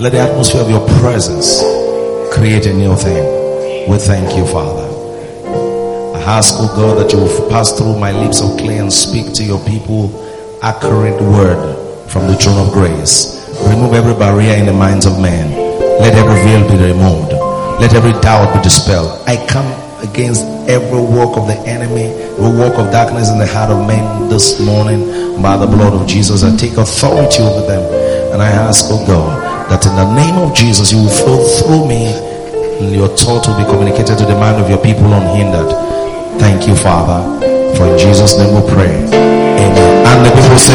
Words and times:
Let 0.00 0.12
the 0.12 0.18
atmosphere 0.20 0.62
of 0.62 0.70
your 0.70 0.80
presence 1.04 1.60
create 2.32 2.64
a 2.64 2.72
new 2.72 2.96
thing. 2.96 3.20
We 3.84 3.98
thank 3.98 4.34
you, 4.34 4.46
Father. 4.46 4.88
I 6.16 6.40
ask, 6.40 6.54
oh 6.56 6.72
God, 6.74 7.04
that 7.04 7.12
you 7.12 7.18
will 7.18 7.50
pass 7.50 7.76
through 7.76 7.98
my 7.98 8.10
lips 8.10 8.40
of 8.40 8.56
clay 8.56 8.78
and 8.78 8.90
speak 8.90 9.34
to 9.34 9.44
your 9.44 9.60
people 9.68 10.08
accurate 10.62 11.20
word 11.20 11.60
from 12.08 12.28
the 12.28 12.34
throne 12.34 12.66
of 12.66 12.72
grace. 12.72 13.44
Remove 13.68 13.92
every 13.92 14.14
barrier 14.14 14.56
in 14.56 14.64
the 14.64 14.72
minds 14.72 15.04
of 15.04 15.20
men. 15.20 15.52
Let 16.00 16.14
every 16.16 16.40
veil 16.48 16.64
be 16.64 16.80
removed. 16.80 17.32
Let 17.76 17.92
every 17.92 18.16
doubt 18.24 18.56
be 18.56 18.62
dispelled. 18.62 19.20
I 19.28 19.36
come 19.52 19.68
against 20.00 20.40
every 20.64 20.96
work 20.96 21.36
of 21.36 21.46
the 21.46 21.60
enemy, 21.68 22.08
every 22.40 22.56
work 22.56 22.72
of 22.80 22.90
darkness 22.90 23.28
in 23.28 23.38
the 23.38 23.46
heart 23.46 23.68
of 23.68 23.86
men 23.86 24.30
this 24.30 24.64
morning 24.64 25.42
by 25.42 25.58
the 25.58 25.66
blood 25.66 25.92
of 25.92 26.08
Jesus. 26.08 26.42
I 26.42 26.56
take 26.56 26.78
authority 26.78 27.42
over 27.42 27.66
them. 27.68 27.84
And 28.32 28.40
I 28.40 28.48
ask, 28.48 28.86
oh 28.88 29.04
God, 29.06 29.39
that 29.70 29.86
in 29.86 29.94
the 29.94 30.08
name 30.18 30.34
of 30.42 30.52
Jesus 30.54 30.90
you 30.90 30.98
will 30.98 31.14
flow 31.14 31.38
through 31.62 31.86
me 31.86 32.10
and 32.82 32.90
your 32.90 33.06
thought 33.08 33.46
will 33.46 33.56
be 33.56 33.64
communicated 33.64 34.18
to 34.18 34.26
the 34.26 34.34
mind 34.34 34.60
of 34.60 34.68
your 34.68 34.82
people 34.82 35.06
unhindered. 35.06 35.70
Thank 36.42 36.66
you, 36.66 36.74
Father. 36.74 37.22
For 37.76 37.86
in 37.86 37.96
Jesus' 37.98 38.36
name 38.36 38.50
we 38.50 38.66
pray. 38.68 38.90
Amen. 38.90 40.06
And 40.10 40.26
the 40.26 40.30
people 40.34 40.58
say, 40.58 40.74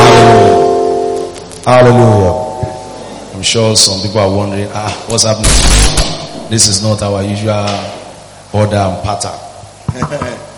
Hallelujah. 0.00 0.60
Hallelujah. 1.66 3.34
I'm 3.36 3.42
sure 3.42 3.76
some 3.76 4.00
people 4.00 4.20
are 4.20 4.34
wondering, 4.34 4.68
ah, 4.72 5.06
what's 5.08 5.24
happening? 5.24 5.50
This 6.50 6.68
is 6.68 6.82
not 6.82 7.02
our 7.02 7.22
usual 7.22 7.99
order 8.52 8.76
and 8.76 9.02
pattern. 9.04 9.38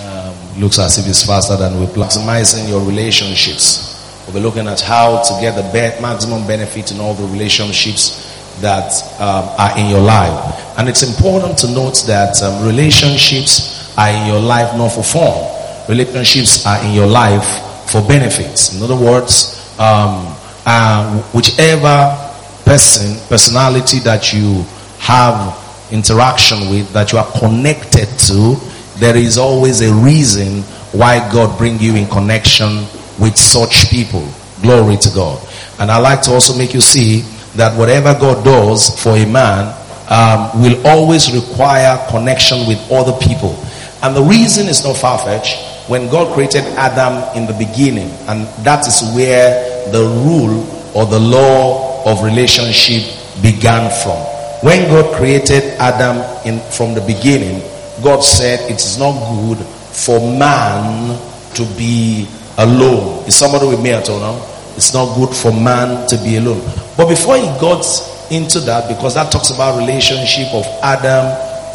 um, 0.00 0.60
looks 0.60 0.78
as 0.78 0.98
if 0.98 1.06
it's 1.08 1.24
faster 1.26 1.56
than 1.56 1.78
we 1.80 1.86
plan. 1.86 2.08
Maximizing 2.08 2.68
your 2.68 2.84
relationships. 2.84 3.92
We'll 4.26 4.34
be 4.34 4.40
looking 4.40 4.66
at 4.66 4.80
how 4.80 5.22
to 5.22 5.40
get 5.40 5.54
the 5.54 5.62
be- 5.72 6.00
maximum 6.00 6.46
benefit 6.46 6.92
in 6.92 7.00
all 7.00 7.14
the 7.14 7.26
relationships 7.26 8.30
that 8.60 8.92
um, 9.20 9.48
are 9.58 9.78
in 9.78 9.90
your 9.90 10.00
life. 10.00 10.78
And 10.78 10.88
it's 10.88 11.02
important 11.02 11.58
to 11.58 11.68
note 11.70 12.04
that 12.06 12.40
um, 12.42 12.66
relationships 12.66 13.96
are 13.98 14.08
in 14.08 14.26
your 14.26 14.40
life 14.40 14.76
not 14.76 14.90
for 14.90 15.02
fun. 15.04 15.88
Relationships 15.88 16.64
are 16.66 16.82
in 16.84 16.92
your 16.94 17.06
life 17.06 17.44
for 17.90 18.00
benefits. 18.06 18.74
In 18.74 18.82
other 18.82 18.96
words, 18.96 19.60
um, 19.78 20.34
uh, 20.66 21.20
whichever 21.32 22.16
person, 22.64 23.16
personality 23.28 23.98
that 24.00 24.32
you 24.32 24.64
have 24.98 25.63
interaction 25.94 26.68
with, 26.68 26.92
that 26.92 27.12
you 27.12 27.18
are 27.18 27.30
connected 27.38 28.08
to, 28.26 28.56
there 28.98 29.16
is 29.16 29.38
always 29.38 29.80
a 29.80 29.94
reason 29.94 30.62
why 30.92 31.18
God 31.32 31.56
bring 31.56 31.78
you 31.78 31.94
in 31.94 32.06
connection 32.08 32.84
with 33.18 33.36
such 33.36 33.88
people. 33.88 34.28
Glory 34.60 34.96
to 34.96 35.10
God. 35.14 35.38
And 35.78 35.90
I 35.90 35.98
like 35.98 36.20
to 36.22 36.32
also 36.32 36.58
make 36.58 36.74
you 36.74 36.80
see 36.80 37.20
that 37.56 37.78
whatever 37.78 38.12
God 38.14 38.44
does 38.44 39.00
for 39.02 39.16
a 39.16 39.24
man 39.24 39.72
um, 40.10 40.60
will 40.60 40.84
always 40.86 41.32
require 41.32 41.96
connection 42.10 42.66
with 42.66 42.78
other 42.90 43.16
people. 43.24 43.54
And 44.02 44.14
the 44.14 44.22
reason 44.22 44.66
is 44.66 44.84
not 44.84 44.96
far-fetched. 44.96 45.88
When 45.88 46.10
God 46.10 46.34
created 46.34 46.64
Adam 46.76 47.36
in 47.36 47.46
the 47.46 47.52
beginning, 47.54 48.10
and 48.26 48.46
that 48.64 48.86
is 48.86 49.02
where 49.14 49.90
the 49.92 50.02
rule 50.24 50.64
or 50.94 51.06
the 51.06 51.20
law 51.20 52.04
of 52.10 52.22
relationship 52.22 53.02
began 53.42 53.90
from. 54.02 54.33
When 54.64 54.88
God 54.88 55.14
created 55.16 55.76
Adam 55.78 56.24
in, 56.46 56.58
from 56.72 56.94
the 56.94 57.02
beginning, 57.02 57.60
God 58.02 58.20
said 58.20 58.60
it 58.70 58.80
is 58.80 58.98
not 58.98 59.12
good 59.44 59.58
for 59.92 60.18
man 60.18 61.20
to 61.52 61.64
be 61.76 62.26
alone. 62.56 63.26
Is 63.26 63.36
somebody 63.36 63.68
with 63.68 63.82
me 63.82 63.90
at 63.90 64.08
all 64.08 64.20
now? 64.20 64.40
It's 64.74 64.94
not 64.94 65.14
good 65.16 65.36
for 65.36 65.52
man 65.52 66.08
to 66.08 66.16
be 66.16 66.36
alone. 66.36 66.64
But 66.96 67.10
before 67.10 67.36
he 67.36 67.44
got 67.60 67.84
into 68.30 68.58
that, 68.60 68.88
because 68.88 69.12
that 69.16 69.30
talks 69.30 69.50
about 69.50 69.76
relationship 69.78 70.48
of 70.54 70.64
Adam 70.82 71.28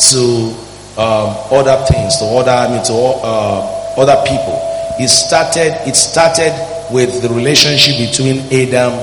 to 0.10 0.58
um, 0.98 1.38
other 1.54 1.86
things, 1.86 2.18
to 2.18 2.26
other, 2.26 2.50
I 2.50 2.74
mean, 2.74 2.84
to 2.86 2.94
uh, 2.94 3.94
other 4.02 4.18
people. 4.26 4.58
It 4.98 5.10
started. 5.10 5.78
It 5.88 5.96
started 5.96 6.58
with 6.92 7.22
the 7.22 7.30
relationship 7.30 8.02
between 8.10 8.40
Adam 8.52 8.94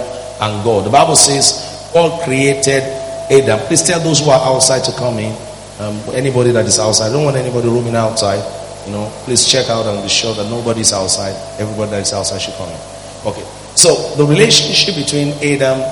and 0.42 0.64
God. 0.64 0.86
The 0.86 0.90
Bible 0.90 1.14
says 1.14 1.88
God 1.94 2.24
created 2.24 3.05
Adam. 3.30 3.58
Please 3.66 3.82
tell 3.82 4.00
those 4.00 4.20
who 4.20 4.30
are 4.30 4.40
outside 4.54 4.84
to 4.84 4.92
come 4.92 5.18
in. 5.18 5.32
Um, 5.78 6.00
anybody 6.14 6.52
that 6.52 6.64
is 6.66 6.78
outside, 6.78 7.08
I 7.08 7.12
don't 7.12 7.24
want 7.24 7.36
anybody 7.36 7.68
roaming 7.68 7.96
outside. 7.96 8.40
You 8.86 8.92
know, 8.92 9.10
please 9.24 9.46
check 9.46 9.68
out 9.68 9.84
and 9.86 10.02
be 10.02 10.08
sure 10.08 10.34
that 10.34 10.48
nobody's 10.48 10.92
outside. 10.92 11.34
Everybody 11.60 11.90
that 11.90 12.02
is 12.02 12.12
outside 12.12 12.38
should 12.38 12.54
come 12.54 12.70
in. 12.70 12.80
Okay. 13.26 13.42
So 13.74 14.14
the 14.16 14.24
relationship 14.24 14.94
between 14.94 15.34
Adam 15.42 15.82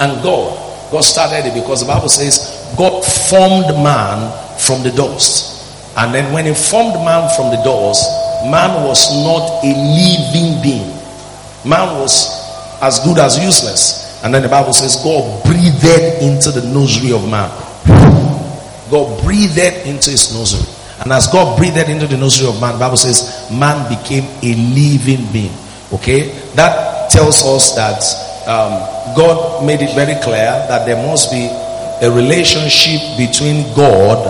and 0.00 0.22
God, 0.22 0.90
God 0.90 1.00
started 1.02 1.46
it 1.46 1.54
because 1.54 1.80
the 1.80 1.86
Bible 1.86 2.08
says 2.08 2.74
God 2.76 3.04
formed 3.30 3.70
man 3.82 4.28
from 4.58 4.82
the 4.82 4.90
dust. 4.90 5.96
And 5.96 6.14
then 6.14 6.32
when 6.32 6.46
he 6.46 6.54
formed 6.54 6.94
man 7.06 7.30
from 7.36 7.50
the 7.50 7.62
dust, 7.62 8.04
man 8.50 8.84
was 8.84 9.08
not 9.24 9.62
a 9.64 9.72
living 9.72 10.60
being. 10.62 10.90
Man 11.64 11.98
was 11.98 12.26
as 12.82 13.00
good 13.00 13.18
as 13.18 13.38
useless. 13.38 14.07
And 14.22 14.34
then 14.34 14.42
the 14.42 14.48
Bible 14.48 14.72
says, 14.72 14.96
God 15.02 15.44
breathed 15.44 15.84
into 16.22 16.50
the 16.50 16.66
nursery 16.74 17.12
of 17.12 17.28
man. 17.28 17.50
God 18.90 19.22
breathed 19.22 19.58
into 19.58 20.10
his 20.10 20.34
nursery. 20.34 20.66
And 21.00 21.12
as 21.12 21.28
God 21.28 21.56
breathed 21.56 21.76
into 21.76 22.06
the 22.06 22.16
nursery 22.16 22.48
of 22.48 22.60
man, 22.60 22.74
the 22.74 22.80
Bible 22.80 22.96
says, 22.96 23.48
man 23.52 23.88
became 23.88 24.24
a 24.42 24.54
living 24.74 25.30
being. 25.32 25.54
Okay? 25.92 26.30
That 26.54 27.10
tells 27.10 27.44
us 27.44 27.76
that 27.76 28.02
um, 28.48 29.14
God 29.14 29.64
made 29.64 29.82
it 29.82 29.94
very 29.94 30.20
clear 30.22 30.50
that 30.66 30.86
there 30.86 30.96
must 31.06 31.30
be 31.30 31.46
a 31.46 32.10
relationship 32.10 33.00
between 33.16 33.62
God 33.74 34.26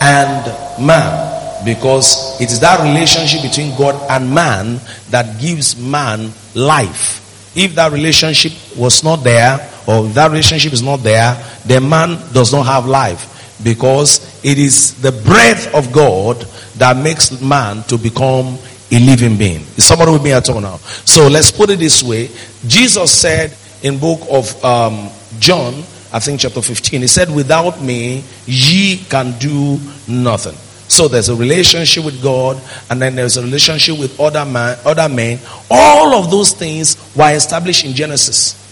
and 0.00 0.84
man. 0.84 1.34
Because 1.64 2.40
it 2.40 2.52
is 2.52 2.60
that 2.60 2.80
relationship 2.80 3.42
between 3.42 3.76
God 3.76 3.94
and 4.08 4.32
man 4.32 4.80
that 5.10 5.40
gives 5.40 5.76
man 5.76 6.30
life. 6.54 7.25
If 7.56 7.74
that 7.74 7.92
relationship 7.92 8.52
was 8.76 9.02
not 9.02 9.24
there, 9.24 9.58
or 9.86 10.04
that 10.08 10.30
relationship 10.30 10.72
is 10.72 10.82
not 10.82 10.98
there, 10.98 11.34
the 11.64 11.80
man 11.80 12.18
does 12.32 12.52
not 12.52 12.66
have 12.66 12.86
life. 12.86 13.32
Because 13.64 14.44
it 14.44 14.58
is 14.58 15.00
the 15.00 15.12
breath 15.12 15.74
of 15.74 15.90
God 15.90 16.42
that 16.76 16.96
makes 16.96 17.40
man 17.40 17.82
to 17.84 17.96
become 17.96 18.58
a 18.90 19.00
living 19.00 19.36
being. 19.38 19.62
Is 19.76 19.86
somebody 19.86 20.12
with 20.12 20.22
me 20.22 20.32
at 20.32 20.48
all 20.50 20.60
now? 20.60 20.76
So 20.76 21.28
let's 21.28 21.50
put 21.50 21.70
it 21.70 21.78
this 21.78 22.02
way. 22.02 22.28
Jesus 22.66 23.10
said 23.10 23.56
in 23.82 23.98
book 23.98 24.20
of 24.30 24.64
um, 24.64 25.08
John, 25.38 25.74
I 26.12 26.20
think 26.20 26.40
chapter 26.40 26.62
15, 26.62 27.00
he 27.00 27.06
said, 27.06 27.34
without 27.34 27.82
me, 27.82 28.22
ye 28.46 28.98
can 29.08 29.38
do 29.38 29.78
nothing. 30.06 30.56
So 30.88 31.08
there's 31.08 31.28
a 31.28 31.34
relationship 31.34 32.04
with 32.04 32.22
God, 32.22 32.60
and 32.90 33.02
then 33.02 33.16
there's 33.16 33.36
a 33.36 33.42
relationship 33.42 33.98
with 33.98 34.18
other 34.20 34.44
man, 34.44 34.78
other 34.84 35.08
men. 35.08 35.40
All 35.70 36.14
of 36.14 36.30
those 36.30 36.52
things 36.52 36.96
were 37.16 37.32
established 37.32 37.84
in 37.84 37.92
Genesis. 37.92 38.62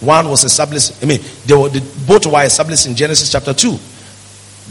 One 0.00 0.28
was 0.28 0.44
established. 0.44 1.02
I 1.02 1.06
mean, 1.06 1.20
they 1.46 1.54
were, 1.54 1.70
both 2.06 2.26
were 2.26 2.42
established 2.44 2.86
in 2.86 2.94
Genesis 2.94 3.30
chapter 3.30 3.54
two. 3.54 3.78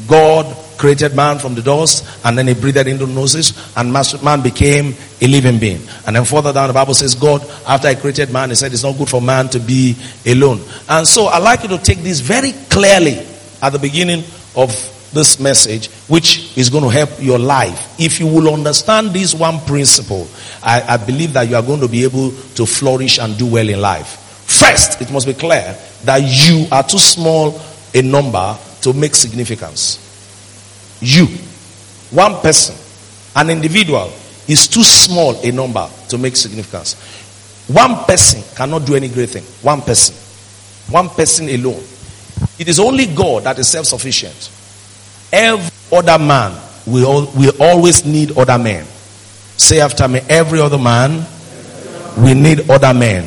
God 0.08 0.46
created 0.78 1.16
man 1.16 1.38
from 1.38 1.54
the 1.54 1.62
dust, 1.62 2.06
and 2.26 2.38
then 2.38 2.48
he 2.48 2.54
breathed 2.54 2.88
into 2.88 3.06
noses, 3.06 3.54
and 3.78 3.94
man 3.94 4.42
became 4.42 4.96
a 5.22 5.28
living 5.28 5.60
being. 5.60 5.82
And 6.08 6.16
then 6.16 6.26
further 6.26 6.52
down, 6.52 6.68
the 6.68 6.74
Bible 6.74 6.94
says, 6.94 7.14
God, 7.16 7.48
after 7.68 7.90
he 7.90 7.96
created 7.96 8.32
man, 8.32 8.50
he 8.50 8.56
said 8.56 8.74
it's 8.74 8.84
not 8.84 8.98
good 8.98 9.10
for 9.10 9.22
man 9.22 9.48
to 9.50 9.60
be 9.60 9.96
alone. 10.26 10.60
And 10.90 11.08
so 11.08 11.26
I 11.26 11.38
like 11.38 11.64
you 11.64 11.70
to 11.70 11.78
take 11.78 12.00
this 12.00 12.20
very 12.20 12.52
clearly 12.70 13.26
at 13.62 13.70
the 13.70 13.80
beginning 13.80 14.24
of 14.56 14.70
this 15.14 15.40
message, 15.40 15.90
which 16.12 16.58
is 16.58 16.70
going 16.70 16.84
to 16.84 16.90
help 16.90 17.10
your 17.22 17.40
life. 17.40 17.96
If 17.98 18.20
you 18.20 18.28
will 18.28 18.54
understand 18.54 19.12
this 19.12 19.34
one 19.34 19.62
principle, 19.62 20.28
I, 20.62 20.82
I, 20.82 20.98
believe 20.98 21.32
that 21.32 21.48
you 21.48 21.56
are 21.56 21.62
going 21.62 21.80
to 21.80 21.88
be 21.88 22.04
able 22.04 22.32
to 22.32 22.66
flourish 22.66 23.18
and 23.18 23.38
do 23.38 23.48
well 23.50 23.70
in 23.70 23.80
life. 23.80 24.20
First, 24.46 25.02
it 25.02 25.10
must 25.10 25.26
be 25.26 25.34
clear 25.34 25.74
that 26.04 26.18
you 26.18 26.66
are 26.70 26.84
too 26.84 26.98
small 26.98 27.62
a 27.96 28.02
number 28.02 28.58
to 28.82 28.92
make 28.92 29.16
significance. 29.16 30.00
You, 31.00 31.28
one 32.14 32.42
person, 32.42 32.76
an 33.34 33.50
individual, 33.50 34.12
is 34.50 34.68
too 34.68 34.84
small 34.84 35.40
a 35.42 35.50
number 35.54 35.90
to 36.10 36.18
make 36.18 36.36
significance. 36.36 36.96
One 37.70 38.04
person 38.04 38.44
cannot 38.58 38.86
do 38.86 38.96
any 38.96 39.08
great 39.08 39.30
thing. 39.30 39.44
One 39.62 39.80
person. 39.82 40.14
One 40.92 41.08
person 41.08 41.48
alone. 41.48 41.82
It 42.60 42.68
is 42.68 42.82
only 42.82 43.06
God 43.06 43.46
that 43.46 43.60
is 43.60 43.70
self 43.70 43.86
sufficient. 43.86 44.58
Every 45.32 45.72
other 45.98 46.18
man 46.24 46.60
will, 46.86 47.32
will 47.36 47.54
always 47.60 48.06
need 48.06 48.38
other 48.38 48.58
men. 48.58 48.86
Say 49.58 49.80
after 49.80 50.08
me, 50.08 50.20
every 50.28 50.60
other 50.60 50.78
man 50.78 51.26
we 52.18 52.34
need 52.34 52.70
other 52.70 52.94
men. 52.94 53.26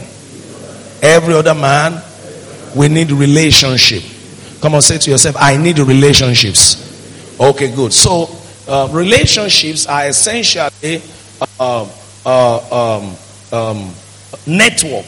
Every 1.03 1.35
other 1.35 1.55
man 1.55 2.03
we 2.75 2.89
need 2.89 3.11
relationship. 3.13 4.03
Come 4.61 4.75
on, 4.75 4.83
say 4.83 4.99
to 4.99 5.11
yourself, 5.11 5.37
I 5.39 5.57
need 5.57 5.79
relationships. 5.79 7.39
Okay, 7.39 7.75
good. 7.75 7.93
So 7.93 8.29
uh, 8.67 8.89
relationships 8.93 9.87
are 9.87 10.07
essentially 10.07 11.03
uh, 11.61 11.89
uh, 12.25 12.99
um, 12.99 13.17
um, 13.53 13.95
network, 14.47 15.07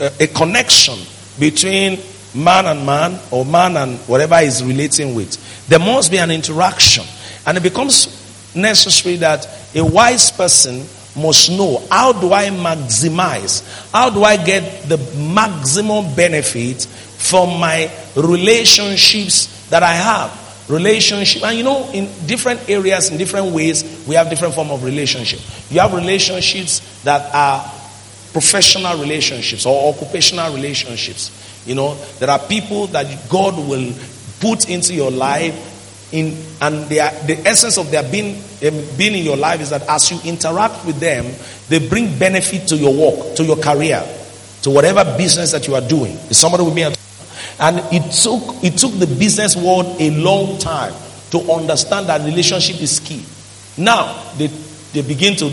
a 0.00 0.26
connection 0.28 0.98
between 1.38 1.98
man 2.34 2.66
and 2.66 2.84
man 2.84 3.18
or 3.30 3.44
man 3.44 3.76
and 3.76 3.98
whatever 4.00 4.36
is 4.36 4.62
relating 4.64 5.14
with. 5.14 5.68
There 5.68 5.78
must 5.78 6.10
be 6.10 6.18
an 6.18 6.30
interaction. 6.30 7.04
And 7.46 7.56
it 7.56 7.62
becomes 7.62 8.54
necessary 8.54 9.16
that 9.16 9.46
a 9.74 9.84
wise 9.84 10.30
person 10.30 10.84
must 11.16 11.50
know 11.50 11.82
how 11.90 12.12
do 12.12 12.32
I 12.32 12.48
maximize, 12.48 13.90
how 13.92 14.10
do 14.10 14.24
I 14.24 14.36
get 14.36 14.88
the 14.88 14.98
maximum 15.16 16.14
benefit 16.14 16.84
from 16.84 17.60
my 17.60 17.90
relationships 18.16 19.68
that 19.70 19.82
I 19.82 19.92
have. 19.92 20.40
Relationship, 20.68 21.42
and 21.42 21.58
you 21.58 21.62
know, 21.62 21.90
in 21.92 22.08
different 22.26 22.70
areas, 22.70 23.10
in 23.10 23.18
different 23.18 23.52
ways, 23.54 24.04
we 24.08 24.14
have 24.14 24.30
different 24.30 24.54
form 24.54 24.70
of 24.70 24.82
relationship. 24.82 25.38
You 25.70 25.80
have 25.80 25.92
relationships 25.92 27.02
that 27.02 27.34
are 27.34 27.60
professional 28.32 28.98
relationships 28.98 29.66
or 29.66 29.92
occupational 29.92 30.54
relationships. 30.54 31.43
You 31.66 31.74
know, 31.74 31.94
there 32.18 32.30
are 32.30 32.38
people 32.38 32.86
that 32.88 33.28
God 33.28 33.56
will 33.56 33.92
put 34.40 34.68
into 34.68 34.94
your 34.94 35.10
life 35.10 35.72
in, 36.12 36.36
and 36.60 36.84
are, 36.84 37.10
the 37.26 37.42
essence 37.44 37.78
of 37.78 37.90
their 37.90 38.02
being, 38.02 38.36
um, 38.36 38.96
being 38.96 39.14
in 39.16 39.24
your 39.24 39.36
life 39.36 39.60
is 39.60 39.70
that 39.70 39.82
as 39.88 40.10
you 40.10 40.18
interact 40.24 40.84
with 40.84 41.00
them, 41.00 41.26
they 41.68 41.86
bring 41.88 42.18
benefit 42.18 42.68
to 42.68 42.76
your 42.76 42.94
work, 42.94 43.34
to 43.36 43.44
your 43.44 43.56
career, 43.56 44.02
to 44.62 44.70
whatever 44.70 45.04
business 45.16 45.52
that 45.52 45.66
you 45.66 45.74
are 45.74 45.80
doing. 45.80 46.12
Is 46.30 46.38
somebody 46.38 46.64
with 46.64 46.74
me? 46.74 46.82
And 47.58 47.78
it 47.92 48.12
took 48.12 48.62
it 48.64 48.78
took 48.78 48.92
the 48.98 49.06
business 49.06 49.56
world 49.56 49.96
a 50.00 50.10
long 50.10 50.58
time 50.58 50.92
to 51.30 51.40
understand 51.52 52.08
that 52.08 52.20
relationship 52.22 52.80
is 52.80 53.00
key. 53.00 53.24
Now 53.76 54.32
they 54.36 54.48
they 54.92 55.02
begin 55.02 55.36
to 55.36 55.46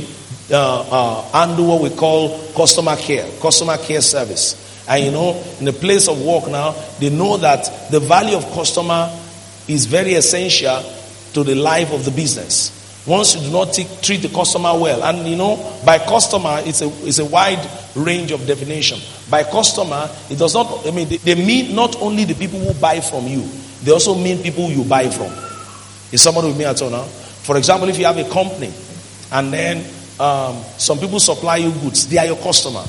uh, 0.52 0.82
uh, 0.82 1.22
handle 1.32 1.68
what 1.68 1.82
we 1.82 1.90
call 1.90 2.40
customer 2.54 2.96
care, 2.96 3.28
customer 3.40 3.78
care 3.78 4.02
service. 4.02 4.61
And 4.88 5.06
you 5.06 5.12
know, 5.12 5.44
in 5.60 5.66
the 5.66 5.74
place 5.74 6.08
of 6.08 6.22
work 6.22 6.50
now, 6.50 6.72
they 7.00 7.10
know 7.10 7.38
that 7.38 7.92
the 7.92 8.00
value 8.00 8.36
of 8.36 8.44
customer 8.52 9.12
is 9.68 9.86
very 9.86 10.14
essential 10.16 10.84
to 11.34 11.44
the 11.44 11.56
life 11.56 11.92
of 11.94 12.04
the 12.06 12.12
business. 12.12 12.78
Once 13.06 13.36
you 13.36 13.42
do 13.42 13.52
not 13.52 13.74
t- 13.74 13.88
treat 14.02 14.18
the 14.18 14.30
customer 14.30 14.78
well, 14.78 15.04
and 15.04 15.28
you 15.28 15.36
know, 15.36 15.58
by 15.86 15.98
customer, 15.98 16.62
it's 16.66 16.82
a, 16.82 16.88
it's 17.08 17.18
a 17.18 17.26
wide 17.26 17.60
range 17.96 18.32
of 18.32 18.46
definition. 18.46 19.00
By 19.30 19.44
customer, 19.44 20.10
it 20.30 20.38
does 20.38 20.54
not, 20.54 20.86
I 20.86 20.92
mean, 20.92 21.08
they, 21.10 21.18
they 21.18 21.36
mean 21.36 21.76
not 21.76 21.96
only 22.02 22.26
the 22.26 22.36
people 22.36 22.60
who 22.60 22.74
buy 22.80 23.00
from 23.00 23.26
you, 23.28 23.48
they 23.84 23.92
also 23.92 24.14
mean 24.16 24.44
people 24.44 24.70
you 24.70 24.84
buy 24.84 25.10
from. 25.10 25.32
Is 26.12 26.22
somebody 26.22 26.50
with 26.50 26.58
me 26.58 26.66
at 26.66 26.80
all 26.82 26.92
now? 26.92 27.04
For 27.04 27.58
example, 27.58 27.90
if 27.90 27.98
you 27.98 28.06
have 28.06 28.18
a 28.18 28.30
company 28.30 28.72
and 29.32 29.52
then 29.52 29.78
um, 30.20 30.62
some 30.78 31.00
people 31.00 31.20
supply 31.20 31.58
you 31.58 31.72
goods, 31.72 32.08
they 32.08 32.18
are 32.18 32.26
your 32.28 32.38
customer. 32.38 32.84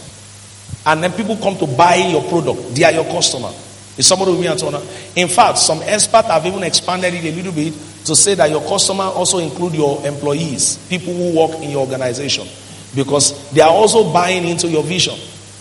And 0.85 1.03
then 1.03 1.13
people 1.13 1.37
come 1.37 1.57
to 1.59 1.67
buy 1.67 1.95
your 1.97 2.23
product, 2.29 2.75
they 2.75 2.85
are 2.85 2.93
your 2.93 3.05
customer. 3.05 3.53
Is 3.97 4.07
somebody 4.07 4.33
with 4.33 4.41
me? 4.41 5.23
In 5.23 5.29
fact, 5.29 5.59
some 5.59 5.81
experts 5.83 6.29
have 6.29 6.47
even 6.47 6.63
expanded 6.63 7.13
it 7.13 7.25
a 7.25 7.37
little 7.37 7.53
bit 7.53 7.75
to 8.07 8.17
say 8.17 8.35
that 8.35 8.51
your 8.51 8.63
customer 8.63 9.05
also 9.05 9.39
include 9.39 9.75
your 9.75 10.05
employees, 10.07 10.79
people 10.89 11.13
who 11.13 11.39
work 11.39 11.61
in 11.63 11.71
your 11.71 11.81
organization, 11.81 12.49
because 12.95 13.53
they 13.53 13.61
are 13.61 13.71
also 13.71 14.11
buying 14.13 14.49
into 14.49 14.69
your 14.69 14.83
vision. 14.83 15.15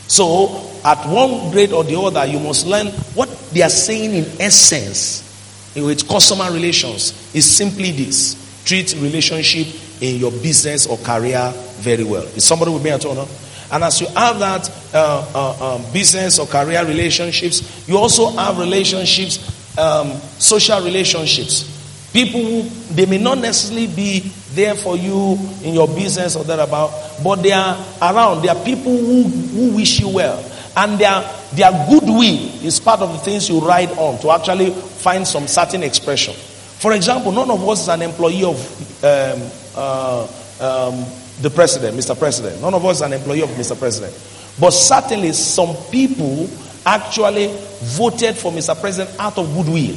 So, 0.07 0.69
at 0.83 1.05
one 1.07 1.51
grade 1.51 1.71
or 1.73 1.83
the 1.83 1.99
other, 1.99 2.25
you 2.25 2.39
must 2.39 2.65
learn 2.65 2.87
what 3.13 3.29
they 3.51 3.61
are 3.61 3.69
saying 3.69 4.13
in 4.13 4.25
essence 4.41 5.27
with 5.75 6.07
customer 6.07 6.51
relations 6.51 7.35
is 7.35 7.49
simply 7.49 7.91
this: 7.91 8.63
treat 8.65 8.93
relationship 8.95 9.67
in 10.01 10.17
your 10.19 10.31
business 10.31 10.87
or 10.87 10.97
career 10.97 11.53
very 11.79 12.03
well. 12.03 12.23
Is 12.23 12.45
somebody 12.45 12.71
with 12.71 12.83
me? 12.83 12.89
No? 12.89 13.27
And 13.71 13.83
as 13.83 14.01
you 14.01 14.07
have 14.07 14.39
that 14.39 14.69
uh, 14.93 15.31
uh, 15.33 15.75
um, 15.75 15.93
business 15.93 16.39
or 16.39 16.47
career 16.47 16.85
relationships, 16.85 17.87
you 17.87 17.97
also 17.97 18.29
have 18.31 18.59
relationships, 18.59 19.77
um, 19.77 20.11
social 20.37 20.81
relationships. 20.81 22.09
People 22.11 22.63
they 22.93 23.05
may 23.05 23.17
not 23.17 23.37
necessarily 23.37 23.87
be 23.87 24.19
there 24.53 24.75
for 24.75 24.97
you 24.97 25.37
in 25.63 25.73
your 25.73 25.87
business 25.87 26.35
or 26.35 26.43
thereabout, 26.43 26.91
but 27.23 27.37
they 27.37 27.53
are 27.53 27.77
around. 28.01 28.41
They 28.41 28.49
are 28.49 28.63
people 28.63 28.95
who, 28.97 29.23
who 29.23 29.75
wish 29.75 30.01
you 30.01 30.09
well. 30.09 30.43
And 30.75 30.99
their, 30.99 31.21
their 31.53 31.71
goodwill 31.89 32.65
is 32.65 32.79
part 32.79 33.01
of 33.01 33.11
the 33.11 33.17
things 33.19 33.49
you 33.49 33.59
ride 33.59 33.91
on 33.91 34.19
to 34.19 34.31
actually 34.31 34.71
find 34.71 35.25
some 35.25 35.47
certain 35.47 35.83
expression. 35.83 36.33
For 36.33 36.93
example, 36.93 37.31
none 37.31 37.49
of 37.51 37.67
us 37.67 37.83
is 37.83 37.87
an 37.89 38.01
employee 38.01 38.43
of 38.43 39.03
um, 39.03 39.51
uh, 39.75 40.27
um, 40.59 41.05
the 41.41 41.49
president, 41.49 41.97
Mr. 41.97 42.17
President. 42.17 42.61
None 42.61 42.73
of 42.73 42.85
us 42.85 43.01
an 43.01 43.13
employee 43.13 43.41
of 43.41 43.49
Mr. 43.51 43.77
President. 43.77 44.13
But 44.59 44.71
certainly, 44.71 45.31
some 45.33 45.75
people 45.91 46.49
actually 46.85 47.47
voted 47.81 48.35
for 48.35 48.51
Mr. 48.51 48.79
President 48.79 49.17
out 49.19 49.37
of 49.37 49.53
goodwill. 49.53 49.95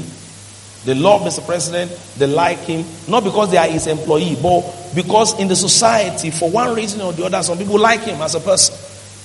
They 0.85 0.95
love 0.95 1.23
Mr. 1.23 1.45
President, 1.45 1.91
they 2.19 2.27
like 2.27 2.59
him, 2.59 2.85
not 3.09 3.25
because 3.25 3.51
they 3.51 3.57
are 3.57 3.67
his 3.67 3.87
employee, 3.87 4.37
but 4.43 4.63
because 4.95 5.39
in 5.41 5.49
the 5.49 5.57
society, 5.57 6.31
for 6.31 6.51
one 6.51 6.75
reason 6.75 7.01
or 7.01 7.13
the 7.13 7.25
other, 7.25 7.43
some 7.43 7.57
people 7.57 7.79
like 7.79 8.01
him 8.01 8.21
as 8.21 8.35
a 8.35 8.41
person. 8.41 8.75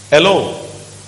Hello. 0.10 0.54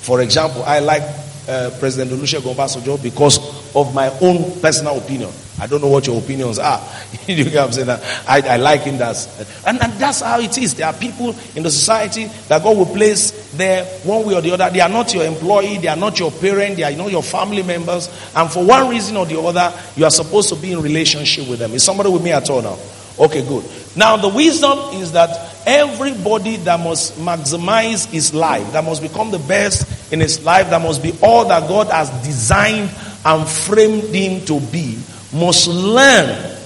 For 0.02 0.20
example, 0.22 0.64
I 0.64 0.80
like 0.80 1.04
uh, 1.48 1.70
President 1.80 2.12
Olusegun 2.12 2.54
Obasanjo 2.54 3.02
because 3.02 3.40
of 3.76 3.94
my 3.96 4.10
own 4.20 4.60
personal 4.60 4.98
opinion. 4.98 5.30
I 5.62 5.68
don't 5.68 5.80
know 5.80 5.90
what 5.90 6.08
your 6.08 6.18
opinions 6.18 6.58
are. 6.58 6.82
you 7.28 7.44
get 7.44 7.54
what 7.54 7.66
I'm 7.66 7.72
saying? 7.72 7.90
I, 8.28 8.42
I 8.42 8.58
like 8.58 8.82
him. 8.82 8.98
That's, 8.98 9.64
and, 9.64 9.80
and 9.80 9.94
that's 9.94 10.22
how 10.22 10.40
it 10.40 10.58
is. 10.58 10.74
There 10.74 10.88
are 10.88 10.94
people 10.94 11.36
in 11.56 11.62
the 11.62 11.70
society 11.70 12.26
that 12.48 12.64
God 12.64 12.76
will 12.76 12.88
place 12.88 13.52
there 13.54 13.86
one 14.04 14.26
way 14.26 14.34
or 14.34 14.42
the 14.42 14.52
other. 14.52 14.72
They 14.72 14.80
are 14.80 14.90
not 14.90 15.14
your 15.14 15.24
employee. 15.24 15.78
They 15.78 15.88
are 15.88 15.96
not 15.96 16.20
your 16.20 16.32
parent. 16.32 16.78
They 16.78 16.84
are 16.84 16.90
you 16.90 16.98
not 16.98 17.12
your 17.12 17.22
family 17.22 17.62
members. 17.62 18.10
And 18.36 18.50
for 18.50 18.66
one 18.66 18.90
reason 18.90 19.18
or 19.18 19.28
the 19.28 19.40
other, 19.40 19.72
you 19.96 20.04
are 20.04 20.10
supposed 20.10 20.50
to 20.50 20.56
be 20.56 20.72
in 20.72 20.82
relationship 20.82 21.48
with 21.48 21.60
them. 21.60 21.74
Is 21.74 21.84
somebody 21.84 22.10
with 22.10 22.24
me 22.24 22.32
at 22.32 22.50
all 22.50 22.64
now? 22.64 22.80
Okay, 23.20 23.48
good. 23.48 23.64
Now, 23.96 24.18
the 24.18 24.30
wisdom 24.30 24.80
is 25.00 25.12
that 25.12 25.30
everybody 25.68 26.56
that 26.58 26.80
must 26.80 27.20
maximize 27.20 28.10
his 28.10 28.34
life, 28.34 28.72
that 28.72 28.84
must 28.84 29.04
become 29.04 29.30
the 29.30 29.38
best 29.38 30.12
in 30.12 30.22
his 30.22 30.44
life, 30.44 30.72
that 30.72 30.82
must 30.82 31.04
be 31.04 31.14
all 31.22 31.48
that 31.50 31.68
God 31.68 31.88
has 31.92 32.10
designed 32.26 32.90
and 33.24 33.48
framed 33.48 34.04
him 34.06 34.44
to 34.46 34.60
be, 34.72 34.98
must 35.34 35.68
learn 35.68 36.58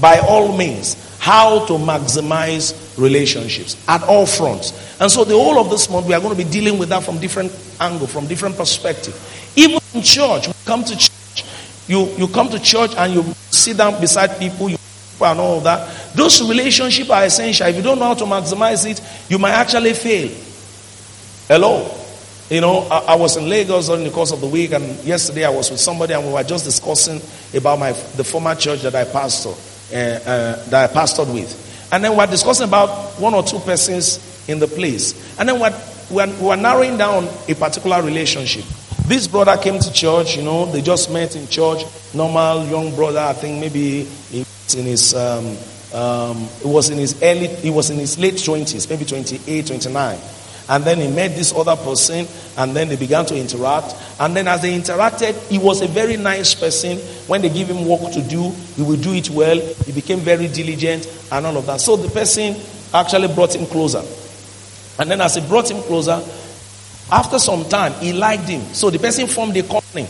by 0.00 0.18
all 0.18 0.56
means 0.56 0.96
how 1.18 1.64
to 1.66 1.74
maximize 1.74 2.98
relationships 2.98 3.82
at 3.88 4.02
all 4.04 4.26
fronts. 4.26 4.72
And 5.00 5.10
so 5.10 5.24
the 5.24 5.34
whole 5.34 5.58
of 5.58 5.70
this 5.70 5.88
month 5.88 6.06
we 6.06 6.14
are 6.14 6.20
going 6.20 6.36
to 6.36 6.44
be 6.44 6.50
dealing 6.50 6.78
with 6.78 6.90
that 6.90 7.02
from 7.02 7.18
different 7.18 7.52
angle, 7.80 8.06
from 8.06 8.26
different 8.26 8.56
perspective. 8.56 9.14
Even 9.56 9.80
in 9.94 10.02
church, 10.02 10.48
come 10.64 10.84
to 10.84 10.96
church, 10.96 11.44
you, 11.88 12.06
you 12.16 12.28
come 12.28 12.48
to 12.50 12.60
church 12.60 12.94
and 12.96 13.14
you 13.14 13.22
sit 13.50 13.76
down 13.76 14.00
beside 14.00 14.38
people, 14.38 14.68
you 14.68 14.76
and 15.20 15.40
all 15.40 15.60
that. 15.60 16.14
Those 16.14 16.46
relationships 16.46 17.08
are 17.08 17.24
essential. 17.24 17.66
If 17.66 17.76
you 17.76 17.82
don't 17.82 17.98
know 17.98 18.06
how 18.06 18.14
to 18.14 18.24
maximize 18.24 18.84
it, 18.84 19.00
you 19.30 19.38
might 19.38 19.52
actually 19.52 19.94
fail. 19.94 20.28
Hello? 21.48 22.03
You 22.50 22.60
know, 22.60 22.80
I, 22.90 22.98
I, 22.98 23.14
was 23.14 23.38
in 23.38 23.48
Lagos 23.48 23.86
during 23.88 24.04
the 24.04 24.10
course 24.10 24.30
of 24.30 24.42
the 24.42 24.46
week, 24.46 24.72
and 24.72 24.84
yesterday 25.02 25.46
I 25.46 25.48
was 25.48 25.70
with 25.70 25.80
somebody, 25.80 26.12
and 26.12 26.26
we 26.26 26.32
were 26.32 26.42
just 26.42 26.66
discussing 26.66 27.22
about 27.58 27.78
my 27.78 27.92
the 27.92 28.24
former 28.24 28.54
church 28.54 28.82
that 28.82 28.94
I 28.94 29.04
pastor, 29.04 29.48
uh, 29.48 29.96
uh, 29.96 30.64
that 30.66 30.90
I 30.90 30.92
pastored 30.92 31.32
with. 31.32 31.88
And 31.90 32.04
then 32.04 32.10
we 32.12 32.18
were 32.18 32.26
discussing 32.26 32.68
about 32.68 33.18
one 33.18 33.32
or 33.32 33.42
two 33.42 33.60
persons 33.60 34.44
in 34.46 34.58
the 34.58 34.66
place. 34.66 35.38
And 35.38 35.48
then 35.48 35.56
we 35.56 35.62
were, 35.62 35.82
we 36.10 36.16
were, 36.16 36.26
we 36.38 36.46
were 36.48 36.56
narrowing 36.56 36.98
down 36.98 37.28
a 37.48 37.54
particular 37.54 38.02
relationship. 38.02 38.64
This 39.06 39.26
brother 39.26 39.56
came 39.56 39.78
to 39.78 39.92
church, 39.92 40.36
you 40.36 40.42
know, 40.42 40.66
they 40.66 40.82
just 40.82 41.10
met 41.10 41.36
in 41.36 41.46
church. 41.48 41.84
Normal 42.14 42.66
young 42.66 42.94
brother, 42.94 43.20
I 43.20 43.32
think 43.32 43.58
maybe 43.58 44.06
in 44.32 44.84
his, 44.84 45.14
um, 45.14 45.56
um, 45.94 46.48
it 46.62 46.66
was 46.66 46.90
in 46.90 46.98
his 46.98 47.22
early, 47.22 47.48
he 47.48 47.70
was 47.70 47.88
in 47.88 47.98
his 47.98 48.18
late 48.18 48.34
20s, 48.34 48.90
maybe 48.90 49.06
28, 49.06 49.66
29. 49.66 50.18
And 50.68 50.84
then 50.84 50.98
he 50.98 51.08
met 51.08 51.36
this 51.36 51.52
other 51.54 51.76
person, 51.76 52.26
and 52.56 52.74
then 52.74 52.88
they 52.88 52.96
began 52.96 53.26
to 53.26 53.36
interact. 53.38 53.94
And 54.18 54.34
then 54.34 54.48
as 54.48 54.62
they 54.62 54.78
interacted, 54.78 55.34
he 55.48 55.58
was 55.58 55.82
a 55.82 55.88
very 55.88 56.16
nice 56.16 56.54
person. 56.54 56.98
When 57.26 57.42
they 57.42 57.50
give 57.50 57.68
him 57.68 57.86
work 57.86 58.12
to 58.12 58.22
do, 58.22 58.50
he 58.76 58.82
will 58.82 58.96
do 58.96 59.12
it 59.12 59.28
well. 59.30 59.58
He 59.58 59.92
became 59.92 60.20
very 60.20 60.48
diligent 60.48 61.06
and 61.30 61.46
all 61.46 61.56
of 61.56 61.66
that. 61.66 61.80
So 61.80 61.96
the 61.96 62.08
person 62.08 62.56
actually 62.92 63.28
brought 63.34 63.54
him 63.54 63.66
closer. 63.66 64.02
And 64.98 65.10
then 65.10 65.20
as 65.20 65.34
he 65.34 65.46
brought 65.46 65.70
him 65.70 65.82
closer, 65.82 66.22
after 67.10 67.38
some 67.38 67.64
time, 67.68 67.92
he 67.94 68.12
liked 68.12 68.48
him. 68.48 68.62
So 68.72 68.88
the 68.90 68.98
person 68.98 69.26
formed 69.26 69.56
a 69.56 69.62
company 69.62 70.06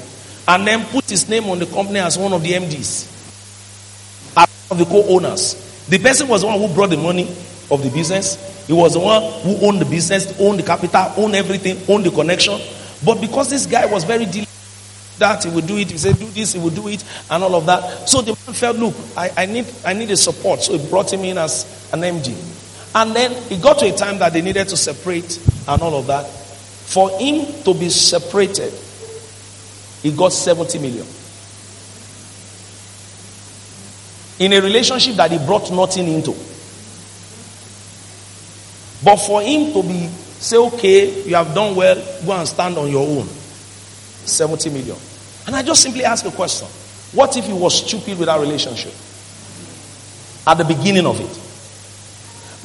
and 0.46 0.66
then 0.66 0.84
put 0.86 1.08
his 1.08 1.28
name 1.28 1.44
on 1.44 1.58
the 1.58 1.66
company 1.66 1.98
as 1.98 2.18
one 2.18 2.32
of 2.32 2.42
the 2.42 2.52
MDs, 2.52 3.10
of 4.70 4.78
the 4.78 4.84
co-owners. 4.84 5.86
The 5.88 5.98
person 5.98 6.28
was 6.28 6.42
the 6.42 6.46
one 6.46 6.58
who 6.60 6.72
brought 6.72 6.90
the 6.90 6.96
money 6.96 7.34
of 7.70 7.82
the 7.82 7.90
business. 7.90 8.66
He 8.66 8.72
was 8.72 8.94
the 8.94 9.00
one 9.00 9.22
who 9.42 9.66
owned 9.66 9.80
the 9.80 9.84
business, 9.84 10.38
owned 10.40 10.58
the 10.58 10.62
capital, 10.62 11.12
owned 11.16 11.34
everything, 11.34 11.78
owned 11.88 12.04
the 12.04 12.10
connection. 12.10 12.60
But 13.04 13.20
because 13.20 13.50
this 13.50 13.66
guy 13.66 13.86
was 13.86 14.04
very 14.04 14.24
diligent, 14.24 14.48
that, 15.18 15.44
he 15.44 15.50
would 15.50 15.66
do 15.66 15.76
it. 15.76 15.90
He 15.90 15.98
said, 15.98 16.18
do 16.18 16.26
this, 16.26 16.54
he 16.54 16.58
would 16.58 16.74
do 16.74 16.88
it, 16.88 17.04
and 17.30 17.44
all 17.44 17.54
of 17.54 17.66
that. 17.66 18.08
So 18.08 18.20
the 18.20 18.32
man 18.32 18.54
felt, 18.54 18.76
look, 18.76 18.94
I, 19.16 19.30
I 19.36 19.46
need 19.46 19.66
I 19.84 19.92
need 19.92 20.10
a 20.10 20.16
support. 20.16 20.62
So 20.62 20.76
he 20.76 20.88
brought 20.88 21.12
him 21.12 21.20
in 21.20 21.38
as 21.38 21.88
an 21.92 22.00
MD. 22.00 22.34
And 22.96 23.14
then 23.14 23.32
it 23.50 23.62
got 23.62 23.78
to 23.80 23.92
a 23.92 23.96
time 23.96 24.18
that 24.18 24.32
they 24.32 24.42
needed 24.42 24.68
to 24.68 24.76
separate 24.76 25.40
and 25.68 25.82
all 25.82 25.98
of 25.98 26.06
that. 26.06 26.26
For 26.26 27.10
him 27.18 27.46
to 27.64 27.74
be 27.74 27.88
separated, 27.88 28.72
he 30.02 30.12
got 30.12 30.32
70 30.32 30.78
million. 30.78 31.06
In 34.38 34.52
a 34.52 34.60
relationship 34.60 35.16
that 35.16 35.30
he 35.30 35.38
brought 35.38 35.70
nothing 35.70 36.08
into. 36.08 36.34
But 39.04 39.16
for 39.16 39.42
him 39.42 39.72
to 39.74 39.82
be 39.82 40.08
say, 40.44 40.56
okay, 40.56 41.22
you 41.24 41.34
have 41.34 41.54
done 41.54 41.74
well, 41.74 41.96
go 42.24 42.32
and 42.32 42.48
stand 42.48 42.76
on 42.76 42.90
your 42.90 43.06
own. 43.06 43.26
70 43.26 44.70
million. 44.70 44.96
And 45.46 45.54
I 45.56 45.62
just 45.62 45.82
simply 45.82 46.04
ask 46.04 46.24
a 46.24 46.30
question. 46.30 46.68
What 47.12 47.36
if 47.36 47.44
he 47.46 47.52
was 47.52 47.84
stupid 47.86 48.18
with 48.18 48.28
our 48.28 48.40
relationship? 48.40 48.92
At 50.46 50.54
the 50.58 50.64
beginning 50.64 51.06
of 51.06 51.20
it. 51.20 51.40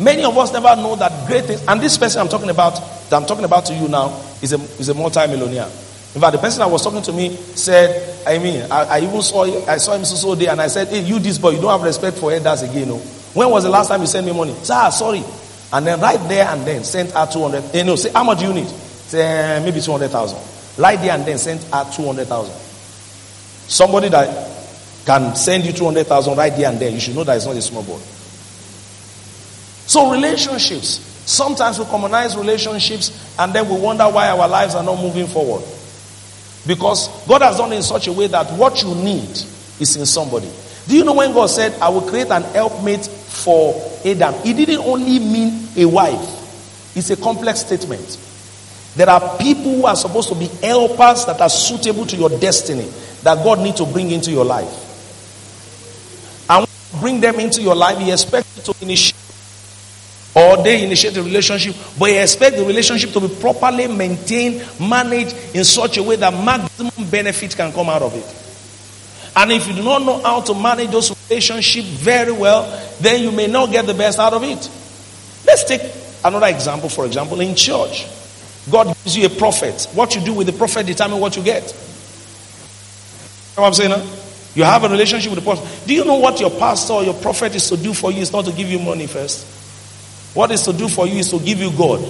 Many 0.03 0.23
of 0.23 0.37
us 0.37 0.53
never 0.53 0.75
know 0.77 0.95
that 0.95 1.27
great 1.27 1.43
things, 1.45 1.61
and 1.67 1.81
this 1.81 1.97
person 1.97 2.21
I'm 2.21 2.29
talking 2.29 2.49
about, 2.49 2.75
that 3.09 3.13
I'm 3.13 3.25
talking 3.25 3.43
about 3.43 3.65
to 3.65 3.73
you 3.73 3.89
now, 3.89 4.21
is 4.41 4.53
a, 4.53 4.57
is 4.79 4.87
a 4.87 4.93
multi-millionaire. 4.93 5.69
In 6.15 6.21
fact, 6.21 6.33
the 6.33 6.39
person 6.39 6.59
that 6.59 6.71
was 6.71 6.81
talking 6.83 7.01
to 7.03 7.11
me 7.11 7.35
said, 7.35 8.25
I 8.25 8.39
mean, 8.39 8.63
I, 8.71 8.83
I 8.83 8.99
even 9.01 9.21
saw 9.21 9.43
I 9.67 9.77
saw 9.77 9.93
him 9.95 10.05
so 10.05 10.15
so 10.15 10.35
day, 10.35 10.47
and 10.47 10.59
I 10.61 10.67
said, 10.67 10.87
Hey, 10.87 11.01
you 11.01 11.19
this 11.19 11.37
boy, 11.37 11.51
you 11.51 11.61
don't 11.61 11.69
have 11.69 11.83
respect 11.83 12.17
for 12.17 12.31
elders 12.31 12.63
again. 12.63 12.87
No. 12.87 12.97
When 12.97 13.49
was 13.51 13.63
the 13.63 13.69
last 13.69 13.89
time 13.89 14.01
you 14.01 14.07
sent 14.07 14.25
me 14.25 14.33
money? 14.33 14.55
Sir, 14.63 14.89
sorry. 14.91 15.23
And 15.71 15.85
then 15.85 15.99
right 15.99 16.19
there 16.27 16.47
and 16.47 16.65
then 16.65 16.83
sent 16.83 17.11
her 17.11 17.27
200. 17.31 17.73
You 17.75 17.81
eh, 17.81 17.83
know, 17.83 17.95
say, 17.95 18.11
how 18.11 18.23
much 18.23 18.39
do 18.39 18.45
you 18.45 18.53
need? 18.53 18.67
Say, 18.67 19.57
uh, 19.57 19.61
maybe 19.63 19.81
200,000. 19.81 20.39
Right 20.81 20.99
there 20.99 21.11
and 21.11 21.25
then 21.25 21.37
sent 21.37 21.63
her 21.63 21.89
200,000. 21.91 22.55
Somebody 23.67 24.09
that 24.09 24.49
can 25.05 25.35
send 25.35 25.65
you 25.65 25.73
200,000 25.73 26.37
right 26.37 26.55
there 26.55 26.69
and 26.69 26.79
then, 26.79 26.93
you 26.93 26.99
should 26.99 27.15
know 27.15 27.23
that 27.23 27.37
it's 27.37 27.45
not 27.45 27.55
a 27.55 27.61
small 27.61 27.83
boy. 27.83 27.99
So, 29.85 30.11
relationships. 30.11 31.05
Sometimes 31.25 31.77
we 31.77 31.85
commonize 31.85 32.35
relationships 32.35 33.11
and 33.37 33.53
then 33.53 33.69
we 33.69 33.79
wonder 33.79 34.05
why 34.05 34.29
our 34.29 34.47
lives 34.47 34.73
are 34.73 34.83
not 34.83 34.99
moving 34.99 35.27
forward. 35.27 35.63
Because 36.65 37.07
God 37.27 37.41
has 37.43 37.57
done 37.57 37.71
it 37.73 37.77
in 37.77 37.83
such 37.83 38.07
a 38.07 38.13
way 38.13 38.27
that 38.27 38.51
what 38.53 38.81
you 38.81 38.95
need 38.95 39.29
is 39.79 39.95
in 39.95 40.05
somebody. 40.05 40.49
Do 40.87 40.95
you 40.95 41.03
know 41.03 41.13
when 41.13 41.33
God 41.33 41.47
said, 41.47 41.79
I 41.79 41.89
will 41.89 42.01
create 42.01 42.31
an 42.31 42.43
helpmate 42.43 43.07
for 43.43 43.73
Adam? 44.05 44.35
It 44.45 44.55
didn't 44.57 44.79
only 44.79 45.19
mean 45.19 45.67
a 45.77 45.85
wife, 45.85 46.95
it's 46.95 47.09
a 47.09 47.17
complex 47.17 47.61
statement. 47.61 48.17
There 48.95 49.09
are 49.09 49.37
people 49.37 49.75
who 49.75 49.85
are 49.85 49.95
supposed 49.95 50.29
to 50.29 50.35
be 50.35 50.47
helpers 50.47 51.25
that 51.25 51.39
are 51.39 51.49
suitable 51.49 52.05
to 52.07 52.15
your 52.15 52.29
destiny 52.29 52.89
that 53.23 53.43
God 53.43 53.59
needs 53.59 53.77
to 53.77 53.85
bring 53.85 54.11
into 54.11 54.31
your 54.31 54.45
life. 54.45 54.87
And 56.49 56.67
bring 56.99 57.21
them 57.21 57.39
into 57.39 57.61
your 57.61 57.75
life, 57.75 57.97
He 57.99 58.11
expects 58.11 58.57
you 58.57 58.73
to 58.73 58.83
initiate 58.83 59.15
or 60.35 60.57
they 60.63 60.83
initiate 60.85 61.15
the 61.15 61.23
relationship, 61.23 61.75
but 61.97 62.11
you 62.11 62.19
expect 62.19 62.55
the 62.55 62.63
relationship 62.63 63.11
to 63.11 63.19
be 63.19 63.27
properly 63.35 63.87
maintained, 63.87 64.63
managed 64.79 65.35
in 65.55 65.63
such 65.63 65.97
a 65.97 66.03
way 66.03 66.15
that 66.17 66.31
maximum 66.31 67.09
benefit 67.09 67.55
can 67.55 67.71
come 67.71 67.89
out 67.89 68.01
of 68.01 68.13
it. 68.15 68.48
And 69.35 69.51
if 69.51 69.67
you 69.67 69.73
do 69.73 69.83
not 69.83 70.01
know 70.01 70.21
how 70.21 70.41
to 70.41 70.53
manage 70.53 70.91
those 70.91 71.11
relationships 71.29 71.87
very 71.87 72.31
well, 72.31 72.63
then 72.99 73.23
you 73.23 73.31
may 73.31 73.47
not 73.47 73.71
get 73.71 73.85
the 73.85 73.93
best 73.93 74.19
out 74.19 74.33
of 74.33 74.43
it. 74.43 74.69
Let's 75.45 75.63
take 75.63 75.81
another 76.23 76.47
example, 76.47 76.89
for 76.89 77.05
example, 77.05 77.39
in 77.39 77.55
church. 77.55 78.07
God 78.69 78.87
gives 78.87 79.17
you 79.17 79.25
a 79.25 79.29
prophet. 79.29 79.87
What 79.93 80.15
you 80.15 80.21
do 80.21 80.33
with 80.33 80.47
the 80.47 80.53
prophet 80.53 80.85
determine 80.85 81.19
what 81.19 81.35
you 81.35 81.43
get. 81.43 81.63
You 81.63 81.69
know 83.57 83.63
what 83.63 83.67
I'm 83.67 83.73
saying? 83.73 83.91
Huh? 83.91 84.05
You 84.55 84.63
have 84.63 84.83
a 84.83 84.89
relationship 84.89 85.31
with 85.31 85.39
the 85.39 85.45
prophet. 85.45 85.87
Do 85.87 85.93
you 85.93 86.03
know 86.03 86.15
what 86.15 86.39
your 86.39 86.49
pastor 86.49 86.93
or 86.93 87.03
your 87.03 87.13
prophet 87.13 87.55
is 87.55 87.69
to 87.69 87.77
do 87.77 87.93
for 87.93 88.11
you? 88.11 88.21
Is 88.21 88.31
not 88.31 88.45
to 88.45 88.51
give 88.51 88.69
you 88.69 88.79
money 88.79 89.07
first. 89.07 89.45
What 90.35 90.51
is 90.51 90.63
to 90.63 90.73
do 90.73 90.87
for 90.87 91.07
you 91.07 91.19
is 91.19 91.29
to 91.31 91.39
give 91.39 91.59
you 91.59 91.71
God. 91.71 92.01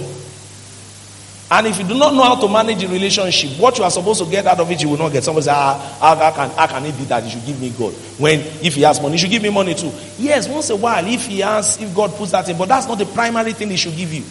And 1.52 1.66
if 1.66 1.78
you 1.78 1.84
do 1.84 1.98
not 1.98 2.14
know 2.14 2.22
how 2.22 2.36
to 2.36 2.48
manage 2.48 2.80
the 2.80 2.86
relationship, 2.86 3.58
what 3.58 3.76
you 3.76 3.82
are 3.82 3.90
supposed 3.90 4.22
to 4.22 4.30
get 4.30 4.46
out 4.46 4.60
of 4.60 4.70
it, 4.70 4.80
you 4.82 4.88
will 4.88 4.98
not 4.98 5.10
get. 5.10 5.24
Somebody 5.24 5.46
say, 5.46 5.52
ah, 5.52 5.96
how, 6.00 6.14
how, 6.14 6.30
can, 6.30 6.50
how 6.50 6.66
can 6.68 6.86
it 6.86 6.96
be 6.96 7.04
that 7.04 7.24
you 7.24 7.30
should 7.30 7.44
give 7.44 7.60
me 7.60 7.70
God? 7.70 7.92
When, 8.18 8.38
if 8.62 8.76
he 8.76 8.82
has 8.82 9.00
money, 9.00 9.14
you 9.14 9.18
should 9.18 9.30
give 9.30 9.42
me 9.42 9.50
money 9.50 9.74
too. 9.74 9.90
Yes, 10.16 10.48
once 10.48 10.70
a 10.70 10.76
while, 10.76 11.04
if 11.04 11.26
he 11.26 11.40
has, 11.40 11.80
if 11.82 11.92
God 11.92 12.12
puts 12.12 12.30
that 12.30 12.48
in, 12.48 12.56
but 12.56 12.68
that's 12.68 12.86
not 12.86 12.98
the 12.98 13.06
primary 13.06 13.52
thing 13.52 13.68
he 13.70 13.76
should 13.76 13.96
give 13.96 14.12
you. 14.12 14.22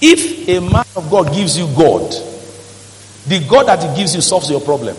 If 0.00 0.48
a 0.48 0.60
man 0.60 0.84
of 0.94 1.10
God 1.10 1.34
gives 1.34 1.58
you 1.58 1.66
God, 1.74 2.12
the 3.26 3.44
God 3.48 3.66
that 3.66 3.82
he 3.82 3.96
gives 3.96 4.14
you 4.14 4.20
solves 4.20 4.48
your 4.48 4.60
problem. 4.60 4.96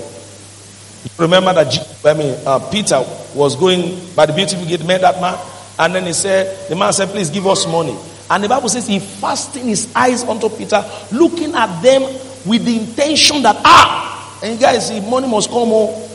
Remember 1.17 1.53
that 1.53 2.05
I 2.05 2.13
mean, 2.13 2.37
uh, 2.45 2.59
Peter 2.69 3.01
was 3.33 3.55
going 3.55 4.13
by 4.15 4.25
the 4.25 4.33
beautiful 4.33 4.65
gate, 4.65 4.85
met 4.85 4.99
that 4.99 5.21
man, 5.21 5.37
and 5.79 5.95
then 5.95 6.05
he 6.05 6.13
said, 6.13 6.67
the 6.67 6.75
man 6.75 6.91
said, 6.91 7.07
please 7.07 7.29
give 7.29 7.47
us 7.47 7.65
money. 7.65 7.97
And 8.29 8.43
the 8.43 8.49
Bible 8.49 8.69
says 8.69 8.87
he 8.87 8.99
fastened 8.99 9.69
his 9.69 9.93
eyes 9.95 10.23
onto 10.23 10.49
Peter, 10.49 10.83
looking 11.11 11.55
at 11.55 11.81
them 11.81 12.01
with 12.45 12.65
the 12.65 12.77
intention 12.79 13.41
that, 13.43 13.55
ah, 13.63 14.39
and 14.43 14.59
guys, 14.59 14.89
the 14.89 15.01
money 15.01 15.27
must 15.27 15.49
come 15.49 15.69
home. 15.69 16.09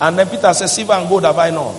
And 0.00 0.18
then 0.18 0.28
Peter 0.28 0.52
says, 0.52 0.74
Silver 0.74 0.92
and 0.94 1.08
gold 1.08 1.24
have 1.24 1.38
I 1.38 1.50
none, 1.50 1.74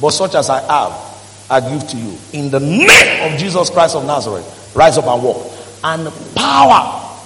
but 0.00 0.10
such 0.10 0.34
as 0.34 0.50
I 0.50 0.60
have, 0.60 1.08
I 1.50 1.60
give 1.60 1.88
to 1.88 1.96
you. 1.96 2.18
In 2.32 2.50
the 2.50 2.60
name 2.60 3.32
of 3.32 3.38
Jesus 3.38 3.70
Christ 3.70 3.94
of 3.96 4.04
Nazareth, 4.04 4.72
rise 4.74 4.98
up 4.98 5.06
and 5.06 5.22
walk. 5.22 5.52
And 5.84 6.12
power, 6.34 7.16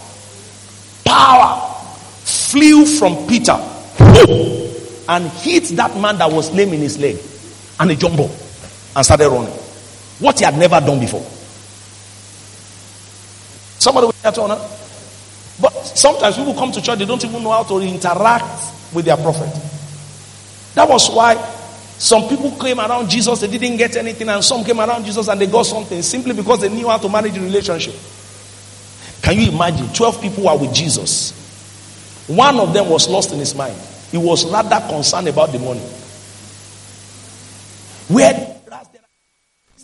power 1.05 1.69
flew 2.25 2.85
from 2.85 3.27
Peter 3.27 3.57
and 5.09 5.31
hit 5.31 5.65
that 5.77 5.97
man 5.99 6.19
that 6.19 6.31
was 6.31 6.53
lame 6.53 6.75
in 6.75 6.81
his 6.81 6.99
leg 6.99 7.17
and 7.81 7.91
a 7.91 7.97
jumbo 7.97 8.31
and 8.95 9.05
started 9.05 9.29
running. 9.29 9.59
What 10.23 10.39
he 10.39 10.45
had 10.45 10.57
never 10.57 10.79
done 10.81 11.01
before. 11.01 11.27
Somebody 13.79 14.07
will 14.07 14.15
get 14.23 14.39
on. 14.39 14.51
But 15.61 15.73
sometimes 15.85 16.37
people 16.37 16.55
come 16.55 16.71
to 16.71 16.81
church, 16.81 16.99
they 17.01 17.05
don't 17.05 17.25
even 17.25 17.43
know 17.43 17.51
how 17.51 17.65
to 17.65 17.81
interact 17.81 18.95
with 18.95 19.05
their 19.05 19.17
prophet. 19.17 19.51
That 20.75 20.89
was 20.89 21.11
why 21.11 21.35
some 21.99 22.29
people 22.29 22.53
came 22.53 22.79
around 22.79 23.11
Jesus, 23.11 23.41
they 23.41 23.49
didn't 23.49 23.77
get 23.77 23.97
anything, 23.97 24.29
and 24.29 24.45
some 24.45 24.65
came 24.65 24.79
around 24.79 25.05
Jesus 25.05 25.27
and 25.27 25.41
they 25.41 25.49
got 25.49 25.67
something 25.67 26.01
simply 26.03 26.35
because 26.35 26.61
they 26.61 26.69
knew 26.69 26.89
how 26.89 26.99
to 26.99 27.09
manage 27.09 27.35
the 27.35 27.41
relationship. 27.41 27.95
Can 29.23 29.39
you 29.39 29.51
imagine? 29.51 29.93
12 29.93 30.23
people 30.23 30.45
were 30.45 30.57
with 30.57 30.73
Jesus. 30.73 31.33
One 32.29 32.61
of 32.61 32.73
them 32.73 32.89
was 32.89 33.09
lost 33.09 33.33
in 33.33 33.41
his 33.41 33.55
mind. 33.55 33.77
He 34.13 34.19
was 34.19 34.49
rather 34.51 34.81
concerned 34.89 35.27
about 35.27 35.51
the 35.51 35.59
money. 35.59 35.81
Where 38.09 38.52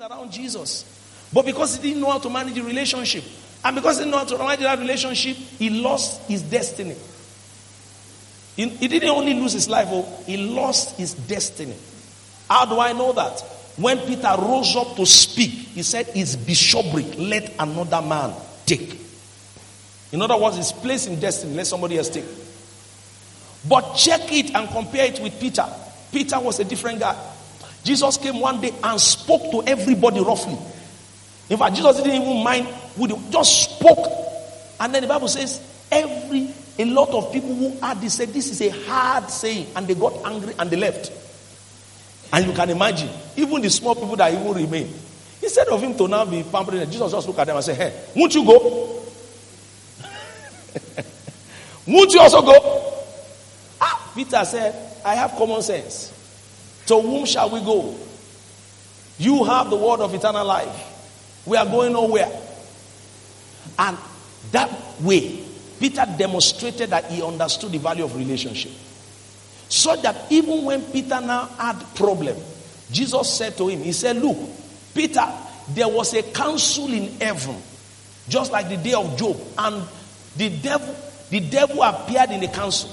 around 0.01 0.31
Jesus. 0.33 0.85
But 1.33 1.45
because 1.45 1.77
he 1.77 1.83
didn't 1.83 2.03
know 2.03 2.11
how 2.11 2.19
to 2.19 2.31
manage 2.31 2.55
the 2.55 2.63
relationship, 2.63 3.25
and 3.65 3.77
because 3.77 3.99
he 3.99 4.05
didn't 4.05 4.13
know 4.13 4.19
how 4.19 4.25
to 4.25 4.39
manage 4.39 4.61
that 4.61 4.79
relationship, 4.79 5.37
he 5.37 5.71
lost 5.71 6.23
his 6.29 6.43
destiny. 6.43 6.97
He, 8.57 8.69
he 8.69 8.89
didn't 8.89 9.11
only 9.11 9.35
lose 9.35 9.53
his 9.53 9.69
life, 9.69 9.89
oh, 9.91 10.23
he 10.27 10.37
lost 10.37 10.97
his 10.97 11.15
destiny. 11.15 11.77
How 12.49 12.65
do 12.65 12.81
I 12.81 12.93
know 12.93 13.13
that? 13.13 13.41
When 13.77 13.99
Peter 13.99 14.35
rose 14.39 14.75
up 14.75 14.97
to 14.97 15.07
speak, 15.07 15.51
he 15.51 15.83
said, 15.83 16.07
His 16.07 16.37
bishopric, 16.37 17.07
let 17.17 17.55
another 17.59 18.03
man 18.03 18.35
take. 18.67 19.01
In 20.11 20.23
other 20.23 20.37
words, 20.37 20.57
his 20.57 20.73
place 20.73 21.07
in 21.07 21.21
destiny, 21.21 21.55
let 21.55 21.67
somebody 21.67 21.99
else 21.99 22.09
take. 22.09 22.25
But 23.69 23.95
check 23.95 24.33
it 24.33 24.55
and 24.55 24.69
compare 24.71 25.07
it 25.07 25.21
with 25.21 25.39
Peter. 25.39 25.67
Peter 26.11 26.41
was 26.41 26.59
a 26.59 26.65
different 26.65 27.01
guy. 27.01 27.17
Jesus 27.89 28.19
came 28.19 28.39
one 28.39 28.61
day 28.61 28.71
and 28.85 29.01
spoke 29.01 29.51
to 29.51 29.63
everybody 29.67 30.21
roughly. 30.21 30.59
In 31.49 31.57
fact, 31.57 31.75
Jesus 31.75 31.97
didn't 31.97 32.21
even 32.21 32.45
mind 32.45 32.67
who 32.97 33.09
they 33.09 33.17
just 33.31 33.79
spoke. 33.79 34.13
And 34.79 34.95
then 34.95 35.01
the 35.01 35.09
Bible 35.09 35.27
says, 35.29 35.59
every 35.91 36.53
a 36.79 36.85
lot 36.85 37.09
of 37.09 37.33
people 37.33 37.55
who 37.55 37.71
had 37.81 37.99
this 38.03 38.13
said 38.13 38.29
this 38.29 38.51
is 38.51 38.61
a 38.61 38.69
hard 38.85 39.31
saying, 39.31 39.69
and 39.75 39.89
they 39.89 39.95
got 39.95 40.13
angry 40.27 40.53
and 40.59 40.71
they 40.71 40.77
left. 40.77 41.11
And 42.31 42.47
you 42.47 42.53
can 42.53 42.69
imagine, 42.69 43.09
even 43.37 43.63
the 43.63 43.71
small 43.71 43.95
people 43.95 44.17
that 44.17 44.35
even 44.35 44.53
remain. 44.53 44.93
Instead 45.43 45.69
of 45.69 45.81
him 45.81 45.97
to 45.97 46.07
now 46.07 46.27
be 46.27 46.43
pampering, 46.43 46.85
Jesus 46.91 47.11
just 47.11 47.27
look 47.27 47.39
at 47.39 47.47
them 47.47 47.57
and 47.57 47.65
say, 47.65 47.75
Hey, 47.75 48.05
won't 48.15 48.35
you 48.35 48.45
go? 48.45 49.03
won't 51.87 52.13
you 52.13 52.21
also 52.21 52.43
go? 52.43 53.03
Ah, 53.81 54.13
Peter 54.15 54.45
said, 54.45 54.75
I 55.07 55.15
have 55.15 55.31
common 55.33 55.63
sense. 55.63 56.13
To 56.89 57.01
whom 57.01 57.27
shall 57.27 57.51
we 57.51 57.61
go? 57.61 57.95
You 59.19 59.45
have 59.45 59.69
the 59.69 59.77
word 59.77 60.01
of 60.01 60.15
eternal 60.15 60.45
life. 60.45 61.43
We 61.45 61.57
are 61.57 61.67
going 61.67 61.93
nowhere. 61.93 62.31
And 63.79 63.97
that 64.53 64.71
way, 65.01 65.39
Peter 65.79 66.07
demonstrated 66.17 66.91
that 66.91 67.05
he 67.07 67.23
understood 67.23 67.73
the 67.73 67.79
value 67.79 68.05
of 68.05 68.17
relationship. 68.17 68.73
So 69.69 69.97
that 69.97 70.33
even 70.33 70.65
when 70.65 70.83
Peter 70.83 71.21
now 71.21 71.45
had 71.59 71.79
problem, 71.95 72.37
Jesus 72.91 73.37
said 73.37 73.57
to 73.59 73.69
him, 73.69 73.83
He 73.83 73.93
said, 73.93 74.17
Look, 74.17 74.39
Peter, 74.95 75.27
there 75.69 75.89
was 75.89 76.15
a 76.15 76.23
council 76.23 76.91
in 76.91 77.13
heaven, 77.21 77.57
just 78.29 78.51
like 78.51 78.71
the 78.71 78.79
day 78.79 78.95
of 78.95 79.15
Job, 79.19 79.39
and 79.59 79.87
the 80.37 80.49
devil, 80.49 80.97
the 81.29 81.41
devil 81.41 81.83
appeared 81.83 82.31
in 82.31 82.41
the 82.41 82.49
council. 82.49 82.91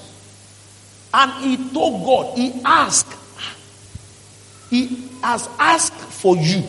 And 1.14 1.32
he 1.46 1.70
told 1.70 2.04
God, 2.06 2.38
he 2.38 2.62
asked, 2.66 3.25
he 4.70 5.08
has 5.22 5.48
asked 5.60 5.94
for 5.94 6.36
you. 6.38 6.64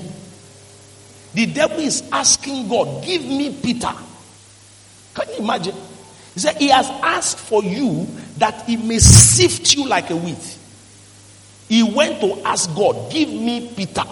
The 1.35 1.47
devil 1.47 1.81
is 1.81 2.03
asking 2.13 2.69
God, 2.69 3.05
give 3.05 3.23
me 3.25 3.59
Peter. 3.63 3.93
Can 5.15 5.29
you 5.29 5.39
imagine? 5.39 5.75
He 6.35 6.41
said, 6.41 6.57
He 6.57 6.69
has 6.69 6.89
asked 6.89 7.39
for 7.39 7.63
you 7.63 8.07
that 8.39 8.65
he 8.67 8.77
may 8.77 8.99
sift 8.99 9.75
you 9.75 9.87
like 9.89 10.11
a 10.11 10.17
wheat. 10.17 10.59
He 11.69 11.83
went 11.83 12.21
to 12.21 12.41
ask 12.43 12.75
God, 12.75 13.11
give 13.11 13.29
me 13.29 13.73
Peter. 13.75 14.05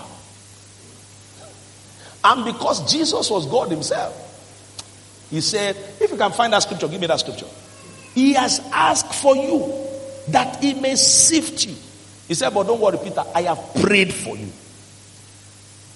And 2.24 2.44
because 2.44 2.90
Jesus 2.90 3.30
was 3.30 3.46
God 3.46 3.70
Himself, 3.70 5.28
He 5.30 5.42
said, 5.42 5.76
If 6.00 6.10
you 6.10 6.16
can 6.16 6.32
find 6.32 6.52
that 6.54 6.62
scripture, 6.62 6.88
give 6.88 7.00
me 7.00 7.06
that 7.06 7.20
scripture. 7.20 7.46
He 8.14 8.32
has 8.32 8.60
asked 8.72 9.14
for 9.14 9.36
you 9.36 9.72
that 10.28 10.62
He 10.62 10.74
may 10.74 10.96
sift 10.96 11.66
you. 11.66 11.74
He 12.34 12.36
said, 12.36 12.52
But 12.52 12.66
don't 12.66 12.80
worry, 12.80 12.98
Peter, 12.98 13.22
I 13.32 13.42
have 13.42 13.74
prayed 13.80 14.12
for 14.12 14.36
you. 14.36 14.48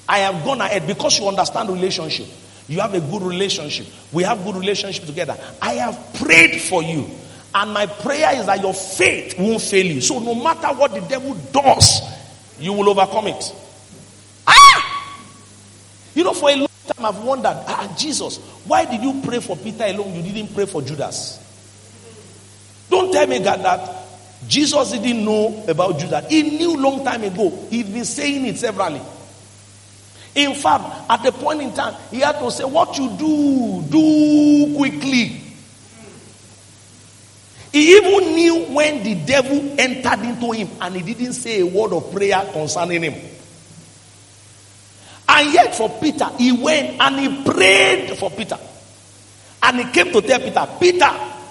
I 0.09 0.19
have 0.19 0.45
gone 0.45 0.61
ahead 0.61 0.87
because 0.87 1.19
you 1.19 1.27
understand 1.27 1.69
relationship. 1.69 2.29
You 2.69 2.79
have 2.79 2.95
a 2.95 3.01
good 3.01 3.23
relationship. 3.23 3.89
We 4.13 4.23
have 4.23 4.45
good 4.45 4.55
relationship 4.55 5.05
together. 5.05 5.37
I 5.61 5.73
have 5.75 6.15
prayed 6.15 6.61
for 6.61 6.81
you. 6.81 7.11
And 7.53 7.73
my 7.73 7.87
prayer 7.87 8.39
is 8.39 8.47
that 8.47 8.61
your 8.61 8.73
faith 8.73 9.37
won't 9.37 9.61
fail 9.61 9.85
you. 9.85 10.01
So 10.01 10.21
no 10.21 10.37
matter 10.37 10.69
what 10.69 10.93
the 10.93 11.01
devil 11.01 11.35
does, 11.53 12.03
you 12.61 12.73
will 12.73 12.89
overcome 12.89 13.27
it. 13.27 13.53
Ah! 14.47 15.19
You 16.15 16.23
know, 16.23 16.35
for 16.35 16.51
a 16.51 16.55
long 16.55 16.69
time 16.87 17.05
I've 17.05 17.25
wondered, 17.25 17.65
ah, 17.67 17.93
Jesus, 17.99 18.37
why 18.65 18.85
did 18.85 19.03
you 19.03 19.23
pray 19.25 19.41
for 19.41 19.57
Peter 19.57 19.87
alone? 19.87 20.15
You 20.15 20.23
didn't 20.23 20.55
pray 20.55 20.67
for 20.67 20.83
Judas. 20.83 21.45
Don't 22.89 23.11
tell 23.11 23.27
me 23.27 23.41
God 23.41 23.61
that 23.65 24.08
Jesus 24.47 24.93
didn't 24.93 25.25
know 25.25 25.65
about 25.67 25.99
Judas. 25.99 26.27
He 26.29 26.43
knew 26.43 26.77
long 26.77 27.05
time 27.05 27.25
ago. 27.25 27.51
He'd 27.71 27.93
been 27.93 28.05
saying 28.05 28.47
it 28.47 28.59
severally. 28.59 29.01
In 30.35 30.55
fact, 30.55 31.11
at 31.11 31.23
the 31.23 31.33
point 31.33 31.63
in 31.63 31.73
time, 31.75 31.95
he 32.11 32.21
had 32.21 32.39
to 32.39 32.51
say, 32.51 32.65
What 32.65 32.97
you 32.97 33.09
do, 33.19 33.83
do 33.91 34.77
quickly. 34.77 35.43
He 37.73 37.97
even 37.97 38.35
knew 38.35 38.65
when 38.75 39.03
the 39.03 39.15
devil 39.27 39.75
entered 39.79 40.25
into 40.25 40.53
him 40.53 40.69
and 40.81 40.95
he 40.97 41.13
didn't 41.15 41.35
say 41.35 41.61
a 41.61 41.67
word 41.67 41.93
of 41.93 42.11
prayer 42.13 42.43
concerning 42.53 43.03
him. 43.03 43.15
And 45.29 45.53
yet, 45.53 45.75
for 45.75 45.91
Peter, 46.01 46.31
he 46.39 46.53
went 46.53 47.01
and 47.01 47.19
he 47.19 47.45
prayed 47.45 48.17
for 48.17 48.31
Peter. 48.31 48.59
And 49.63 49.77
he 49.79 49.93
came 49.93 50.13
to 50.13 50.23
tell 50.23 50.41
Peter, 50.41 50.69
Peter, 50.81 51.11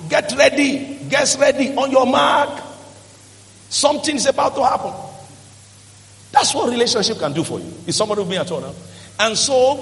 get 0.09 0.33
ready, 0.35 0.99
get 1.07 1.37
ready 1.39 1.75
on 1.75 1.91
your 1.91 2.07
mark. 2.07 2.63
Something 3.69 4.15
is 4.15 4.25
about 4.25 4.55
to 4.55 4.63
happen. 4.63 4.93
That's 6.31 6.53
what 6.53 6.69
relationship 6.69 7.19
can 7.19 7.33
do 7.33 7.43
for 7.43 7.59
you. 7.59 7.73
Is 7.85 7.95
somebody 7.95 8.21
with 8.21 8.29
me 8.29 8.37
at 8.37 8.51
all 8.51 8.61
now? 8.61 8.73
And 9.19 9.37
so, 9.37 9.77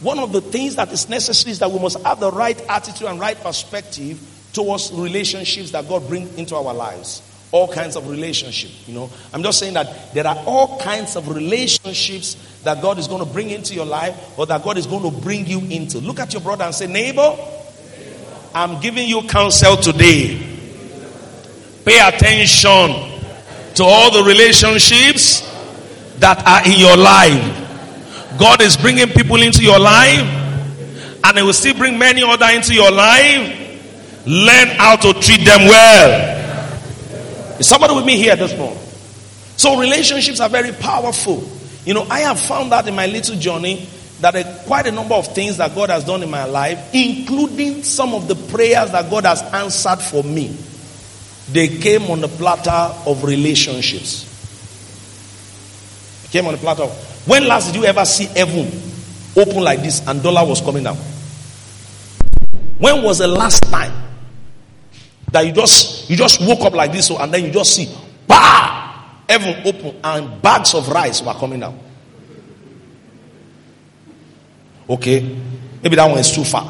one 0.00 0.18
of 0.18 0.32
the 0.32 0.40
things 0.40 0.76
that 0.76 0.92
is 0.92 1.08
necessary 1.08 1.52
is 1.52 1.58
that 1.58 1.70
we 1.70 1.78
must 1.78 2.00
have 2.02 2.20
the 2.20 2.30
right 2.30 2.60
attitude 2.68 3.08
and 3.08 3.18
right 3.18 3.38
perspective 3.40 4.20
towards 4.52 4.92
relationships 4.92 5.70
that 5.72 5.88
God 5.88 6.06
brings 6.08 6.34
into 6.36 6.54
our 6.54 6.74
lives. 6.74 7.22
All 7.52 7.72
kinds 7.72 7.96
of 7.96 8.08
relationships, 8.08 8.86
you 8.86 8.94
know. 8.94 9.10
I'm 9.32 9.42
just 9.42 9.58
saying 9.58 9.74
that 9.74 10.12
there 10.12 10.26
are 10.26 10.36
all 10.46 10.78
kinds 10.80 11.16
of 11.16 11.28
relationships 11.28 12.34
that 12.64 12.82
God 12.82 12.98
is 12.98 13.06
going 13.08 13.24
to 13.24 13.32
bring 13.32 13.50
into 13.50 13.74
your 13.74 13.86
life 13.86 14.38
or 14.38 14.46
that 14.46 14.62
God 14.62 14.76
is 14.76 14.86
going 14.86 15.02
to 15.02 15.20
bring 15.20 15.46
you 15.46 15.60
into. 15.60 15.98
Look 15.98 16.20
at 16.20 16.32
your 16.32 16.42
brother 16.42 16.64
and 16.64 16.74
say, 16.74 16.86
Neighbor, 16.86 17.36
I'm 18.54 18.80
giving 18.80 19.08
you 19.08 19.22
counsel 19.22 19.76
today. 19.76 20.38
Pay 21.84 22.00
attention 22.00 23.15
to 23.76 23.84
all 23.84 24.10
the 24.10 24.22
relationships 24.22 25.42
that 26.18 26.42
are 26.46 26.66
in 26.66 26.78
your 26.78 26.96
life. 26.96 28.38
God 28.38 28.60
is 28.62 28.76
bringing 28.76 29.08
people 29.08 29.40
into 29.42 29.62
your 29.62 29.78
life, 29.78 30.20
and 31.24 31.36
He 31.36 31.42
will 31.42 31.52
still 31.52 31.76
bring 31.76 31.98
many 31.98 32.22
other 32.22 32.46
into 32.46 32.74
your 32.74 32.90
life. 32.90 33.62
Learn 34.26 34.68
how 34.76 34.96
to 34.96 35.12
treat 35.14 35.44
them 35.44 35.68
well. 35.68 37.58
Is 37.58 37.68
somebody 37.68 37.94
with 37.94 38.04
me 38.04 38.16
here 38.16 38.36
this 38.36 38.56
morning? 38.56 38.78
So 39.56 39.78
relationships 39.78 40.40
are 40.40 40.48
very 40.48 40.72
powerful. 40.72 41.48
You 41.84 41.94
know, 41.94 42.06
I 42.10 42.20
have 42.20 42.40
found 42.40 42.72
out 42.72 42.88
in 42.88 42.94
my 42.94 43.06
little 43.06 43.36
journey 43.36 43.88
that 44.20 44.34
a, 44.34 44.62
quite 44.66 44.86
a 44.86 44.92
number 44.92 45.14
of 45.14 45.32
things 45.34 45.58
that 45.58 45.74
God 45.74 45.90
has 45.90 46.04
done 46.04 46.22
in 46.22 46.30
my 46.30 46.44
life, 46.44 46.90
including 46.92 47.82
some 47.82 48.14
of 48.14 48.28
the 48.28 48.34
prayers 48.34 48.90
that 48.92 49.10
God 49.10 49.24
has 49.24 49.42
answered 49.42 50.00
for 50.02 50.22
me, 50.22 50.56
they 51.50 51.68
came 51.68 52.02
on 52.10 52.20
the 52.20 52.28
platter 52.28 52.70
of 53.08 53.22
relationships. 53.22 54.24
They 56.22 56.28
came 56.38 56.46
on 56.46 56.52
the 56.52 56.58
platter. 56.58 56.82
Of, 56.82 57.28
when 57.28 57.46
last 57.46 57.66
did 57.72 57.76
you 57.76 57.84
ever 57.84 58.04
see 58.04 58.24
heaven 58.24 58.66
open 59.36 59.62
like 59.62 59.80
this 59.82 60.06
and 60.06 60.22
dollar 60.22 60.46
was 60.46 60.60
coming 60.60 60.82
down? 60.82 60.96
When 62.78 63.02
was 63.02 63.18
the 63.18 63.28
last 63.28 63.62
time 63.64 63.92
that 65.32 65.46
you 65.46 65.52
just 65.52 66.10
you 66.10 66.16
just 66.16 66.40
woke 66.40 66.60
up 66.60 66.72
like 66.74 66.92
this 66.92 67.10
oh, 67.10 67.18
and 67.18 67.32
then 67.32 67.44
you 67.44 67.50
just 67.50 67.74
see 67.74 67.88
bah 68.26 69.04
heaven 69.28 69.62
open 69.66 70.00
and 70.02 70.42
bags 70.42 70.74
of 70.74 70.88
rice 70.88 71.22
were 71.22 71.32
coming 71.34 71.60
down? 71.60 71.78
Okay, 74.88 75.36
maybe 75.82 75.96
that 75.96 76.08
one 76.08 76.18
is 76.18 76.30
too 76.32 76.44
far. 76.44 76.64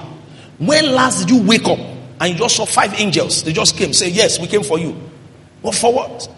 When 0.59 0.93
last 0.93 1.27
did 1.27 1.31
you 1.31 1.47
wake 1.47 1.67
up 1.67 1.96
and 2.21 2.33
you 2.33 2.39
just 2.39 2.57
saw 2.57 2.65
five 2.67 2.99
angels? 3.01 3.43
They 3.43 3.53
just 3.53 3.77
came, 3.77 3.93
say, 3.93 4.09
Yes, 4.09 4.39
we 4.41 4.47
came 4.47 4.63
for 4.63 4.79
you. 4.79 4.97
What 5.63 5.75
for 5.75 5.93
what? 5.93 6.29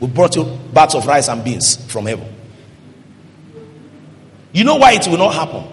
We 0.00 0.08
brought 0.08 0.36
you 0.36 0.44
bags 0.72 0.94
of 0.94 1.06
rice 1.06 1.28
and 1.28 1.44
beans 1.44 1.76
from 1.90 2.06
heaven. 2.06 2.26
You 4.52 4.64
know 4.64 4.76
why 4.76 4.92
it 4.92 5.06
will 5.06 5.18
not 5.18 5.34
happen? 5.34 5.64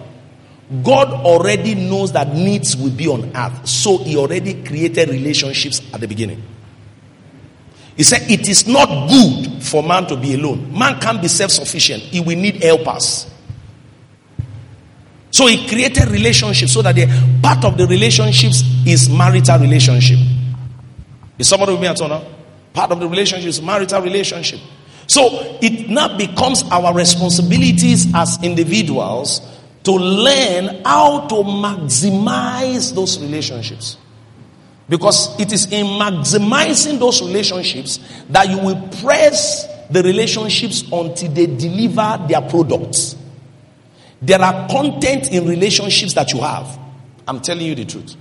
God 0.82 1.08
already 1.24 1.74
knows 1.74 2.12
that 2.12 2.34
needs 2.34 2.76
will 2.76 2.90
be 2.90 3.08
on 3.08 3.34
earth. 3.34 3.66
So 3.66 3.98
he 3.98 4.16
already 4.16 4.62
created 4.62 5.08
relationships 5.08 5.80
at 5.94 6.00
the 6.00 6.06
beginning. 6.06 6.42
He 7.96 8.04
said, 8.04 8.30
It 8.30 8.48
is 8.48 8.66
not 8.68 9.08
good 9.08 9.62
for 9.62 9.82
man 9.82 10.06
to 10.06 10.16
be 10.16 10.34
alone. 10.34 10.76
Man 10.76 11.00
can't 11.00 11.20
be 11.20 11.28
self 11.28 11.50
sufficient, 11.50 12.02
he 12.02 12.20
will 12.20 12.36
need 12.38 12.62
helpers. 12.62 13.26
So 15.30 15.46
he 15.46 15.68
created 15.68 16.08
relationships 16.08 16.72
so 16.72 16.82
that 16.82 16.94
the 16.94 17.06
part 17.42 17.64
of 17.64 17.76
the 17.76 17.86
relationships 17.86 18.62
is 18.86 19.08
marital 19.10 19.58
relationship. 19.58 20.18
Is 21.38 21.48
somebody 21.48 21.72
with 21.72 21.80
me 21.80 21.86
at 21.86 22.00
all 22.00 22.08
now? 22.08 22.24
Part 22.72 22.90
of 22.92 23.00
the 23.00 23.08
relationship 23.08 23.48
is 23.48 23.62
marital 23.62 24.02
relationship. 24.02 24.60
So 25.06 25.58
it 25.62 25.88
now 25.88 26.16
becomes 26.16 26.62
our 26.70 26.94
responsibilities 26.94 28.06
as 28.14 28.42
individuals 28.42 29.40
to 29.84 29.92
learn 29.92 30.82
how 30.84 31.26
to 31.28 31.34
maximize 31.36 32.94
those 32.94 33.20
relationships. 33.20 33.96
Because 34.88 35.38
it 35.38 35.52
is 35.52 35.66
in 35.66 35.86
maximizing 35.86 36.98
those 36.98 37.20
relationships 37.22 38.00
that 38.30 38.48
you 38.48 38.58
will 38.58 38.88
press 39.02 39.66
the 39.90 40.02
relationships 40.02 40.82
until 40.92 41.30
they 41.30 41.46
deliver 41.46 42.24
their 42.28 42.42
products. 42.42 43.16
There 44.20 44.40
are 44.40 44.68
content 44.68 45.30
in 45.30 45.46
relationships 45.46 46.14
that 46.14 46.32
you 46.32 46.40
have. 46.40 46.78
I'm 47.26 47.40
telling 47.40 47.66
you 47.66 47.74
the 47.74 47.84
truth. 47.84 48.16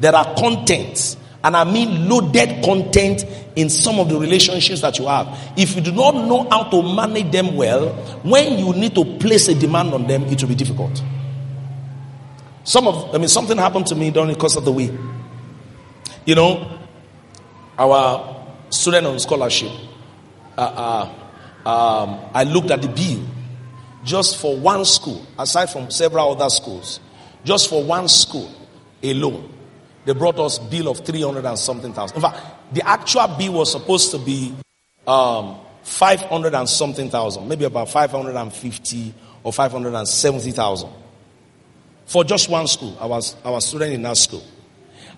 There 0.00 0.14
are 0.14 0.34
contents, 0.36 1.16
and 1.44 1.56
I 1.56 1.64
mean 1.64 2.08
loaded 2.08 2.64
content 2.64 3.24
in 3.56 3.68
some 3.68 3.98
of 3.98 4.08
the 4.08 4.18
relationships 4.18 4.80
that 4.80 4.98
you 4.98 5.06
have. 5.06 5.26
If 5.56 5.76
you 5.76 5.82
do 5.82 5.92
not 5.92 6.14
know 6.14 6.48
how 6.48 6.64
to 6.70 6.82
manage 6.82 7.30
them 7.30 7.56
well, 7.56 7.88
when 8.22 8.58
you 8.58 8.72
need 8.72 8.94
to 8.94 9.04
place 9.18 9.48
a 9.48 9.54
demand 9.54 9.94
on 9.94 10.06
them, 10.06 10.24
it 10.24 10.40
will 10.40 10.48
be 10.48 10.54
difficult. 10.54 11.02
Some 12.64 12.86
of, 12.86 13.14
I 13.14 13.18
mean, 13.18 13.28
something 13.28 13.56
happened 13.56 13.86
to 13.88 13.94
me 13.94 14.10
during 14.10 14.28
the 14.32 14.38
course 14.38 14.56
of 14.56 14.64
the 14.64 14.72
week. 14.72 14.92
You 16.24 16.34
know, 16.34 16.78
our 17.78 18.44
student 18.70 19.06
on 19.06 19.18
scholarship, 19.18 19.72
uh, 20.56 21.08
uh, 21.64 21.68
um, 21.68 22.20
I 22.34 22.44
looked 22.44 22.70
at 22.70 22.82
the 22.82 22.88
bill 22.88 23.24
just 24.04 24.38
for 24.38 24.56
one 24.56 24.84
school, 24.84 25.24
aside 25.38 25.66
from 25.66 25.90
several 25.90 26.32
other 26.32 26.50
schools, 26.50 27.00
just 27.44 27.68
for 27.68 27.82
one 27.82 28.08
school 28.08 28.50
alone, 29.02 29.52
they 30.04 30.12
brought 30.12 30.38
us 30.38 30.58
bill 30.58 30.88
of 30.88 31.04
300 31.04 31.44
and 31.44 31.58
something 31.58 31.92
thousand. 31.92 32.16
In 32.16 32.22
fact, 32.22 32.40
the 32.72 32.86
actual 32.86 33.28
bill 33.36 33.54
was 33.54 33.72
supposed 33.72 34.10
to 34.12 34.18
be 34.18 34.54
um, 35.06 35.58
500 35.82 36.54
and 36.54 36.68
something 36.68 37.10
thousand, 37.10 37.48
maybe 37.48 37.64
about 37.64 37.90
550 37.90 39.14
or 39.42 39.52
570,000 39.52 40.90
for 42.06 42.24
just 42.24 42.48
one 42.48 42.66
school. 42.66 42.96
I 43.00 43.06
was, 43.06 43.36
was 43.44 43.66
student 43.66 43.92
in 43.92 44.02
that 44.02 44.16
school. 44.16 44.44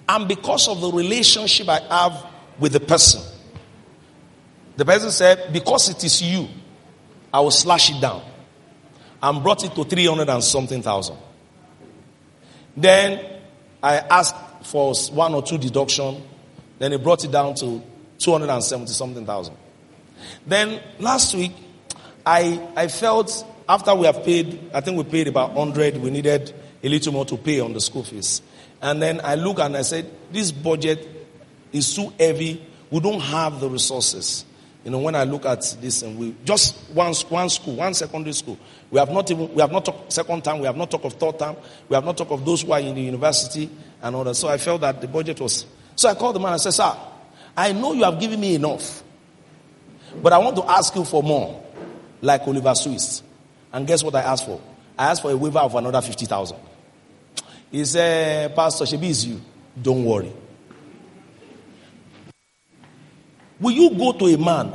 And 0.08 0.26
because 0.26 0.66
of 0.68 0.80
the 0.80 0.90
relationship 0.90 1.68
I 1.68 1.80
have 1.80 2.26
with 2.58 2.72
the 2.72 2.80
person, 2.80 3.22
the 4.76 4.84
person 4.84 5.10
said, 5.10 5.52
because 5.52 5.88
it 5.88 6.02
is 6.02 6.20
you, 6.22 6.48
I 7.32 7.40
will 7.40 7.50
slash 7.50 7.90
it 7.90 8.00
down 8.00 8.22
and 9.22 9.42
brought 9.42 9.64
it 9.64 9.74
to 9.74 9.84
300 9.84 10.28
and 10.28 10.42
something 10.42 10.82
thousand. 10.82 11.16
Then 12.76 13.40
I 13.82 13.98
asked 13.98 14.36
for 14.64 14.94
one 15.12 15.34
or 15.34 15.42
two 15.42 15.58
deduction. 15.58 16.22
Then 16.78 16.92
he 16.92 16.98
brought 16.98 17.24
it 17.24 17.32
down 17.32 17.54
to 17.56 17.82
270 18.18 18.86
something 18.92 19.26
thousand. 19.26 19.56
Then 20.46 20.80
last 20.98 21.34
week, 21.34 21.52
I, 22.24 22.68
I 22.76 22.88
felt 22.88 23.46
after 23.68 23.94
we 23.94 24.06
have 24.06 24.24
paid, 24.24 24.70
I 24.74 24.80
think 24.80 24.98
we 24.98 25.04
paid 25.04 25.28
about 25.28 25.52
100, 25.52 25.96
we 25.98 26.10
needed 26.10 26.52
a 26.82 26.88
little 26.88 27.12
more 27.12 27.24
to 27.26 27.36
pay 27.36 27.60
on 27.60 27.72
the 27.72 27.80
school 27.80 28.02
fees. 28.02 28.42
And 28.82 29.00
then 29.00 29.20
I 29.22 29.34
look 29.34 29.58
and 29.58 29.76
I 29.76 29.82
said, 29.82 30.10
this 30.32 30.52
budget 30.52 31.06
is 31.72 31.94
too 31.94 32.12
heavy. 32.18 32.66
We 32.90 33.00
don't 33.00 33.20
have 33.20 33.60
the 33.60 33.68
resources. 33.68 34.44
You 34.84 34.90
know, 34.90 34.98
when 34.98 35.14
I 35.14 35.24
look 35.24 35.44
at 35.44 35.76
this 35.80 36.02
and 36.02 36.18
we 36.18 36.34
just 36.44 36.76
one, 36.94 37.12
one 37.28 37.50
school, 37.50 37.76
one 37.76 37.92
secondary 37.92 38.32
school, 38.32 38.58
we 38.90 38.98
have 38.98 39.10
not 39.10 39.30
even, 39.30 39.52
we 39.52 39.60
have 39.60 39.70
not 39.70 39.84
talked 39.84 40.12
second 40.12 40.42
time, 40.42 40.60
we 40.60 40.66
have 40.66 40.76
not 40.76 40.90
talked 40.90 41.04
of 41.04 41.12
third 41.14 41.38
time, 41.38 41.56
we 41.88 41.94
have 41.94 42.04
not 42.04 42.16
talked 42.16 42.30
of 42.30 42.44
those 42.44 42.62
who 42.62 42.72
are 42.72 42.80
in 42.80 42.94
the 42.94 43.02
university 43.02 43.68
and 44.00 44.16
all 44.16 44.24
that. 44.24 44.34
So 44.36 44.48
I 44.48 44.56
felt 44.56 44.80
that 44.80 45.00
the 45.02 45.08
budget 45.08 45.38
was, 45.40 45.66
so 45.96 46.08
I 46.08 46.14
called 46.14 46.36
the 46.36 46.40
man 46.40 46.52
and 46.52 46.60
said, 46.60 46.72
sir, 46.72 46.96
I 47.56 47.72
know 47.72 47.92
you 47.92 48.04
have 48.04 48.18
given 48.18 48.40
me 48.40 48.54
enough, 48.54 49.02
but 50.22 50.32
I 50.32 50.38
want 50.38 50.56
to 50.56 50.64
ask 50.64 50.94
you 50.96 51.04
for 51.04 51.22
more, 51.22 51.62
like 52.22 52.40
Oliver 52.46 52.72
Twist. 52.82 53.22
And 53.72 53.86
guess 53.86 54.02
what 54.02 54.14
I 54.14 54.22
asked 54.22 54.46
for? 54.46 54.60
I 54.98 55.10
asked 55.10 55.22
for 55.22 55.30
a 55.30 55.36
waiver 55.36 55.58
of 55.58 55.74
another 55.74 56.00
50,000. 56.00 56.56
He 57.70 57.84
said, 57.84 58.54
Pastor, 58.56 58.84
Shebi 58.84 59.10
is 59.10 59.26
you. 59.26 59.40
Don't 59.80 60.04
worry. 60.04 60.32
Will 63.60 63.72
you 63.72 63.90
go 63.90 64.12
to 64.12 64.26
a 64.26 64.38
man 64.38 64.72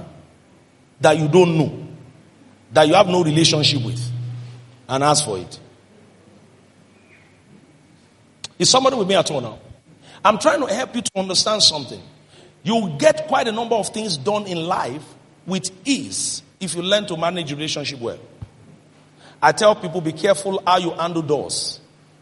that 1.01 1.17
you 1.17 1.27
don't 1.27 1.57
know, 1.57 1.87
that 2.71 2.87
you 2.87 2.93
have 2.93 3.07
no 3.07 3.23
relationship 3.23 3.83
with, 3.83 3.99
and 4.87 5.03
ask 5.03 5.25
for 5.25 5.37
it? 5.39 5.59
Is 8.57 8.69
somebody 8.69 8.95
with 8.95 9.07
me 9.07 9.15
at 9.15 9.29
all 9.31 9.41
now? 9.41 9.59
I'm 10.23 10.37
trying 10.37 10.65
to 10.65 10.73
help 10.73 10.95
you 10.95 11.01
to 11.01 11.11
understand 11.17 11.61
something. 11.61 12.01
You'll 12.63 12.97
get 12.97 13.27
quite 13.27 13.47
a 13.47 13.51
number 13.51 13.75
of 13.75 13.89
things 13.89 14.17
done 14.17 14.47
in 14.47 14.65
life 14.65 15.03
with 15.45 15.69
ease 15.85 16.41
if 16.59 16.75
you 16.75 16.81
learn 16.81 17.05
to 17.07 17.17
manage 17.17 17.51
relationship 17.51 17.99
well. 17.99 18.19
I 19.41 19.51
tell 19.51 19.75
people 19.75 20.01
be 20.01 20.13
careful 20.13 20.61
how 20.65 20.77
you 20.77 20.91
handle 20.91 21.21
doors 21.21 21.79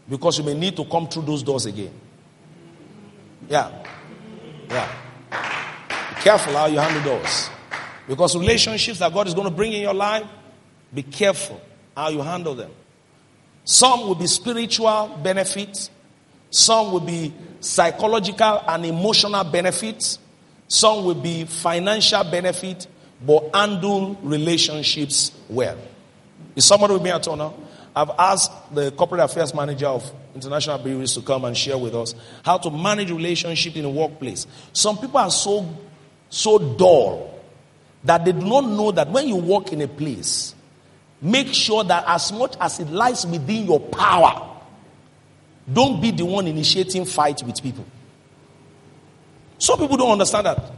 because 0.08 0.38
you 0.38 0.44
may 0.44 0.54
need 0.54 0.76
to 0.76 0.84
come 0.84 1.08
through 1.08 1.22
those 1.22 1.42
doors 1.42 1.64
again. 1.66 1.92
Yeah. 3.48 3.70
Yeah. 4.68 5.03
Careful 6.24 6.54
how 6.54 6.66
you 6.66 6.78
handle 6.78 7.02
those. 7.18 7.50
Because 8.08 8.34
relationships 8.34 8.98
that 9.00 9.12
God 9.12 9.28
is 9.28 9.34
going 9.34 9.46
to 9.46 9.54
bring 9.54 9.74
in 9.74 9.82
your 9.82 9.92
life, 9.92 10.24
be 10.92 11.02
careful 11.02 11.60
how 11.94 12.08
you 12.08 12.22
handle 12.22 12.54
them. 12.54 12.70
Some 13.64 14.00
will 14.08 14.14
be 14.14 14.26
spiritual 14.26 15.20
benefits, 15.22 15.90
some 16.50 16.92
will 16.92 17.00
be 17.00 17.34
psychological 17.60 18.62
and 18.66 18.86
emotional 18.86 19.44
benefits, 19.44 20.18
some 20.66 21.04
will 21.04 21.14
be 21.14 21.44
financial 21.44 22.24
benefit, 22.24 22.86
but 23.20 23.54
handle 23.54 24.18
relationships 24.22 25.30
well. 25.50 25.76
Is 26.56 26.64
somebody 26.64 26.94
with 26.94 27.02
me 27.02 27.10
at 27.10 27.28
all 27.28 27.36
now? 27.36 27.54
I've 27.94 28.10
asked 28.18 28.74
the 28.74 28.92
corporate 28.92 29.20
affairs 29.20 29.54
manager 29.54 29.88
of 29.88 30.10
International 30.34 30.78
Breweries 30.78 31.12
to 31.12 31.20
come 31.20 31.44
and 31.44 31.54
share 31.54 31.76
with 31.76 31.94
us 31.94 32.14
how 32.44 32.56
to 32.58 32.70
manage 32.70 33.10
relationship 33.10 33.76
in 33.76 33.84
a 33.84 33.90
workplace. 33.90 34.46
Some 34.72 34.96
people 34.96 35.18
are 35.18 35.30
so, 35.30 35.68
so 36.28 36.58
dull 36.58 37.34
that 38.04 38.24
they 38.24 38.32
do 38.32 38.40
not 38.40 38.64
know 38.64 38.90
that 38.92 39.10
when 39.10 39.28
you 39.28 39.36
walk 39.36 39.72
in 39.72 39.80
a 39.80 39.88
place, 39.88 40.54
make 41.22 41.48
sure 41.48 41.84
that 41.84 42.04
as 42.06 42.32
much 42.32 42.54
as 42.60 42.80
it 42.80 42.88
lies 42.90 43.26
within 43.26 43.66
your 43.66 43.80
power, 43.80 44.50
don't 45.72 46.00
be 46.00 46.10
the 46.10 46.24
one 46.24 46.46
initiating 46.46 47.04
fight 47.06 47.42
with 47.42 47.62
people. 47.62 47.84
Some 49.58 49.78
people 49.78 49.96
don't 49.96 50.12
understand 50.12 50.46
that. 50.46 50.72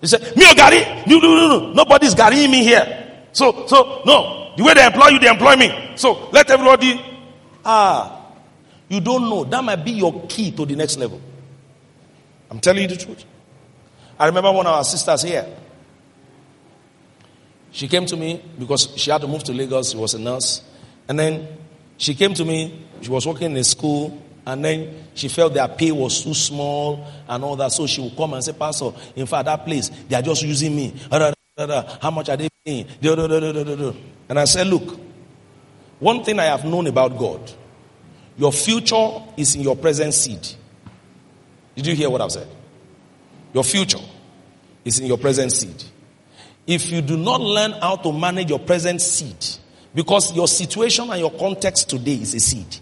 They 0.00 0.08
say, 0.08 0.18
me 0.34 0.50
or 0.50 0.54
Gary? 0.54 1.04
No, 1.06 1.18
no, 1.18 1.34
no, 1.34 1.58
no. 1.58 1.72
Nobody's 1.72 2.14
Garying 2.14 2.50
me 2.50 2.64
here. 2.64 3.26
So, 3.32 3.66
so, 3.66 4.02
no. 4.04 4.52
The 4.56 4.64
way 4.64 4.74
they 4.74 4.84
employ 4.84 5.08
you, 5.08 5.18
they 5.18 5.28
employ 5.28 5.56
me. 5.56 5.92
So, 5.96 6.28
let 6.30 6.50
everybody, 6.50 7.00
ah, 7.64 8.26
you 8.88 9.00
don't 9.00 9.22
know. 9.22 9.44
That 9.44 9.62
might 9.62 9.84
be 9.84 9.92
your 9.92 10.26
key 10.26 10.50
to 10.52 10.66
the 10.66 10.74
next 10.76 10.96
level. 10.98 11.20
I'm 12.50 12.60
telling 12.60 12.82
you 12.82 12.88
the 12.88 12.96
truth. 12.96 13.24
I 14.18 14.26
remember 14.26 14.52
one 14.52 14.66
of 14.66 14.72
our 14.72 14.84
sisters 14.84 15.22
here. 15.22 15.46
She 17.72 17.88
came 17.88 18.06
to 18.06 18.16
me 18.16 18.42
because 18.58 18.92
she 18.96 19.10
had 19.10 19.20
to 19.22 19.26
move 19.26 19.42
to 19.44 19.52
Lagos. 19.52 19.90
She 19.90 19.96
was 19.96 20.14
a 20.14 20.18
nurse. 20.18 20.62
And 21.08 21.18
then 21.18 21.48
she 21.96 22.14
came 22.14 22.34
to 22.34 22.44
me. 22.44 22.86
She 23.00 23.10
was 23.10 23.26
working 23.26 23.50
in 23.50 23.56
a 23.56 23.64
school. 23.64 24.22
And 24.46 24.64
then 24.64 25.06
she 25.14 25.28
felt 25.28 25.54
their 25.54 25.66
pay 25.68 25.90
was 25.90 26.22
too 26.22 26.34
small 26.34 27.06
and 27.28 27.42
all 27.42 27.56
that. 27.56 27.72
So 27.72 27.86
she 27.86 28.00
would 28.00 28.16
come 28.16 28.34
and 28.34 28.44
say, 28.44 28.52
Pastor, 28.52 28.92
in 29.16 29.26
fact, 29.26 29.46
that 29.46 29.64
place, 29.64 29.90
they 30.08 30.16
are 30.16 30.22
just 30.22 30.42
using 30.42 30.76
me. 30.76 30.94
How 31.10 32.10
much 32.10 32.28
are 32.28 32.36
they 32.36 32.48
paying? 32.64 32.86
And 34.28 34.38
I 34.38 34.44
said, 34.44 34.66
Look, 34.66 35.00
one 35.98 36.22
thing 36.22 36.38
I 36.38 36.44
have 36.44 36.64
known 36.64 36.86
about 36.86 37.18
God 37.18 37.52
your 38.36 38.52
future 38.52 39.22
is 39.36 39.54
in 39.54 39.62
your 39.62 39.76
present 39.76 40.12
seed. 40.12 40.46
Did 41.76 41.86
you 41.86 41.94
hear 41.94 42.10
what 42.10 42.20
I've 42.20 42.32
said? 42.32 42.48
Your 43.54 43.64
future 43.64 44.00
is 44.84 44.98
in 44.98 45.06
your 45.06 45.16
present 45.16 45.52
seed. 45.52 45.82
If 46.66 46.90
you 46.90 47.00
do 47.00 47.16
not 47.16 47.40
learn 47.40 47.72
how 47.72 47.96
to 47.96 48.12
manage 48.12 48.50
your 48.50 48.58
present 48.58 49.00
seed, 49.00 49.36
because 49.94 50.34
your 50.34 50.48
situation 50.48 51.08
and 51.10 51.20
your 51.20 51.30
context 51.30 51.88
today 51.88 52.14
is 52.14 52.34
a 52.34 52.40
seed. 52.40 52.78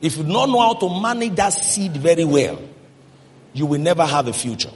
If 0.00 0.16
you 0.16 0.22
do 0.22 0.32
not 0.32 0.48
know 0.48 0.60
how 0.60 0.74
to 0.74 1.00
manage 1.00 1.34
that 1.34 1.50
seed 1.50 1.92
very 1.96 2.24
well, 2.24 2.60
you 3.52 3.66
will 3.66 3.80
never 3.80 4.06
have 4.06 4.28
a 4.28 4.32
future. 4.32 4.70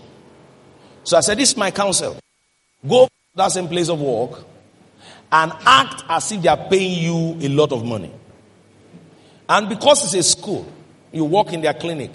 So 1.04 1.16
I 1.16 1.20
said, 1.20 1.38
This 1.38 1.52
is 1.52 1.56
my 1.56 1.70
counsel. 1.70 2.18
Go 2.86 3.06
to 3.06 3.10
that 3.36 3.52
same 3.52 3.68
place 3.68 3.88
of 3.88 4.00
work 4.00 4.44
and 5.30 5.52
act 5.64 6.04
as 6.08 6.32
if 6.32 6.42
they 6.42 6.48
are 6.48 6.68
paying 6.68 7.02
you 7.02 7.46
a 7.46 7.48
lot 7.48 7.72
of 7.72 7.84
money. 7.84 8.12
And 9.48 9.68
because 9.68 10.04
it's 10.04 10.14
a 10.14 10.22
school, 10.22 10.66
you 11.12 11.24
work 11.24 11.52
in 11.52 11.60
their 11.60 11.74
clinic, 11.74 12.10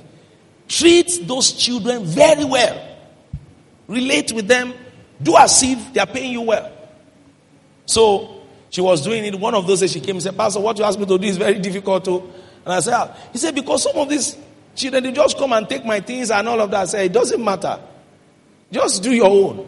treat 0.67 1.21
those 1.23 1.53
children 1.53 2.03
very 2.03 2.43
well. 2.43 2.88
Relate 3.89 4.31
with 4.31 4.47
them. 4.47 4.73
Do 5.21 5.35
as 5.35 5.61
if 5.63 5.93
they 5.93 5.99
are 5.99 6.07
paying 6.07 6.31
you 6.31 6.41
well. 6.41 6.71
So 7.87 8.43
she 8.69 8.81
was 8.81 9.01
doing 9.03 9.25
it. 9.25 9.37
One 9.37 9.55
of 9.55 9.65
those 9.65 9.79
days 9.81 9.91
she 9.91 9.99
came 9.99 10.15
and 10.15 10.23
said, 10.23 10.37
Pastor, 10.37 10.59
what 10.59 10.77
you 10.77 10.83
asked 10.85 10.99
me 10.99 11.07
to 11.07 11.17
do 11.17 11.27
is 11.27 11.37
very 11.37 11.57
difficult 11.59 12.05
to. 12.05 12.19
And 12.63 12.73
I 12.73 12.79
said, 12.81 12.93
ah. 12.93 13.17
he 13.33 13.39
said, 13.39 13.55
because 13.55 13.83
some 13.83 13.97
of 13.97 14.07
these 14.07 14.37
children, 14.75 15.03
they 15.03 15.11
just 15.11 15.37
come 15.37 15.51
and 15.53 15.67
take 15.67 15.83
my 15.83 15.99
things 15.99 16.29
and 16.29 16.47
all 16.47 16.61
of 16.61 16.69
that. 16.69 16.81
I 16.81 16.85
said, 16.85 17.05
it 17.07 17.13
doesn't 17.13 17.43
matter. 17.43 17.79
Just 18.71 19.01
do 19.01 19.11
your 19.11 19.25
own. 19.27 19.67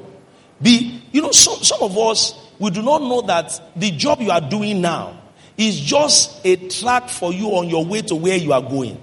Be, 0.62 1.02
you 1.12 1.24
know, 1.24 1.32
some, 1.32 1.64
some 1.64 1.82
of 1.82 1.98
us, 1.98 2.36
we 2.60 2.70
do 2.70 2.84
not 2.84 3.02
know 3.02 3.22
that 3.24 3.60
the 3.76 3.90
job 3.90 4.22
you 4.22 4.30
are 4.30 4.42
doing 4.42 4.82
now 4.82 5.20
is 5.58 5.80
just 5.80 6.46
a 6.46 6.56
track 6.70 7.10
for 7.10 7.34
you 7.34 7.48
on 7.50 7.70
your 7.70 7.84
way 7.84 8.04
to 8.04 8.16
where 8.16 8.38
you 8.38 8.54
are 8.54 8.62
going. 8.62 9.02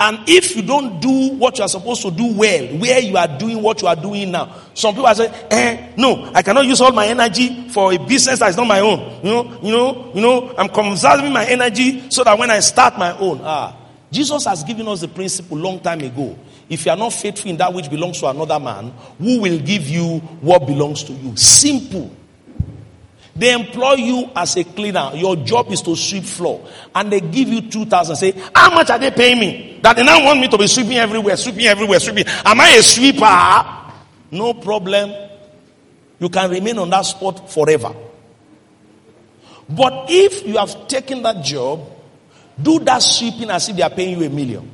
And 0.00 0.18
if 0.26 0.56
you 0.56 0.62
don't 0.62 1.00
do 1.00 1.34
what 1.34 1.56
you 1.56 1.64
are 1.64 1.68
supposed 1.68 2.02
to 2.02 2.10
do 2.10 2.34
well, 2.34 2.66
where 2.78 2.98
you 2.98 3.16
are 3.16 3.28
doing 3.38 3.62
what 3.62 3.80
you 3.80 3.86
are 3.86 3.94
doing 3.94 4.32
now, 4.32 4.52
some 4.74 4.92
people 4.92 5.06
are 5.06 5.14
saying, 5.14 5.32
eh, 5.50 5.92
no, 5.96 6.30
I 6.34 6.42
cannot 6.42 6.66
use 6.66 6.80
all 6.80 6.90
my 6.92 7.06
energy 7.06 7.68
for 7.68 7.92
a 7.92 7.98
business 7.98 8.40
that 8.40 8.50
is 8.50 8.56
not 8.56 8.66
my 8.66 8.80
own. 8.80 9.24
You 9.24 9.30
know, 9.30 9.58
you 9.62 9.72
know, 9.72 10.12
you 10.14 10.20
know, 10.20 10.54
I'm 10.58 10.68
conserving 10.68 11.32
my 11.32 11.46
energy 11.46 12.10
so 12.10 12.24
that 12.24 12.36
when 12.36 12.50
I 12.50 12.58
start 12.58 12.98
my 12.98 13.16
own, 13.16 13.40
ah, 13.44 13.76
Jesus 14.10 14.44
has 14.46 14.64
given 14.64 14.88
us 14.88 15.00
the 15.00 15.08
principle 15.08 15.58
long 15.58 15.78
time 15.80 16.00
ago. 16.00 16.36
If 16.68 16.86
you 16.86 16.92
are 16.92 16.96
not 16.96 17.12
faithful 17.12 17.50
in 17.50 17.56
that 17.58 17.72
which 17.72 17.88
belongs 17.88 18.18
to 18.20 18.28
another 18.28 18.58
man, 18.58 18.92
who 19.18 19.40
will 19.40 19.58
give 19.58 19.88
you 19.88 20.18
what 20.40 20.66
belongs 20.66 21.04
to 21.04 21.12
you? 21.12 21.36
Simple. 21.36 22.10
They 23.36 23.52
employ 23.52 23.94
you 23.94 24.30
as 24.36 24.56
a 24.56 24.64
cleaner. 24.64 25.10
Your 25.14 25.36
job 25.36 25.72
is 25.72 25.82
to 25.82 25.96
sweep 25.96 26.24
floor. 26.24 26.66
And 26.94 27.10
they 27.10 27.20
give 27.20 27.48
you 27.48 27.62
2,000. 27.62 28.16
Say, 28.16 28.32
how 28.54 28.72
much 28.74 28.90
are 28.90 28.98
they 28.98 29.10
paying 29.10 29.40
me? 29.40 29.80
That 29.82 29.96
they 29.96 30.04
now 30.04 30.24
want 30.24 30.40
me 30.40 30.48
to 30.48 30.56
be 30.56 30.66
sweeping 30.68 30.98
everywhere, 30.98 31.36
sweeping 31.36 31.66
everywhere, 31.66 31.98
sweeping. 31.98 32.26
Am 32.44 32.60
I 32.60 32.68
a 32.70 32.82
sweeper? 32.82 33.92
No 34.30 34.54
problem. 34.54 35.12
You 36.20 36.28
can 36.28 36.50
remain 36.50 36.78
on 36.78 36.90
that 36.90 37.02
spot 37.02 37.50
forever. 37.50 37.94
But 39.68 40.06
if 40.08 40.46
you 40.46 40.56
have 40.58 40.86
taken 40.86 41.22
that 41.22 41.44
job, 41.44 41.90
do 42.60 42.78
that 42.80 43.02
sweeping 43.02 43.50
as 43.50 43.68
if 43.68 43.76
they 43.76 43.82
are 43.82 43.90
paying 43.90 44.18
you 44.18 44.26
a 44.26 44.30
million 44.30 44.70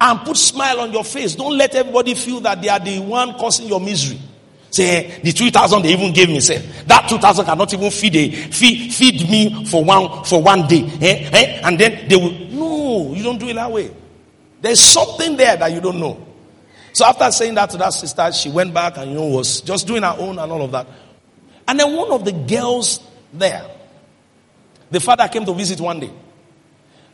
and 0.00 0.20
put 0.20 0.36
smile 0.36 0.80
on 0.80 0.92
your 0.92 1.04
face. 1.04 1.34
Don't 1.34 1.56
let 1.56 1.74
everybody 1.74 2.14
feel 2.14 2.40
that 2.40 2.60
they 2.62 2.68
are 2.68 2.80
the 2.80 3.00
one 3.00 3.34
causing 3.34 3.68
your 3.68 3.80
misery. 3.80 4.20
Say 4.74 5.20
the 5.22 5.30
two 5.30 5.52
thousand 5.52 5.82
they 5.82 5.92
even 5.92 6.12
gave 6.12 6.28
me. 6.28 6.40
Say 6.40 6.58
that 6.86 7.08
two 7.08 7.18
thousand 7.18 7.44
cannot 7.44 7.72
even 7.72 7.92
feed 7.92 8.16
a, 8.16 8.30
feed 8.50 8.92
feed 8.92 9.30
me 9.30 9.64
for 9.66 9.84
one 9.84 10.24
for 10.24 10.42
one 10.42 10.66
day. 10.66 10.82
Eh? 11.00 11.30
Eh? 11.32 11.60
And 11.62 11.78
then 11.78 12.08
they 12.08 12.16
will 12.16 12.32
no, 12.32 13.14
you 13.14 13.22
don't 13.22 13.38
do 13.38 13.46
it 13.46 13.54
that 13.54 13.70
way. 13.70 13.94
There's 14.60 14.80
something 14.80 15.36
there 15.36 15.56
that 15.56 15.70
you 15.70 15.80
don't 15.80 16.00
know. 16.00 16.26
So 16.92 17.04
after 17.04 17.30
saying 17.30 17.54
that 17.54 17.70
to 17.70 17.76
that 17.76 17.90
sister, 17.90 18.32
she 18.32 18.50
went 18.50 18.74
back 18.74 18.96
and 18.96 19.12
you 19.12 19.16
know 19.16 19.26
was 19.28 19.60
just 19.60 19.86
doing 19.86 20.02
her 20.02 20.16
own 20.18 20.40
and 20.40 20.50
all 20.50 20.62
of 20.62 20.72
that. 20.72 20.88
And 21.68 21.78
then 21.78 21.94
one 21.94 22.10
of 22.10 22.24
the 22.24 22.32
girls 22.32 22.98
there, 23.32 23.64
the 24.90 24.98
father 24.98 25.28
came 25.28 25.44
to 25.44 25.54
visit 25.54 25.78
one 25.80 26.00
day. 26.00 26.10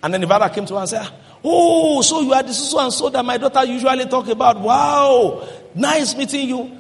And 0.02 0.14
then 0.14 0.22
the 0.22 0.26
father 0.26 0.48
came 0.48 0.64
to 0.64 0.74
her 0.76 0.80
and 0.80 0.88
said, 0.88 1.06
Oh, 1.44 2.00
so 2.00 2.22
you 2.22 2.32
are 2.32 2.42
the 2.42 2.54
so 2.54 2.80
and 2.80 2.90
so 2.90 3.10
that 3.10 3.22
my 3.22 3.36
daughter 3.36 3.66
usually 3.66 4.06
talk 4.06 4.28
about. 4.28 4.58
Wow. 4.60 5.46
nice 5.74 6.16
meeting 6.16 6.48
you, 6.48 6.79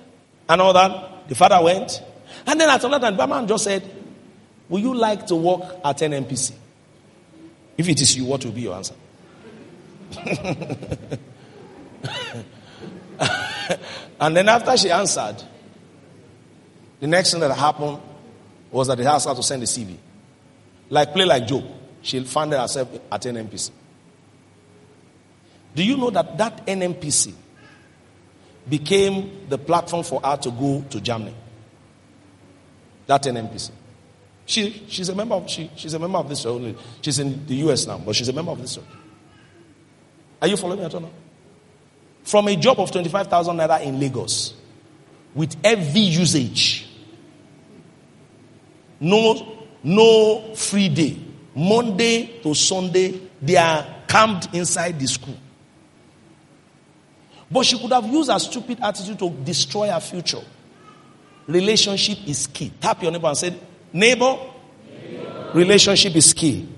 and 0.50 0.60
all 0.60 0.72
that. 0.72 1.28
The 1.28 1.34
father 1.36 1.62
went. 1.62 2.02
And 2.46 2.60
then 2.60 2.68
at 2.68 2.82
another 2.82 3.06
time, 3.06 3.16
the 3.16 3.26
man 3.26 3.46
just 3.46 3.64
said, 3.64 3.88
Would 4.68 4.82
you 4.82 4.94
like 4.94 5.26
to 5.28 5.36
work 5.36 5.62
at 5.84 5.98
NNPC? 5.98 6.52
If 7.78 7.88
it 7.88 8.00
is 8.00 8.16
you, 8.16 8.24
what 8.24 8.44
will 8.44 8.50
be 8.52 8.62
your 8.62 8.74
answer? 8.74 8.94
and 14.20 14.36
then 14.36 14.48
after 14.48 14.76
she 14.76 14.90
answered, 14.90 15.36
the 16.98 17.06
next 17.06 17.30
thing 17.30 17.40
that 17.40 17.56
happened 17.56 18.00
was 18.72 18.88
that 18.88 18.98
they 18.98 19.06
asked 19.06 19.28
her 19.28 19.34
to 19.34 19.42
send 19.42 19.62
a 19.62 19.66
CV. 19.66 19.96
Like 20.90 21.12
play 21.12 21.24
like 21.24 21.46
Job. 21.46 21.64
She 22.02 22.22
found 22.24 22.52
herself 22.52 22.88
at 23.10 23.22
NNPC. 23.22 23.70
Do 25.76 25.84
you 25.84 25.96
know 25.96 26.10
that 26.10 26.36
that 26.36 26.66
NNPC 26.66 27.34
became 28.70 29.48
the 29.48 29.58
platform 29.58 30.02
for 30.04 30.20
her 30.22 30.36
to 30.36 30.50
go 30.50 30.84
to 30.90 31.00
Germany? 31.00 31.34
That 33.06 33.24
NNPC. 33.24 33.72
She, 34.46 34.84
she's 34.88 35.08
a 35.08 35.14
member 35.14 35.34
of 35.34 35.48
she, 35.48 35.70
she's 35.76 35.94
a 35.94 35.98
member 35.98 36.18
of 36.18 36.28
this 36.28 36.46
only. 36.46 36.76
She's 37.02 37.18
in 37.18 37.46
the 37.46 37.54
US 37.66 37.86
now, 37.86 37.98
but 37.98 38.16
she's 38.16 38.28
a 38.28 38.32
member 38.32 38.52
of 38.52 38.60
this 38.60 38.76
church. 38.76 38.84
Are 40.40 40.48
you 40.48 40.56
following 40.56 40.80
me 40.80 40.86
at 40.86 40.94
all 40.94 41.00
now? 41.00 41.10
From 42.22 42.48
a 42.48 42.56
job 42.56 42.80
of 42.80 42.90
25,000 42.90 43.56
naira 43.56 43.82
in 43.82 43.98
Lagos 43.98 44.54
with 45.34 45.54
heavy 45.64 46.00
usage. 46.00 46.88
No, 49.00 49.66
no 49.82 50.54
free 50.54 50.88
day. 50.88 51.18
Monday 51.54 52.40
to 52.42 52.54
Sunday, 52.54 53.20
they 53.40 53.56
are 53.56 53.86
camped 54.06 54.54
inside 54.54 54.98
the 54.98 55.06
school. 55.06 55.36
But 57.50 57.66
she 57.66 57.78
could 57.78 57.92
have 57.92 58.06
used 58.06 58.30
her 58.30 58.38
stupid 58.38 58.78
attitude 58.80 59.18
to 59.18 59.30
destroy 59.30 59.90
her 59.90 60.00
future. 60.00 60.40
Relationship 61.46 62.18
is 62.26 62.46
key. 62.46 62.72
Tap 62.80 63.02
your 63.02 63.10
neighbor 63.10 63.26
and 63.26 63.36
say, 63.36 63.54
Neighbor, 63.92 64.38
relationship 65.52 66.14
is 66.14 66.32
key. 66.32 66.68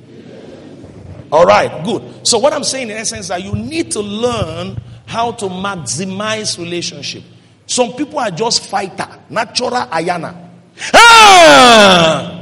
All 1.31 1.45
right, 1.45 1.85
good. 1.85 2.27
So, 2.27 2.39
what 2.39 2.53
I'm 2.53 2.65
saying 2.65 2.91
in 2.91 2.97
essence 2.97 3.23
is 3.23 3.29
that 3.29 3.43
you 3.43 3.55
need 3.55 3.91
to 3.93 4.01
learn 4.01 4.81
how 5.07 5.33
to 5.33 5.47
maximize 5.47 6.59
relationship. 6.59 7.23
Some 7.67 7.93
people 7.93 8.19
are 8.19 8.31
just 8.31 8.67
fighter, 8.67 9.09
natural 9.29 9.71
ayana. 9.71 10.49
Ah! 10.95 12.39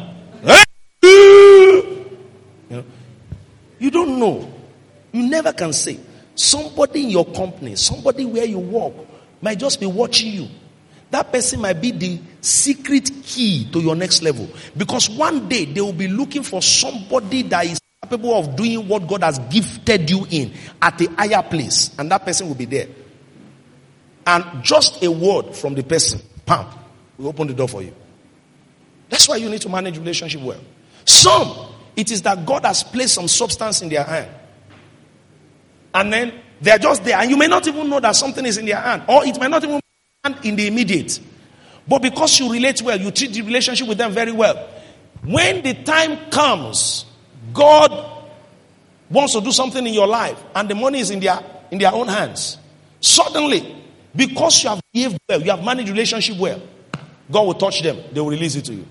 You 3.80 3.90
don't 3.90 4.18
know. 4.20 4.52
You 5.12 5.26
never 5.28 5.52
can 5.52 5.72
say. 5.72 5.98
Somebody 6.40 7.04
in 7.04 7.10
your 7.10 7.26
company, 7.26 7.76
somebody 7.76 8.24
where 8.24 8.46
you 8.46 8.58
work, 8.58 8.94
might 9.42 9.58
just 9.58 9.78
be 9.78 9.84
watching 9.84 10.32
you. 10.32 10.48
That 11.10 11.30
person 11.30 11.60
might 11.60 11.82
be 11.82 11.90
the 11.90 12.18
secret 12.40 13.10
key 13.22 13.70
to 13.70 13.78
your 13.78 13.94
next 13.94 14.22
level. 14.22 14.48
Because 14.74 15.10
one 15.10 15.50
day 15.50 15.66
they 15.66 15.82
will 15.82 15.92
be 15.92 16.08
looking 16.08 16.42
for 16.42 16.62
somebody 16.62 17.42
that 17.42 17.66
is 17.66 17.78
capable 18.02 18.34
of 18.34 18.56
doing 18.56 18.88
what 18.88 19.06
God 19.06 19.22
has 19.22 19.38
gifted 19.50 20.08
you 20.08 20.26
in 20.30 20.54
at 20.80 20.98
a 21.02 21.10
higher 21.10 21.42
place. 21.42 21.90
And 21.98 22.10
that 22.10 22.24
person 22.24 22.48
will 22.48 22.54
be 22.54 22.64
there. 22.64 22.86
And 24.26 24.64
just 24.64 25.04
a 25.04 25.10
word 25.10 25.54
from 25.54 25.74
the 25.74 25.82
person, 25.82 26.22
pam, 26.46 26.64
will 27.18 27.28
open 27.28 27.48
the 27.48 27.54
door 27.54 27.68
for 27.68 27.82
you. 27.82 27.94
That's 29.10 29.28
why 29.28 29.36
you 29.36 29.50
need 29.50 29.60
to 29.60 29.68
manage 29.68 29.98
relationship 29.98 30.40
well. 30.40 30.60
Some, 31.04 31.74
it 31.96 32.10
is 32.10 32.22
that 32.22 32.46
God 32.46 32.64
has 32.64 32.82
placed 32.82 33.12
some 33.12 33.28
substance 33.28 33.82
in 33.82 33.90
their 33.90 34.04
hand. 34.04 34.30
And 35.94 36.12
then 36.12 36.32
they're 36.60 36.78
just 36.78 37.04
there. 37.04 37.16
And 37.18 37.30
you 37.30 37.36
may 37.36 37.46
not 37.46 37.66
even 37.66 37.88
know 37.88 38.00
that 38.00 38.16
something 38.16 38.44
is 38.44 38.58
in 38.58 38.66
their 38.66 38.76
hand. 38.76 39.02
Or 39.08 39.24
it 39.24 39.40
may 39.40 39.48
not 39.48 39.64
even 39.64 39.80
be 40.42 40.48
in 40.48 40.56
the 40.56 40.66
immediate. 40.66 41.20
But 41.88 42.02
because 42.02 42.38
you 42.38 42.52
relate 42.52 42.82
well, 42.82 43.00
you 43.00 43.10
treat 43.10 43.32
the 43.32 43.42
relationship 43.42 43.88
with 43.88 43.98
them 43.98 44.12
very 44.12 44.32
well. 44.32 44.68
When 45.22 45.62
the 45.62 45.74
time 45.74 46.30
comes, 46.30 47.04
God 47.52 48.22
wants 49.10 49.32
to 49.34 49.40
do 49.40 49.52
something 49.52 49.86
in 49.86 49.92
your 49.92 50.06
life, 50.06 50.40
and 50.54 50.68
the 50.68 50.74
money 50.74 51.00
is 51.00 51.10
in 51.10 51.20
their 51.20 51.38
in 51.70 51.78
their 51.78 51.92
own 51.92 52.08
hands. 52.08 52.58
Suddenly, 53.00 53.76
because 54.14 54.62
you 54.62 54.70
have 54.70 54.80
behaved 54.92 55.18
well, 55.28 55.42
you 55.42 55.50
have 55.50 55.64
managed 55.64 55.90
relationship 55.90 56.38
well, 56.38 56.60
God 57.30 57.46
will 57.46 57.54
touch 57.54 57.82
them. 57.82 57.98
They 58.12 58.20
will 58.20 58.30
release 58.30 58.56
it 58.56 58.64
to 58.66 58.74
you. 58.74 58.86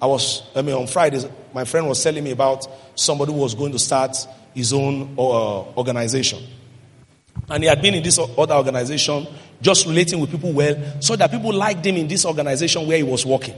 I 0.00 0.06
was, 0.06 0.42
I 0.54 0.62
mean, 0.62 0.74
on 0.74 0.86
Fridays, 0.86 1.26
my 1.52 1.64
friend 1.64 1.86
was 1.86 2.02
telling 2.02 2.24
me 2.24 2.30
about 2.30 2.66
somebody 2.98 3.32
who 3.32 3.38
was 3.38 3.54
going 3.54 3.72
to 3.72 3.78
start 3.78 4.16
his 4.54 4.72
own 4.72 5.14
uh, 5.18 5.60
organization. 5.76 6.38
And 7.48 7.62
he 7.62 7.68
had 7.68 7.82
been 7.82 7.94
in 7.94 8.02
this 8.02 8.18
other 8.18 8.54
organization, 8.54 9.26
just 9.60 9.86
relating 9.86 10.20
with 10.20 10.30
people 10.30 10.52
well, 10.52 11.00
so 11.00 11.16
that 11.16 11.30
people 11.30 11.52
liked 11.52 11.84
him 11.84 11.96
in 11.96 12.06
this 12.06 12.24
organization 12.24 12.86
where 12.86 12.96
he 12.96 13.02
was 13.02 13.26
working. 13.26 13.54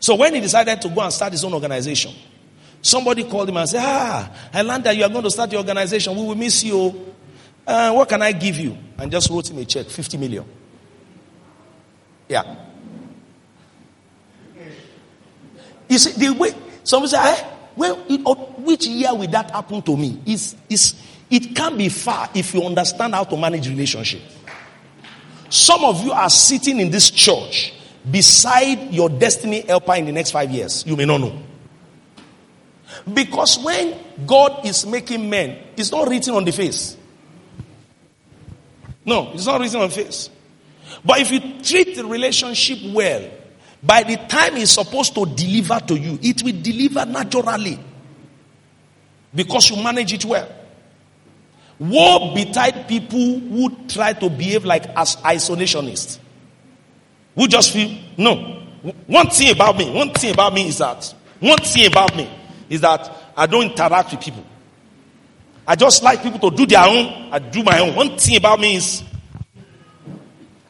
So 0.00 0.14
when 0.14 0.34
he 0.34 0.40
decided 0.40 0.80
to 0.82 0.88
go 0.88 1.00
and 1.00 1.12
start 1.12 1.32
his 1.32 1.44
own 1.44 1.54
organization, 1.54 2.12
somebody 2.82 3.24
called 3.24 3.48
him 3.48 3.56
and 3.56 3.68
said, 3.68 3.82
Ah, 3.82 4.32
I 4.52 4.62
learned 4.62 4.84
that 4.84 4.96
you 4.96 5.04
are 5.04 5.08
going 5.08 5.24
to 5.24 5.30
start 5.30 5.50
your 5.52 5.60
organization. 5.60 6.16
We 6.16 6.22
will 6.22 6.34
miss 6.34 6.62
you. 6.64 7.14
Uh, 7.66 7.92
what 7.92 8.08
can 8.08 8.22
I 8.22 8.32
give 8.32 8.56
you? 8.56 8.76
And 8.96 9.10
just 9.10 9.28
wrote 9.30 9.50
him 9.50 9.58
a 9.58 9.64
check, 9.64 9.86
50 9.86 10.16
million. 10.16 10.44
Yeah. 12.28 12.56
You 15.88 15.98
see, 15.98 16.12
the 16.12 16.34
way, 16.34 16.50
somebody 16.84 17.10
say, 17.10 17.18
eh? 17.18 17.57
Well, 17.78 18.04
it, 18.08 18.18
which 18.58 18.88
year 18.88 19.14
will 19.14 19.28
that 19.28 19.52
happen 19.52 19.80
to 19.82 19.96
me? 19.96 20.20
Is 20.26 20.56
is 20.68 21.00
it 21.30 21.54
can 21.54 21.76
be 21.76 21.88
far 21.88 22.28
if 22.34 22.52
you 22.52 22.64
understand 22.64 23.14
how 23.14 23.22
to 23.22 23.36
manage 23.36 23.68
relationship. 23.68 24.20
Some 25.48 25.84
of 25.84 26.04
you 26.04 26.10
are 26.10 26.28
sitting 26.28 26.80
in 26.80 26.90
this 26.90 27.08
church 27.08 27.72
beside 28.10 28.92
your 28.92 29.08
destiny 29.08 29.60
helper 29.60 29.94
in 29.94 30.06
the 30.06 30.12
next 30.12 30.32
five 30.32 30.50
years. 30.50 30.84
You 30.86 30.96
may 30.96 31.04
not 31.04 31.18
know. 31.20 31.40
Because 33.14 33.60
when 33.60 33.96
God 34.26 34.66
is 34.66 34.84
making 34.84 35.30
men, 35.30 35.56
it's 35.76 35.92
not 35.92 36.08
written 36.08 36.34
on 36.34 36.44
the 36.44 36.50
face. 36.50 36.96
No, 39.04 39.30
it's 39.34 39.46
not 39.46 39.60
written 39.60 39.80
on 39.80 39.88
the 39.88 39.94
face. 39.94 40.30
But 41.04 41.20
if 41.20 41.30
you 41.30 41.62
treat 41.62 41.94
the 41.94 42.04
relationship 42.04 42.78
well, 42.92 43.30
by 43.82 44.02
the 44.02 44.16
time 44.16 44.56
it's 44.56 44.72
supposed 44.72 45.14
to 45.14 45.24
deliver 45.24 45.78
to 45.80 45.96
you, 45.96 46.18
it 46.22 46.42
will 46.42 46.60
deliver 46.60 47.04
naturally 47.06 47.78
because 49.34 49.70
you 49.70 49.82
manage 49.82 50.12
it 50.12 50.24
well. 50.24 50.48
Woe 51.78 52.34
betide 52.34 52.88
people 52.88 53.38
who 53.38 53.70
try 53.86 54.12
to 54.14 54.28
behave 54.28 54.64
like 54.64 54.86
as 54.96 55.16
isolationists. 55.16 56.18
Who 57.36 57.46
just 57.46 57.72
feel, 57.72 57.96
no. 58.16 58.64
One 59.06 59.30
thing 59.30 59.52
about 59.52 59.76
me, 59.78 59.90
one 59.90 60.12
thing 60.12 60.32
about 60.32 60.54
me 60.54 60.68
is 60.68 60.78
that, 60.78 61.14
one 61.38 61.58
thing 61.58 61.86
about 61.86 62.16
me 62.16 62.28
is 62.68 62.80
that 62.80 63.10
I 63.36 63.46
don't 63.46 63.70
interact 63.70 64.10
with 64.10 64.20
people. 64.20 64.44
I 65.66 65.76
just 65.76 66.02
like 66.02 66.22
people 66.22 66.50
to 66.50 66.56
do 66.56 66.66
their 66.66 66.84
own, 66.84 67.32
I 67.32 67.38
do 67.38 67.62
my 67.62 67.78
own. 67.78 67.94
One 67.94 68.16
thing 68.16 68.36
about 68.36 68.58
me 68.58 68.76
is 68.76 69.04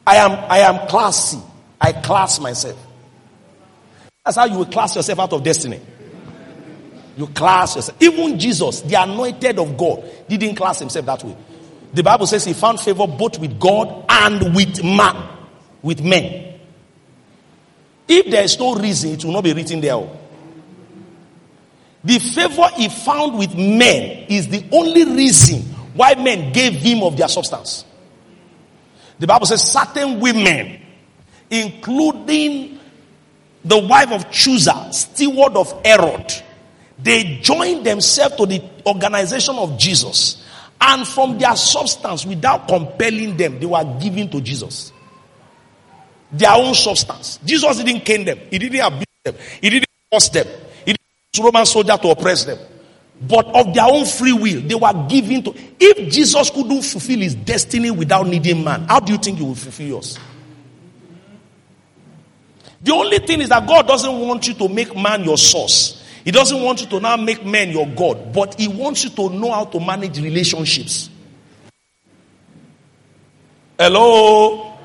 I 0.05 0.17
am 0.17 0.31
I 0.49 0.59
am 0.59 0.87
classy. 0.87 1.39
I 1.79 1.93
class 1.93 2.39
myself. 2.39 2.77
That's 4.29 4.37
how 4.37 4.45
you 4.45 4.59
will 4.59 4.65
class 4.67 4.95
yourself 4.95 5.17
out 5.17 5.33
of 5.33 5.41
destiny. 5.41 5.81
You 7.17 7.25
class 7.25 7.75
yourself. 7.75 7.99
Even 7.99 8.37
Jesus, 8.37 8.81
the 8.81 8.93
anointed 8.93 9.57
of 9.57 9.75
God, 9.75 10.03
didn't 10.27 10.53
class 10.53 10.77
himself 10.77 11.03
that 11.07 11.23
way. 11.23 11.35
The 11.95 12.03
Bible 12.03 12.27
says 12.27 12.45
he 12.45 12.53
found 12.53 12.79
favor 12.79 13.07
both 13.07 13.39
with 13.39 13.59
God 13.59 14.05
and 14.07 14.55
with 14.55 14.83
man, 14.83 15.35
with 15.81 16.03
men. 16.03 16.59
If 18.07 18.29
there 18.29 18.43
is 18.43 18.59
no 18.59 18.75
reason, 18.75 19.13
it 19.13 19.25
will 19.25 19.31
not 19.31 19.43
be 19.43 19.51
written 19.51 19.81
there. 19.81 19.95
Oh. 19.95 20.15
The 22.03 22.19
favor 22.19 22.67
he 22.75 22.87
found 22.87 23.35
with 23.35 23.55
men 23.55 24.27
is 24.29 24.47
the 24.47 24.63
only 24.71 25.05
reason 25.05 25.61
why 25.95 26.13
men 26.13 26.53
gave 26.53 26.73
him 26.73 27.01
of 27.01 27.17
their 27.17 27.29
substance. 27.29 27.83
The 29.17 29.25
Bible 29.25 29.47
says 29.47 29.63
certain 29.63 30.19
women, 30.19 30.81
including 31.49 32.78
the 33.63 33.77
wife 33.77 34.11
of 34.11 34.29
Chuza, 34.29 34.93
steward 34.93 35.55
of 35.55 35.85
Herod, 35.85 36.33
they 36.97 37.39
joined 37.41 37.85
themselves 37.85 38.35
to 38.37 38.45
the 38.45 38.61
organization 38.85 39.55
of 39.55 39.77
Jesus. 39.77 40.45
And 40.81 41.05
from 41.07 41.37
their 41.37 41.55
substance, 41.55 42.25
without 42.25 42.67
compelling 42.67 43.35
them, 43.35 43.59
they 43.59 43.65
were 43.65 43.99
given 43.99 44.29
to 44.29 44.39
Jesus. 44.39 44.93
Their 46.31 46.51
own 46.51 46.73
substance. 46.73 47.39
Jesus 47.43 47.77
didn't 47.83 48.05
cane 48.05 48.23
them. 48.23 48.39
He 48.49 48.59
didn't 48.59 48.79
abuse 48.79 49.05
them. 49.23 49.35
He 49.61 49.69
didn't 49.69 49.89
force 50.09 50.29
them. 50.29 50.47
He 50.85 50.93
didn't 50.93 51.01
use 51.33 51.43
Roman 51.43 51.65
soldier 51.65 51.97
to 51.97 52.09
oppress 52.09 52.45
them. 52.45 52.59
But 53.21 53.47
of 53.47 53.73
their 53.73 53.85
own 53.85 54.05
free 54.05 54.31
will, 54.31 54.61
they 54.61 54.75
were 54.75 55.07
given 55.09 55.43
to. 55.43 55.53
If 55.79 56.13
Jesus 56.13 56.49
couldn't 56.49 56.83
fulfill 56.83 57.19
his 57.19 57.35
destiny 57.35 57.91
without 57.91 58.27
needing 58.27 58.63
man, 58.63 58.81
how 58.83 59.01
do 59.01 59.11
you 59.11 59.17
think 59.17 59.39
he 59.39 59.43
will 59.43 59.55
fulfill 59.55 59.87
yours? 59.87 60.17
The 62.81 62.93
only 62.93 63.19
thing 63.19 63.41
is 63.41 63.49
that 63.49 63.67
God 63.67 63.87
doesn't 63.87 64.19
want 64.19 64.47
you 64.47 64.53
to 64.55 64.69
make 64.69 64.95
man 64.95 65.23
your 65.23 65.37
source. 65.37 66.03
He 66.23 66.31
doesn't 66.31 66.61
want 66.61 66.81
you 66.81 66.87
to 66.87 66.99
now 66.99 67.17
make 67.17 67.45
men 67.45 67.71
your 67.71 67.87
God, 67.87 68.33
but 68.33 68.55
He 68.55 68.67
wants 68.67 69.03
you 69.03 69.09
to 69.11 69.29
know 69.29 69.51
how 69.51 69.65
to 69.65 69.79
manage 69.79 70.19
relationships. 70.19 71.09
Hello? 73.77 74.77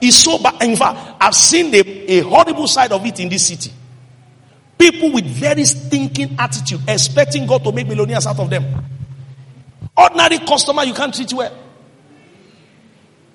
It's 0.00 0.16
so 0.16 0.38
bad. 0.38 0.62
In 0.62 0.76
fact, 0.76 1.16
I've 1.20 1.34
seen 1.34 1.74
a, 1.74 1.78
a 1.80 2.20
horrible 2.20 2.68
side 2.68 2.92
of 2.92 3.04
it 3.04 3.18
in 3.20 3.28
this 3.28 3.46
city. 3.46 3.72
People 4.78 5.12
with 5.12 5.24
very 5.24 5.64
stinking 5.64 6.36
attitude, 6.38 6.80
expecting 6.86 7.46
God 7.46 7.64
to 7.64 7.72
make 7.72 7.88
millionaires 7.88 8.26
out 8.26 8.38
of 8.38 8.50
them. 8.50 8.64
Ordinary 9.96 10.38
customer, 10.38 10.84
you 10.84 10.92
can't 10.92 11.14
treat 11.14 11.32
well. 11.32 11.56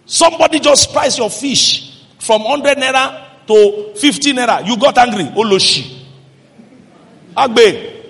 Somebody 0.06 0.60
just 0.60 0.94
priced 0.94 1.18
your 1.18 1.30
fish 1.30 2.06
from 2.20 2.44
100 2.44 2.78
naira 2.78 3.31
to 3.48 3.94
15 3.96 4.36
naira. 4.36 4.66
You 4.66 4.78
got 4.78 4.98
angry. 4.98 5.26
Oloshi. 5.26 6.06
Agbe. 7.36 8.02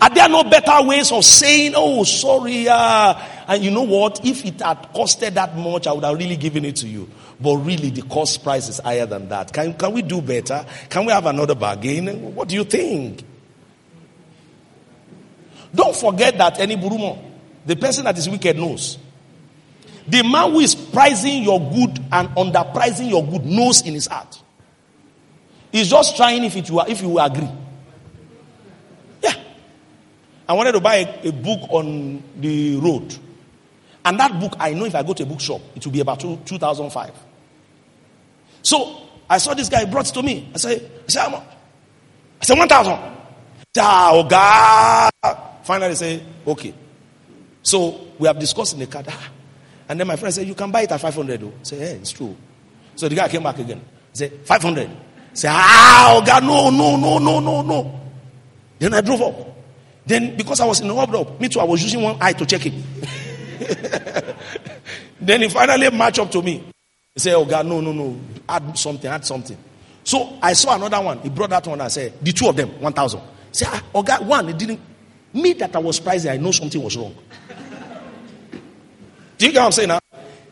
Are 0.00 0.08
there 0.08 0.28
no 0.30 0.44
better 0.44 0.82
ways 0.86 1.12
of 1.12 1.24
saying, 1.24 1.74
oh, 1.76 2.04
sorry, 2.04 2.66
uh, 2.66 3.14
and 3.46 3.62
you 3.62 3.70
know 3.70 3.82
what? 3.82 4.24
If 4.24 4.46
it 4.46 4.62
had 4.62 4.94
costed 4.94 5.34
that 5.34 5.54
much, 5.56 5.86
I 5.86 5.92
would 5.92 6.04
have 6.04 6.16
really 6.16 6.36
given 6.36 6.64
it 6.64 6.76
to 6.76 6.88
you. 6.88 7.06
But 7.38 7.56
really, 7.56 7.90
the 7.90 8.02
cost 8.02 8.42
price 8.42 8.68
is 8.68 8.78
higher 8.78 9.04
than 9.04 9.28
that. 9.28 9.52
Can, 9.52 9.74
can 9.74 9.92
we 9.92 10.00
do 10.00 10.22
better? 10.22 10.64
Can 10.88 11.04
we 11.04 11.12
have 11.12 11.26
another 11.26 11.54
bargain? 11.54 12.34
What 12.34 12.48
do 12.48 12.54
you 12.54 12.64
think? 12.64 13.24
Don't 15.74 15.94
forget 15.94 16.36
that 16.38 16.58
any 16.60 16.76
burumo, 16.76 17.18
the 17.66 17.76
person 17.76 18.04
that 18.04 18.16
is 18.16 18.28
wicked 18.28 18.56
knows. 18.56 18.98
The 20.08 20.22
man 20.22 20.52
who 20.52 20.60
is 20.60 20.74
pricing 20.74 21.42
your 21.42 21.60
good 21.60 21.98
and 22.12 22.28
underpricing 22.30 23.10
your 23.10 23.26
good 23.26 23.44
knows 23.44 23.82
in 23.82 23.94
his 23.94 24.06
heart. 24.06 24.42
He's 25.72 25.88
just 25.88 26.16
trying 26.16 26.42
if, 26.44 26.56
it 26.56 26.70
will, 26.70 26.84
if 26.88 27.00
you 27.00 27.18
agree. 27.18 27.48
Yeah. 29.22 29.34
I 30.48 30.52
wanted 30.52 30.72
to 30.72 30.80
buy 30.80 30.96
a, 30.96 31.28
a, 31.28 31.32
book 31.32 31.60
on 31.70 32.22
the 32.40 32.76
road. 32.76 33.14
And 34.04 34.18
that 34.18 34.40
book, 34.40 34.54
I 34.58 34.72
know 34.72 34.86
if 34.86 34.94
I 34.94 35.02
go 35.02 35.12
to 35.12 35.22
a 35.22 35.26
bookshop, 35.26 35.60
it 35.76 35.84
will 35.84 35.92
be 35.92 36.00
about 36.00 36.20
two, 36.20 36.38
2005. 36.44 37.12
So 38.62 39.02
I 39.28 39.38
saw 39.38 39.54
this 39.54 39.68
guy 39.68 39.84
brought 39.84 40.08
it 40.08 40.14
to 40.14 40.22
me. 40.22 40.50
I 40.54 40.58
said, 40.58 40.90
I 41.06 41.10
said, 41.10 41.28
how? 41.28 41.36
I 42.40 42.44
said, 42.44 42.58
1,000. 42.58 42.92
Oh, 42.92 44.26
ah, 44.32 45.10
God. 45.22 45.38
Finally, 45.62 45.94
say, 45.94 46.22
okay. 46.46 46.74
So 47.62 48.08
we 48.18 48.26
have 48.26 48.38
discussed 48.38 48.72
in 48.72 48.80
the 48.80 48.86
car. 48.86 49.04
Ah, 49.06 49.30
And 49.90 49.98
then 49.98 50.06
my 50.06 50.14
friend 50.14 50.32
said, 50.32 50.46
You 50.46 50.54
can 50.54 50.70
buy 50.70 50.82
it 50.82 50.92
at 50.92 51.00
500. 51.00 51.42
I 51.42 51.48
said, 51.64 51.78
Yeah, 51.80 51.86
it's 52.00 52.12
true. 52.12 52.36
So 52.94 53.08
the 53.08 53.16
guy 53.16 53.28
came 53.28 53.42
back 53.42 53.58
again. 53.58 53.80
He 54.12 54.18
said, 54.18 54.32
500. 54.44 54.88
Say, 55.32 55.48
ah, 55.50 56.14
oh 56.16 56.24
God, 56.24 56.44
no, 56.44 56.70
no, 56.70 56.96
no, 56.96 57.18
no, 57.18 57.40
no, 57.40 57.62
no. 57.62 58.00
Then 58.78 58.94
I 58.94 59.00
drove 59.00 59.20
up. 59.22 59.34
Then 60.06 60.36
because 60.36 60.60
I 60.60 60.64
was 60.64 60.80
in 60.80 60.86
the 60.86 60.94
up, 60.94 61.40
me 61.40 61.48
too, 61.48 61.58
I 61.58 61.64
was 61.64 61.82
using 61.82 62.02
one 62.02 62.16
eye 62.20 62.32
to 62.34 62.46
check 62.46 62.62
it. 62.66 64.36
then 65.20 65.42
he 65.42 65.48
finally 65.48 65.90
matched 65.90 66.20
up 66.20 66.30
to 66.30 66.42
me. 66.42 66.64
He 67.14 67.20
said, 67.20 67.34
Oh 67.34 67.44
God, 67.44 67.66
no, 67.66 67.80
no, 67.80 67.92
no. 67.92 68.20
Add 68.48 68.78
something, 68.78 69.10
add 69.10 69.26
something. 69.26 69.56
So 70.04 70.38
I 70.40 70.52
saw 70.52 70.76
another 70.76 71.00
one. 71.00 71.18
He 71.18 71.30
brought 71.30 71.50
that 71.50 71.66
one. 71.66 71.80
I 71.80 71.88
said, 71.88 72.12
The 72.22 72.30
two 72.30 72.46
of 72.48 72.54
them, 72.54 72.80
1,000. 72.80 73.20
He 73.20 73.26
said, 73.50 73.68
ah, 73.72 73.84
Oh 73.92 74.04
God, 74.04 74.24
one, 74.24 74.48
it 74.50 74.56
didn't. 74.58 74.80
Me 75.32 75.52
that 75.54 75.74
I 75.74 75.80
was 75.80 75.98
pricing, 75.98 76.30
I 76.30 76.36
know 76.36 76.52
something 76.52 76.80
was 76.80 76.96
wrong. 76.96 77.14
Do 79.40 79.46
you 79.46 79.52
get 79.52 79.60
what 79.60 79.66
I'm 79.66 79.72
saying 79.72 79.88
now? 79.88 80.00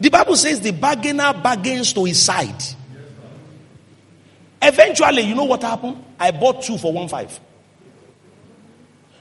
The 0.00 0.08
Bible 0.08 0.34
says 0.34 0.60
the 0.62 0.70
bargainer 0.70 1.34
bargains 1.34 1.92
to 1.92 2.04
his 2.04 2.22
side. 2.22 2.62
Eventually, 4.62 5.20
you 5.24 5.34
know 5.34 5.44
what 5.44 5.60
happened? 5.60 6.02
I 6.18 6.30
bought 6.30 6.62
two 6.62 6.78
for 6.78 6.90
one 6.90 7.06
five. 7.06 7.38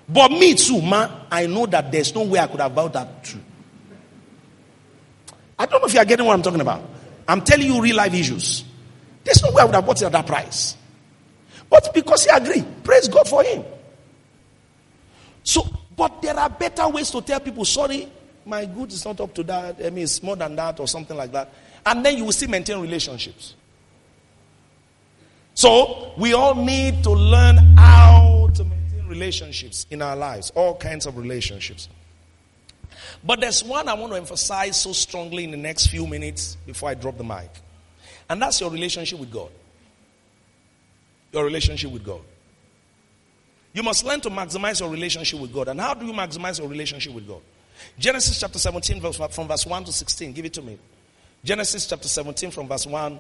But 0.08 0.32
me 0.32 0.54
too, 0.56 0.82
man, 0.82 1.12
I 1.30 1.48
know 1.48 1.66
that 1.66 1.92
there's 1.92 2.16
no 2.16 2.24
way 2.24 2.40
I 2.40 2.48
could 2.48 2.62
have 2.62 2.74
bought 2.74 2.94
that 2.94 3.26
two. 3.26 3.40
I 5.60 5.66
don't 5.66 5.82
know 5.82 5.88
if 5.88 5.94
you 5.94 6.00
are 6.00 6.06
getting 6.06 6.26
what 6.26 6.36
I'm 6.36 6.44
talking 6.44 6.62
about. 6.62 6.84
I'm 7.28 7.42
telling 7.42 7.68
you 7.68 7.82
real 7.82 7.98
life 7.98 8.14
issues. 8.14 8.64
There's 9.26 9.44
no 9.44 9.52
way 9.52 9.64
I 9.64 9.66
would 9.66 9.76
have 9.76 9.86
bought 9.86 10.02
it 10.02 10.06
at 10.06 10.14
that 10.14 10.26
price. 10.26 10.78
But 11.70 11.94
because 11.94 12.24
he 12.24 12.30
agreed, 12.30 12.66
praise 12.86 13.10
God 13.10 13.28
for 13.28 13.44
him. 13.44 13.66
So, 15.44 15.68
but 15.94 16.22
there 16.22 16.40
are 16.40 16.50
better 16.50 16.88
ways 16.88 17.12
to 17.12 17.22
tell 17.22 17.42
people, 17.42 17.66
sorry, 17.66 18.08
my 18.48 18.66
good 18.66 18.92
is 18.92 19.06
not 19.06 19.20
up 19.20 19.34
to 19.36 19.44
that. 19.44 19.78
I 19.84 19.90
mean, 19.90 20.06
it's 20.06 20.24
more 20.24 20.36
than 20.36 20.56
that 20.56 20.80
or 20.80 20.88
something 20.88 21.16
like 21.16 21.32
that. 21.34 21.54
And 21.86 22.06
then 22.06 22.18
you 22.18 22.26
will 22.26 22.32
still 22.32 22.50
maintain 22.50 22.82
relationships. 22.82 23.56
So, 25.54 26.14
we 26.18 26.34
all 26.34 26.54
need 26.54 27.04
to 27.04 27.12
learn 27.12 27.58
how 27.78 28.50
to 28.54 28.64
maintain 28.64 29.08
relationships 29.08 29.88
in 29.90 30.02
our 30.02 30.16
lives, 30.16 30.52
all 30.52 30.76
kinds 30.76 31.06
of 31.06 31.18
relationships. 31.18 31.90
But 33.24 33.40
there's 33.42 33.64
one 33.64 33.88
I 33.88 33.94
want 33.94 34.14
to 34.14 34.18
emphasize 34.18 34.80
so 34.80 34.94
strongly 34.94 35.44
in 35.44 35.52
the 35.52 35.58
next 35.58 35.88
few 35.88 36.06
minutes 36.06 36.58
before 36.66 36.90
I 36.90 36.94
drop 36.94 37.18
the 37.18 37.24
mic. 37.24 37.50
And 38.30 38.42
that's 38.42 38.62
your 38.62 38.70
relationship 38.70 39.20
with 39.20 39.32
God. 39.32 39.50
Your 41.32 41.44
relationship 41.44 41.92
with 41.92 42.06
God. 42.06 42.22
You 43.74 43.84
must 43.84 44.06
learn 44.06 44.22
to 44.22 44.30
maximize 44.30 44.80
your 44.80 44.90
relationship 44.90 45.40
with 45.40 45.54
God. 45.54 45.68
And 45.68 45.80
how 45.80 45.94
do 45.94 46.06
you 46.06 46.14
maximize 46.14 46.60
your 46.60 46.68
relationship 46.68 47.14
with 47.14 47.28
God? 47.28 47.42
Genesis 47.98 48.40
chapter 48.40 48.60
17, 48.60 49.02
from 49.02 49.48
verse 49.48 49.66
1 49.66 49.84
to 49.86 49.92
16. 49.92 50.34
Give 50.34 50.46
it 50.46 50.54
to 50.54 50.62
me. 50.62 50.78
Genesis 51.44 51.88
chapter 51.88 52.08
17, 52.08 52.52
from 52.52 52.68
verse 52.68 52.86
1 52.86 53.20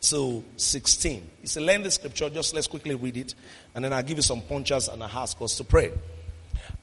to 0.00 0.44
16. 0.56 1.30
It's 1.42 1.56
a 1.56 1.60
lengthy 1.60 1.90
scripture. 1.90 2.30
Just 2.30 2.54
let's 2.54 2.66
quickly 2.66 2.94
read 2.94 3.16
it. 3.16 3.34
And 3.74 3.84
then 3.84 3.92
I'll 3.92 4.02
give 4.02 4.18
you 4.18 4.22
some 4.22 4.40
punches 4.42 4.88
and 4.88 5.02
I'll 5.02 5.18
ask 5.18 5.40
us 5.40 5.56
to 5.58 5.64
pray. 5.64 5.92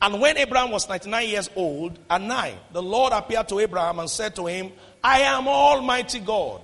And 0.01 0.19
when 0.19 0.38
Abraham 0.38 0.71
was 0.71 0.89
99 0.89 1.27
years 1.27 1.49
old 1.55 1.97
and 2.09 2.27
nine, 2.27 2.55
the 2.71 2.81
Lord 2.81 3.13
appeared 3.13 3.47
to 3.49 3.59
Abraham 3.59 3.99
and 3.99 4.09
said 4.09 4.35
to 4.35 4.45
him, 4.47 4.71
I 5.03 5.21
am 5.21 5.47
Almighty 5.47 6.19
God. 6.19 6.61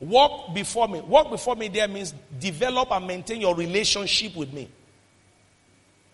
Walk 0.00 0.54
before 0.54 0.88
me. 0.88 1.00
Walk 1.00 1.30
before 1.30 1.56
me 1.56 1.68
there 1.68 1.88
means 1.88 2.12
develop 2.38 2.90
and 2.90 3.06
maintain 3.06 3.40
your 3.40 3.54
relationship 3.54 4.36
with 4.36 4.52
me. 4.52 4.68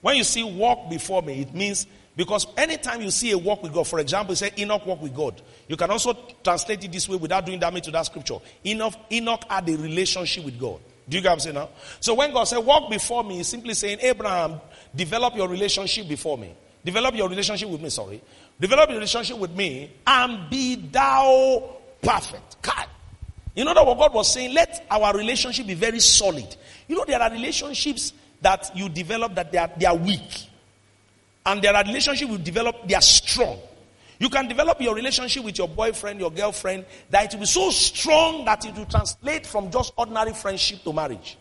When 0.00 0.16
you 0.16 0.24
see 0.24 0.42
walk 0.42 0.88
before 0.88 1.22
me, 1.22 1.42
it 1.42 1.54
means 1.54 1.86
because 2.20 2.46
anytime 2.54 3.00
you 3.00 3.10
see 3.10 3.30
a 3.30 3.38
walk 3.38 3.62
with 3.62 3.72
God, 3.72 3.88
for 3.88 3.98
example, 3.98 4.36
say 4.36 4.50
Enoch 4.58 4.84
walk 4.84 5.00
with 5.00 5.16
God. 5.16 5.40
You 5.68 5.74
can 5.74 5.90
also 5.90 6.12
translate 6.44 6.84
it 6.84 6.92
this 6.92 7.08
way 7.08 7.16
without 7.16 7.46
doing 7.46 7.58
damage 7.58 7.84
to 7.84 7.90
that 7.92 8.04
scripture. 8.04 8.36
Enoch, 8.66 8.92
Enoch 9.10 9.42
had 9.48 9.66
a 9.70 9.76
relationship 9.78 10.44
with 10.44 10.60
God. 10.60 10.80
Do 11.08 11.16
you 11.16 11.22
get 11.22 11.30
what 11.30 11.32
I'm 11.32 11.40
saying 11.40 11.54
now? 11.54 11.70
So 11.98 12.12
when 12.12 12.30
God 12.34 12.44
said, 12.44 12.58
walk 12.58 12.90
before 12.90 13.24
me, 13.24 13.38
he's 13.38 13.48
simply 13.48 13.72
saying, 13.72 14.00
Abraham, 14.02 14.60
develop 14.94 15.34
your 15.34 15.48
relationship 15.48 16.08
before 16.08 16.36
me. 16.36 16.52
Develop 16.84 17.14
your 17.14 17.26
relationship 17.26 17.70
with 17.70 17.80
me, 17.80 17.88
sorry. 17.88 18.20
Develop 18.60 18.90
your 18.90 18.98
relationship 18.98 19.38
with 19.38 19.56
me 19.56 19.90
and 20.06 20.50
be 20.50 20.76
thou 20.76 21.74
perfect. 22.02 22.60
God. 22.60 22.84
You 23.54 23.64
know 23.64 23.72
that 23.72 23.86
what 23.86 23.96
God 23.96 24.12
was 24.12 24.30
saying? 24.30 24.52
Let 24.52 24.84
our 24.90 25.16
relationship 25.16 25.66
be 25.66 25.72
very 25.72 26.00
solid. 26.00 26.54
You 26.86 26.96
know, 26.96 27.06
there 27.06 27.22
are 27.22 27.30
relationships 27.30 28.12
that 28.42 28.76
you 28.76 28.90
develop 28.90 29.34
that 29.36 29.50
they 29.50 29.56
are, 29.56 29.70
they 29.74 29.86
are 29.86 29.96
weak. 29.96 30.49
And 31.46 31.62
their 31.62 31.72
relationship 31.84 32.28
will 32.28 32.38
develop, 32.38 32.86
they 32.86 32.94
are 32.94 33.00
strong. 33.00 33.58
You 34.18 34.28
can 34.28 34.46
develop 34.48 34.80
your 34.82 34.94
relationship 34.94 35.44
with 35.44 35.56
your 35.56 35.68
boyfriend, 35.68 36.20
your 36.20 36.30
girlfriend, 36.30 36.84
that 37.08 37.24
it 37.24 37.32
will 37.32 37.40
be 37.40 37.46
so 37.46 37.70
strong 37.70 38.44
that 38.44 38.66
it 38.66 38.74
will 38.74 38.84
translate 38.84 39.46
from 39.46 39.70
just 39.70 39.94
ordinary 39.96 40.34
friendship 40.34 40.84
to 40.84 40.92
marriage. 40.92 41.38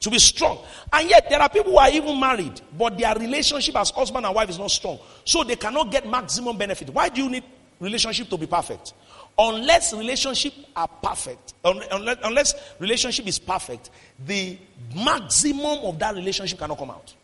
To 0.00 0.10
be 0.10 0.18
strong. 0.18 0.58
And 0.92 1.08
yet, 1.08 1.28
there 1.28 1.40
are 1.40 1.48
people 1.50 1.72
who 1.72 1.78
are 1.78 1.90
even 1.90 2.18
married, 2.18 2.60
but 2.76 2.96
their 2.96 3.14
relationship 3.14 3.76
as 3.76 3.90
husband 3.90 4.24
and 4.24 4.34
wife 4.34 4.48
is 4.48 4.58
not 4.58 4.70
strong. 4.70 4.98
So 5.26 5.44
they 5.44 5.56
cannot 5.56 5.90
get 5.90 6.08
maximum 6.08 6.56
benefit. 6.56 6.88
Why 6.90 7.10
do 7.10 7.22
you 7.22 7.28
need 7.28 7.44
relationship 7.80 8.30
to 8.30 8.38
be 8.38 8.46
perfect? 8.46 8.94
Unless 9.38 9.92
relationship 9.94 10.54
are 10.76 10.88
perfect, 10.88 11.54
unless, 11.64 12.18
unless 12.22 12.54
relationship 12.78 13.26
is 13.26 13.38
perfect, 13.38 13.90
the 14.24 14.56
maximum 14.94 15.80
of 15.84 15.98
that 15.98 16.14
relationship 16.14 16.58
cannot 16.58 16.78
come 16.78 16.90
out. 16.90 17.14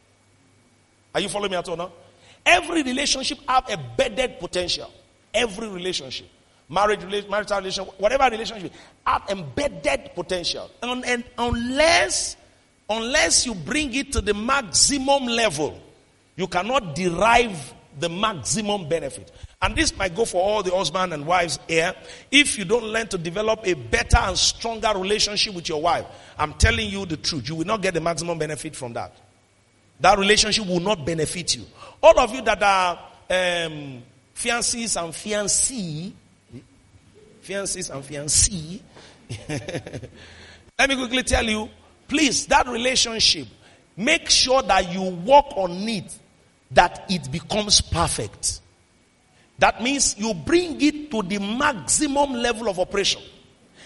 Are 1.14 1.20
you 1.20 1.28
following 1.28 1.50
me 1.50 1.56
at 1.56 1.68
all 1.68 1.76
now? 1.76 1.92
Every 2.44 2.82
relationship 2.82 3.38
have 3.48 3.68
a 3.70 3.76
bedded 3.96 4.38
potential. 4.38 4.90
Every 5.32 5.68
relationship. 5.68 6.28
Marriage, 6.68 7.00
marital 7.28 7.58
relationship, 7.58 8.00
whatever 8.00 8.30
relationship, 8.30 8.72
have 9.04 9.22
embedded 9.28 10.12
potential. 10.14 10.70
And, 10.82 11.04
and 11.04 11.24
unless, 11.36 12.36
unless 12.88 13.44
you 13.44 13.54
bring 13.54 13.92
it 13.94 14.12
to 14.12 14.20
the 14.20 14.34
maximum 14.34 15.26
level, 15.26 15.80
you 16.36 16.46
cannot 16.46 16.94
derive 16.94 17.74
the 17.98 18.08
maximum 18.08 18.88
benefit. 18.88 19.32
And 19.60 19.76
this 19.76 19.96
might 19.96 20.14
go 20.14 20.24
for 20.24 20.40
all 20.42 20.62
the 20.62 20.74
husband 20.74 21.12
and 21.12 21.26
wives 21.26 21.58
here. 21.68 21.92
If 22.30 22.56
you 22.56 22.64
don't 22.64 22.84
learn 22.84 23.08
to 23.08 23.18
develop 23.18 23.60
a 23.64 23.74
better 23.74 24.18
and 24.18 24.38
stronger 24.38 24.92
relationship 24.96 25.54
with 25.54 25.68
your 25.68 25.82
wife, 25.82 26.06
I'm 26.38 26.54
telling 26.54 26.88
you 26.88 27.04
the 27.04 27.16
truth, 27.16 27.48
you 27.48 27.56
will 27.56 27.66
not 27.66 27.82
get 27.82 27.94
the 27.94 28.00
maximum 28.00 28.38
benefit 28.38 28.76
from 28.76 28.92
that. 28.94 29.12
That 30.00 30.18
relationship 30.18 30.66
will 30.66 30.80
not 30.80 31.04
benefit 31.04 31.56
you. 31.56 31.64
All 32.02 32.18
of 32.18 32.34
you 32.34 32.42
that 32.42 32.62
are 32.62 32.98
um, 33.28 34.02
fiancés 34.34 35.02
and 35.02 35.12
fiancée, 35.12 36.12
fiancés 37.42 37.90
and 37.90 38.02
fiancée, 38.02 38.80
let 40.78 40.88
me 40.88 40.96
quickly 40.96 41.22
tell 41.22 41.44
you, 41.44 41.68
please, 42.08 42.46
that 42.46 42.66
relationship, 42.66 43.46
make 43.96 44.30
sure 44.30 44.62
that 44.62 44.92
you 44.92 45.02
work 45.02 45.46
on 45.56 45.70
it, 45.88 46.18
that 46.70 47.04
it 47.10 47.30
becomes 47.30 47.80
perfect. 47.80 48.60
That 49.58 49.82
means 49.82 50.16
you 50.18 50.32
bring 50.32 50.80
it 50.80 51.10
to 51.10 51.22
the 51.22 51.38
maximum 51.38 52.32
level 52.32 52.68
of 52.68 52.78
operation. 52.78 53.20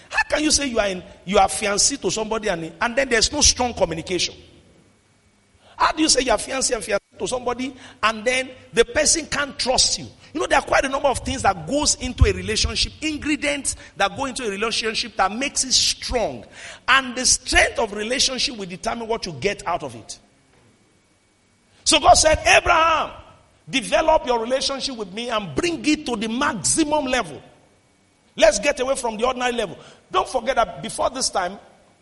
How 0.09 0.23
can 0.29 0.43
you 0.43 0.51
say 0.51 0.67
you 0.67 0.79
are 0.79 0.87
in 0.87 1.03
you 1.25 1.37
are 1.37 1.49
fiancé 1.49 1.99
to 2.01 2.09
somebody 2.09 2.47
and, 2.47 2.71
and 2.79 2.95
then 2.95 3.09
there's 3.09 3.31
no 3.33 3.41
strong 3.41 3.73
communication? 3.73 4.35
How 5.77 5.91
do 5.91 6.01
you 6.01 6.09
say 6.09 6.21
you 6.21 6.31
are 6.31 6.37
fiancé 6.37 6.75
and 6.75 6.83
fiancé 6.83 6.99
to 7.19 7.27
somebody 7.27 7.75
and 8.03 8.25
then 8.25 8.49
the 8.73 8.85
person 8.85 9.25
can't 9.25 9.57
trust 9.57 9.99
you? 9.99 10.05
You 10.33 10.41
know, 10.41 10.47
there 10.47 10.59
are 10.59 10.65
quite 10.65 10.83
a 10.83 10.89
number 10.89 11.07
of 11.07 11.19
things 11.19 11.43
that 11.43 11.65
goes 11.65 11.95
into 11.95 12.25
a 12.25 12.33
relationship, 12.33 12.91
ingredients 13.01 13.77
that 13.95 14.17
go 14.17 14.25
into 14.25 14.45
a 14.45 14.49
relationship 14.49 15.15
that 15.15 15.31
makes 15.31 15.63
it 15.63 15.71
strong. 15.71 16.43
And 16.87 17.15
the 17.15 17.25
strength 17.25 17.79
of 17.79 17.93
relationship 17.93 18.57
will 18.57 18.65
determine 18.65 19.07
what 19.07 19.25
you 19.25 19.31
get 19.33 19.65
out 19.65 19.81
of 19.81 19.95
it. 19.95 20.19
So 21.85 21.99
God 21.99 22.15
said, 22.15 22.39
Abraham, 22.45 23.11
develop 23.69 24.25
your 24.25 24.41
relationship 24.41 24.97
with 24.97 25.13
me 25.13 25.29
and 25.29 25.55
bring 25.55 25.85
it 25.85 26.05
to 26.05 26.17
the 26.17 26.27
maximum 26.27 27.05
level. 27.05 27.41
Let's 28.35 28.59
get 28.59 28.79
away 28.81 28.95
from 28.95 29.15
the 29.15 29.25
ordinary 29.25 29.53
level. 29.53 29.77
Don't 30.11 30.27
forget 30.27 30.57
that 30.57 30.83
before 30.83 31.09
this 31.11 31.29
time, 31.29 31.57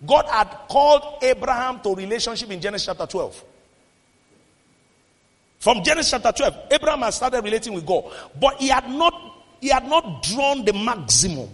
God 0.05 0.25
had 0.25 0.49
called 0.69 1.23
Abraham 1.23 1.79
to 1.81 1.93
relationship 1.93 2.49
in 2.49 2.59
Genesis 2.59 2.87
chapter 2.87 3.05
12. 3.05 3.43
From 5.63 5.81
Genesis 5.81 6.11
chapter 6.11 6.33
12, 6.33 6.55
Abraham 6.71 6.99
had 7.03 7.11
started 7.11 7.41
relating 7.41 7.73
with 7.73 7.85
God, 7.85 8.11
but 8.37 8.59
he 8.59 8.67
had 8.67 8.89
not 8.89 9.13
he 9.61 9.69
had 9.69 9.87
not 9.87 10.21
drawn 10.21 10.65
the 10.65 10.73
maximum. 10.73 11.47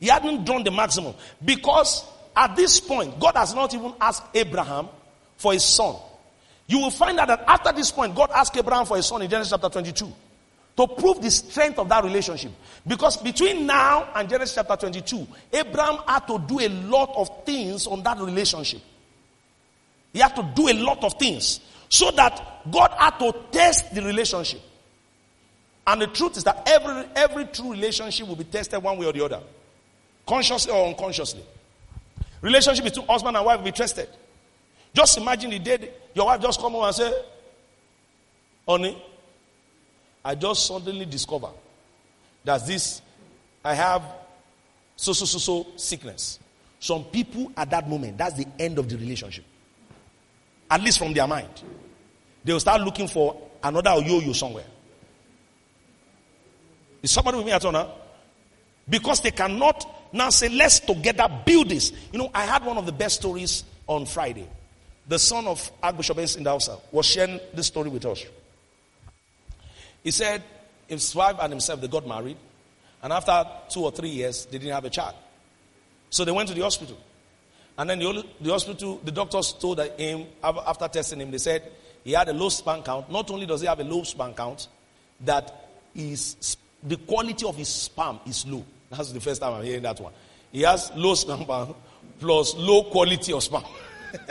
He 0.00 0.08
hadn't 0.08 0.44
drawn 0.44 0.64
the 0.64 0.72
maximum 0.72 1.14
because 1.44 2.04
at 2.34 2.56
this 2.56 2.80
point, 2.80 3.20
God 3.20 3.36
has 3.36 3.54
not 3.54 3.72
even 3.74 3.94
asked 4.00 4.24
Abraham 4.34 4.88
for 5.36 5.52
his 5.52 5.62
son. 5.62 5.94
You 6.66 6.80
will 6.80 6.90
find 6.90 7.20
out 7.20 7.28
that 7.28 7.44
after 7.46 7.70
this 7.70 7.92
point, 7.92 8.12
God 8.16 8.32
asked 8.34 8.56
Abraham 8.56 8.84
for 8.86 8.96
his 8.96 9.06
son 9.06 9.22
in 9.22 9.30
Genesis 9.30 9.52
chapter 9.52 9.68
22 9.68 10.12
to 10.76 10.88
prove 10.88 11.22
the 11.22 11.30
strength 11.30 11.78
of 11.78 11.88
that 11.88 12.02
relationship. 12.02 12.50
Because 12.84 13.18
between 13.18 13.66
now 13.66 14.10
and 14.16 14.28
Genesis 14.28 14.56
chapter 14.56 14.74
22, 14.74 15.28
Abraham 15.52 15.98
had 16.08 16.26
to 16.26 16.40
do 16.40 16.58
a 16.58 16.68
lot 16.68 17.12
of 17.14 17.44
things 17.44 17.86
on 17.86 18.02
that 18.02 18.18
relationship. 18.18 18.80
He 20.12 20.18
had 20.18 20.34
to 20.34 20.42
do 20.56 20.68
a 20.68 20.74
lot 20.74 21.04
of 21.04 21.12
things 21.20 21.60
so 21.88 22.10
that 22.12 22.62
God 22.70 22.92
had 22.98 23.18
to 23.18 23.34
test 23.50 23.94
the 23.94 24.02
relationship. 24.02 24.60
And 25.86 26.02
the 26.02 26.08
truth 26.08 26.36
is 26.36 26.44
that 26.44 26.62
every, 26.66 27.04
every 27.14 27.44
true 27.46 27.70
relationship 27.72 28.26
will 28.26 28.36
be 28.36 28.44
tested 28.44 28.82
one 28.82 28.98
way 28.98 29.06
or 29.06 29.12
the 29.12 29.24
other. 29.24 29.40
Consciously 30.26 30.72
or 30.72 30.88
unconsciously. 30.88 31.42
Relationship 32.40 32.84
between 32.84 33.06
husband 33.06 33.36
and 33.36 33.46
wife 33.46 33.58
will 33.58 33.64
be 33.64 33.72
tested. 33.72 34.08
Just 34.92 35.18
imagine 35.18 35.50
the 35.50 35.58
day 35.58 35.90
your 36.14 36.26
wife 36.26 36.40
just 36.40 36.60
come 36.60 36.72
home 36.72 36.84
and 36.84 36.94
say, 36.94 37.12
Honey, 38.66 39.00
I 40.24 40.34
just 40.34 40.66
suddenly 40.66 41.04
discover 41.04 41.50
that 42.44 42.66
this, 42.66 43.00
I 43.64 43.74
have 43.74 44.02
so, 44.96 45.12
so, 45.12 45.24
so, 45.24 45.38
so 45.38 45.66
sickness. 45.76 46.40
Some 46.80 47.04
people 47.04 47.52
at 47.56 47.70
that 47.70 47.88
moment, 47.88 48.18
that's 48.18 48.34
the 48.34 48.46
end 48.58 48.78
of 48.78 48.88
the 48.88 48.96
relationship. 48.96 49.44
At 50.70 50.80
least 50.82 50.98
from 50.98 51.12
their 51.12 51.26
mind. 51.26 51.48
They 52.44 52.52
will 52.52 52.60
start 52.60 52.80
looking 52.80 53.08
for 53.08 53.40
another 53.62 53.90
yo-yo 54.00 54.32
somewhere. 54.32 54.66
Is 57.02 57.10
somebody 57.10 57.38
with 57.38 57.46
me 57.46 57.52
at 57.52 57.64
all 57.64 57.72
now? 57.72 57.92
Because 58.88 59.20
they 59.20 59.30
cannot 59.30 60.12
now 60.12 60.30
say, 60.30 60.48
let's 60.48 60.80
together 60.80 61.28
build 61.44 61.68
this. 61.68 61.92
You 62.12 62.18
know, 62.18 62.30
I 62.34 62.44
had 62.44 62.64
one 62.64 62.78
of 62.78 62.86
the 62.86 62.92
best 62.92 63.16
stories 63.16 63.64
on 63.86 64.06
Friday. 64.06 64.48
The 65.08 65.18
son 65.18 65.46
of 65.46 65.70
Archbishop 65.82 66.18
in 66.18 66.44
Dausa 66.44 66.80
was 66.90 67.06
sharing 67.06 67.40
this 67.54 67.66
story 67.66 67.90
with 67.90 68.04
us. 68.06 68.24
He 70.02 70.10
said 70.10 70.42
his 70.88 71.14
wife 71.14 71.36
and 71.40 71.52
himself, 71.52 71.80
they 71.80 71.88
got 71.88 72.06
married. 72.06 72.36
And 73.02 73.12
after 73.12 73.44
two 73.68 73.84
or 73.84 73.92
three 73.92 74.08
years, 74.08 74.46
they 74.46 74.58
didn't 74.58 74.74
have 74.74 74.84
a 74.84 74.90
child. 74.90 75.14
So 76.10 76.24
they 76.24 76.32
went 76.32 76.48
to 76.48 76.54
the 76.54 76.62
hospital. 76.62 76.96
And 77.78 77.90
then 77.90 77.98
the, 77.98 78.50
hospital, 78.50 79.00
the 79.04 79.12
doctors 79.12 79.52
told 79.52 79.80
him, 79.80 80.26
after 80.42 80.88
testing 80.88 81.20
him, 81.20 81.30
they 81.30 81.38
said 81.38 81.62
he 82.04 82.12
had 82.12 82.28
a 82.28 82.32
low 82.32 82.48
sperm 82.48 82.82
count. 82.82 83.10
Not 83.10 83.30
only 83.30 83.46
does 83.46 83.60
he 83.60 83.66
have 83.66 83.80
a 83.80 83.84
low 83.84 84.02
sperm 84.02 84.32
count, 84.32 84.68
that 85.24 85.68
is 85.94 86.56
the 86.82 86.96
quality 86.96 87.46
of 87.46 87.56
his 87.56 87.68
sperm 87.68 88.18
is 88.26 88.46
low. 88.46 88.64
That's 88.90 89.12
the 89.12 89.20
first 89.20 89.42
time 89.42 89.54
I'm 89.54 89.64
hearing 89.64 89.82
that 89.82 90.00
one. 90.00 90.12
He 90.52 90.62
has 90.62 90.90
low 90.94 91.14
sperm 91.14 91.44
plus 92.18 92.54
low 92.54 92.84
quality 92.84 93.32
of 93.32 93.42
sperm. 93.42 93.64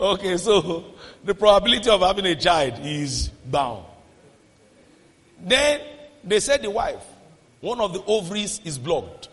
okay, 0.00 0.36
so 0.38 0.84
the 1.22 1.34
probability 1.34 1.90
of 1.90 2.00
having 2.00 2.26
a 2.26 2.34
child 2.34 2.80
is 2.82 3.28
bound. 3.28 3.84
Then 5.40 5.80
they 6.24 6.40
said 6.40 6.62
the 6.62 6.70
wife, 6.70 7.04
one 7.60 7.80
of 7.80 7.92
the 7.92 8.02
ovaries 8.04 8.60
is 8.64 8.78
blocked. 8.78 9.28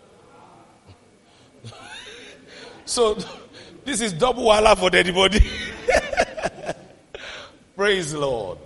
So 2.88 3.17
this 3.85 4.01
is 4.01 4.13
double 4.13 4.45
wala 4.45 4.75
for 4.75 4.93
anybody. 4.95 5.45
Praise 7.75 8.13
the 8.13 8.19
Lord. 8.19 8.57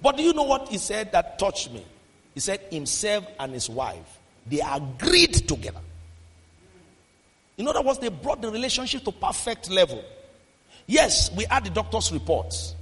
But 0.00 0.16
do 0.16 0.22
you 0.22 0.32
know 0.32 0.44
what 0.44 0.68
he 0.68 0.78
said 0.78 1.10
that 1.12 1.38
touched 1.38 1.72
me? 1.72 1.84
He 2.34 2.40
said 2.40 2.60
himself 2.70 3.24
and 3.40 3.52
his 3.52 3.68
wife, 3.68 4.18
they 4.46 4.60
agreed 4.60 5.34
together. 5.34 5.80
In 7.56 7.66
other 7.66 7.82
words, 7.82 7.98
they 7.98 8.08
brought 8.08 8.40
the 8.40 8.50
relationship 8.50 9.02
to 9.04 9.10
perfect 9.10 9.68
level. 9.70 10.04
Yes, 10.86 11.32
we 11.34 11.44
had 11.44 11.64
the 11.64 11.70
doctor's 11.70 12.12
reports, 12.12 12.76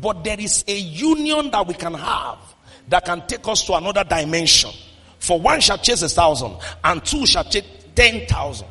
but 0.00 0.24
there 0.24 0.40
is 0.40 0.64
a 0.66 0.76
union 0.76 1.50
that 1.50 1.66
we 1.66 1.74
can 1.74 1.92
have 1.92 2.38
that 2.88 3.04
can 3.04 3.26
take 3.26 3.46
us 3.46 3.64
to 3.64 3.74
another 3.74 4.04
dimension. 4.04 4.70
For 5.18 5.38
one 5.38 5.60
shall 5.60 5.76
chase 5.78 6.00
a 6.02 6.08
thousand, 6.08 6.56
and 6.82 7.04
two 7.04 7.26
shall 7.26 7.44
chase 7.44 7.66
ten 7.94 8.26
thousand. 8.26 8.68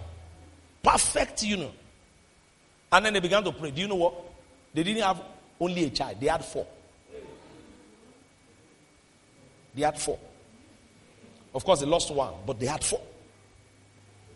Perfect 0.84 1.44
union. 1.44 1.72
And 2.92 3.06
then 3.06 3.14
they 3.14 3.20
began 3.20 3.44
to 3.44 3.52
pray. 3.52 3.72
Do 3.72 3.82
you 3.82 3.88
know 3.88 3.96
what? 3.96 4.14
They 4.74 4.84
didn't 4.84 5.04
have 5.04 5.22
only 5.60 5.86
a 5.86 5.90
child, 5.90 6.18
they 6.20 6.28
had 6.28 6.44
four. 6.44 6.68
They 9.74 9.84
had 9.84 10.00
four. 10.00 10.18
Of 11.54 11.64
course, 11.64 11.80
they 11.80 11.86
lost 11.86 12.12
one, 12.12 12.34
but 12.46 12.60
they 12.60 12.66
had 12.66 12.84
four. 12.84 13.02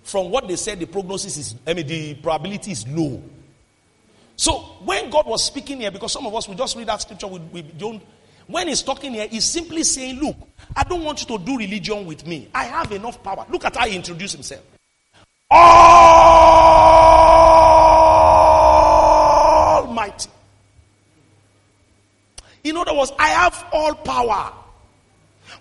From 0.04 0.30
what 0.32 0.48
they 0.48 0.56
said, 0.56 0.80
the 0.80 0.88
prognosis 0.88 1.38
is, 1.38 1.56
I 1.66 1.74
mean, 1.74 1.88
the 1.88 2.16
probability 2.16 2.72
is 2.72 2.88
low. 2.88 3.22
So 4.36 4.54
when 4.84 5.10
God 5.10 5.28
was 5.28 5.44
speaking 5.46 5.82
here, 5.82 5.92
because 5.92 6.12
some 6.12 6.26
of 6.26 6.34
us 6.34 6.48
we 6.48 6.56
just 6.56 6.76
read 6.76 6.88
that 6.88 7.02
scripture, 7.02 7.28
we, 7.28 7.39
we 7.39 7.62
don't. 7.62 8.02
When 8.48 8.68
he's 8.68 8.82
talking 8.82 9.14
here, 9.14 9.28
he's 9.28 9.46
simply 9.46 9.84
saying, 9.84 10.20
Look, 10.20 10.36
I 10.76 10.84
don't 10.84 11.04
want 11.04 11.22
you 11.22 11.38
to 11.38 11.44
do 11.44 11.58
religion 11.58 12.06
with 12.06 12.26
me. 12.26 12.50
I 12.54 12.64
have 12.64 12.92
enough 12.92 13.22
power. 13.22 13.46
Look 13.50 13.66
at 13.66 13.76
how 13.76 13.86
he 13.86 13.96
introduced 13.96 14.34
himself. 14.34 14.64
Almighty. 19.82 20.30
In 22.64 22.78
other 22.78 22.93
words, 22.93 23.12
I 23.20 23.30
have 23.30 23.66
all 23.72 23.95
power. 23.95 24.54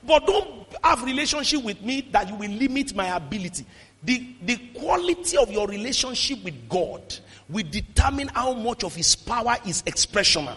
But 0.07 0.27
don't 0.27 0.67
have 0.83 1.03
relationship 1.03 1.65
with 1.65 1.83
me 1.83 2.03
that 2.13 2.29
you 2.29 2.35
will 2.37 2.51
limit 2.51 2.95
my 2.95 3.17
ability. 3.17 3.67
The, 4.03 4.35
the 4.43 4.57
quality 4.75 5.37
of 5.37 5.51
your 5.51 5.67
relationship 5.67 6.43
with 6.45 6.69
God 6.69 7.03
will 7.49 7.67
determine 7.69 8.29
how 8.29 8.55
much 8.55 8.85
of 8.85 8.95
his 8.95 9.15
power 9.15 9.57
is 9.67 9.83
expressional. 9.83 10.57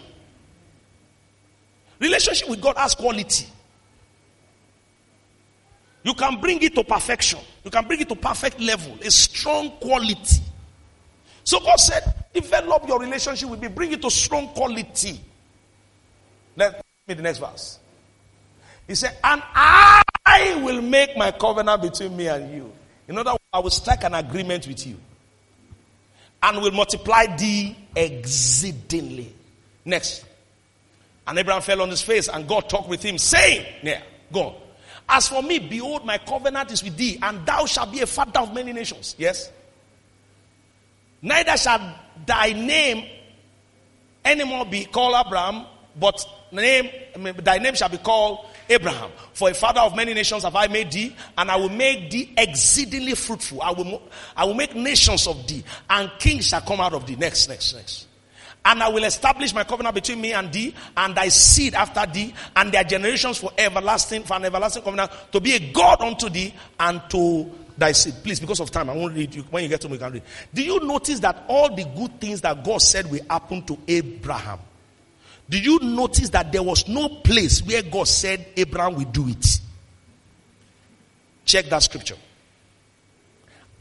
Relationship 2.00 2.50
with 2.50 2.62
God 2.62 2.78
has 2.78 2.96
quality. 2.96 3.48
You 6.04 6.14
can 6.14 6.40
bring 6.40 6.62
it 6.62 6.76
to 6.76 6.84
perfection. 6.84 7.40
You 7.64 7.72
can 7.72 7.88
bring 7.88 8.02
it 8.02 8.10
to 8.10 8.16
perfect 8.16 8.60
level, 8.60 8.98
a 9.02 9.10
strong 9.10 9.72
quality. 9.80 10.42
So 11.46 11.60
God 11.60 11.78
said, 11.78 12.04
develop 12.34 12.88
your 12.88 13.00
relationship 13.00 13.50
with 13.50 13.62
me, 13.62 13.70
bring 13.70 13.92
it 13.92 14.02
to 14.02 14.10
strong 14.12 14.50
quality. 14.50 15.20
Let 16.56 16.82
me 17.08 17.14
the 17.16 17.22
next 17.22 17.40
verse. 17.40 17.80
He 18.88 18.96
said, 18.96 19.18
and 19.24 19.42
I 19.56 20.04
will 20.64 20.82
make 20.82 21.16
my 21.18 21.32
covenant 21.32 21.82
between 21.82 22.16
me 22.16 22.28
and 22.28 22.54
you. 22.54 22.72
In 23.08 23.18
other 23.18 23.32
words, 23.32 23.44
I 23.52 23.60
will 23.60 23.70
strike 23.70 24.04
an 24.04 24.14
agreement 24.14 24.68
with 24.68 24.86
you 24.86 24.98
and 26.42 26.62
will 26.62 26.72
multiply 26.72 27.26
thee 27.38 27.76
exceedingly. 27.96 29.34
Next. 29.86 30.26
And 31.26 31.40
Abraham 31.40 31.62
fell 31.62 31.82
on 31.82 31.90
his 31.90 32.02
face 32.02 32.28
and 32.28 32.48
God 32.48 32.70
talked 32.70 32.90
with 32.90 33.04
him, 33.04 33.18
saying, 33.18 33.66
Yeah, 33.82 34.02
go 34.32 34.42
on. 34.42 34.56
As 35.08 35.28
for 35.28 35.44
me, 35.44 35.60
behold, 35.60 36.06
my 36.06 36.18
covenant 36.18 36.72
is 36.72 36.84
with 36.84 36.98
thee, 36.98 37.20
and 37.22 37.46
thou 37.46 37.66
shalt 37.66 37.92
be 37.92 38.02
a 38.02 38.08
father 38.08 38.40
of 38.40 38.54
many 38.54 38.74
nations. 38.74 39.16
Yes? 39.18 39.52
Neither 41.22 41.58
shall 41.58 41.96
thy 42.26 42.54
name 42.54 43.06
anymore 44.26 44.66
be 44.66 44.86
called 44.86 45.16
Abram, 45.26 45.66
but 46.00 46.26
name, 46.52 46.90
thy 47.38 47.58
name 47.58 47.76
shall 47.76 47.90
be 47.90 47.98
called 47.98 48.46
Abraham. 48.70 49.12
For 49.34 49.50
a 49.50 49.54
father 49.54 49.82
of 49.82 49.96
many 49.96 50.14
nations 50.14 50.44
have 50.44 50.56
I 50.56 50.68
made 50.68 50.92
thee, 50.92 51.16
and 51.38 51.52
I 51.52 51.56
will 51.56 51.70
make 51.70 52.10
thee 52.10 52.34
exceedingly 52.38 53.16
fruitful. 53.16 53.62
I 53.62 53.72
will, 53.72 54.02
I 54.36 54.46
will 54.46 54.54
make 54.54 54.76
nations 54.76 55.28
of 55.28 55.48
thee, 55.48 55.64
and 55.90 56.12
kings 56.20 56.48
shall 56.48 56.62
come 56.62 56.80
out 56.80 56.94
of 56.94 57.06
thee. 57.06 57.16
Next, 57.16 57.48
next, 57.50 57.74
next. 57.76 58.08
And 58.66 58.82
I 58.82 58.88
will 58.88 59.04
establish 59.04 59.54
my 59.54 59.64
covenant 59.66 59.96
between 59.96 60.22
me 60.22 60.34
and 60.34 60.52
thee, 60.52 60.74
and 60.96 61.16
thy 61.16 61.28
seed 61.28 61.74
after 61.74 62.06
thee, 62.12 62.34
and 62.56 62.72
their 62.72 62.84
generations 62.84 63.38
for 63.38 63.52
everlasting, 63.58 64.24
for 64.24 64.36
an 64.38 64.46
everlasting 64.46 64.84
covenant, 64.84 65.12
to 65.32 65.42
be 65.42 65.54
a 65.56 65.72
God 65.72 66.02
unto 66.02 66.30
thee, 66.30 66.54
and 66.80 67.02
to 67.10 67.52
thy 67.78 67.92
seed. 67.92 68.14
Please, 68.24 68.40
because 68.40 68.60
of 68.62 68.72
time, 68.72 68.90
I 68.90 68.96
won't 68.96 69.16
read 69.16 69.36
you. 69.36 69.44
When 69.44 69.64
you 69.64 69.70
get 69.70 69.82
to 69.82 69.90
me, 69.90 69.96
you 69.96 70.00
can 70.00 70.14
read. 70.14 70.24
Do 70.54 70.64
you 70.64 70.80
notice 70.80 71.20
that 71.20 71.44
all 71.48 71.76
the 71.76 71.84
good 71.84 72.22
things 72.22 72.42
that 72.42 72.64
God 72.64 72.82
said 72.82 73.10
will 73.12 73.24
happen 73.30 73.64
to 73.64 73.78
Abraham? 73.88 74.60
Do 75.50 75.60
you 75.60 75.80
notice 75.80 76.30
that 76.30 76.52
there 76.52 76.64
was 76.64 76.88
no 76.88 77.10
place 77.10 77.62
where 77.62 77.82
God 77.84 78.08
said 78.08 78.46
Abraham 78.56 78.96
will 78.96 79.06
do 79.06 79.28
it? 79.28 79.60
Check 81.46 81.66
that 81.66 81.84
scripture. 81.84 82.16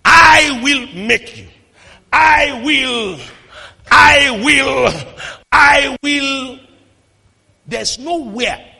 I 0.05 0.61
will 0.62 0.89
make 1.07 1.39
you. 1.39 1.47
I 2.12 2.62
will. 2.64 3.18
I 3.91 4.30
will. 4.45 4.89
I 5.51 5.97
will. 6.03 6.59
There's 7.66 7.99
nowhere 7.99 8.72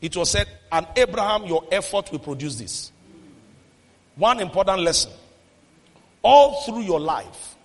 it 0.00 0.16
was 0.16 0.30
said, 0.30 0.46
and 0.70 0.86
Abraham, 0.96 1.46
your 1.46 1.64
effort 1.72 2.12
will 2.12 2.18
produce 2.18 2.56
this. 2.56 2.92
One 4.16 4.40
important 4.40 4.80
lesson. 4.80 5.12
All 6.22 6.62
through 6.62 6.82
your 6.82 7.00
life, 7.00 7.56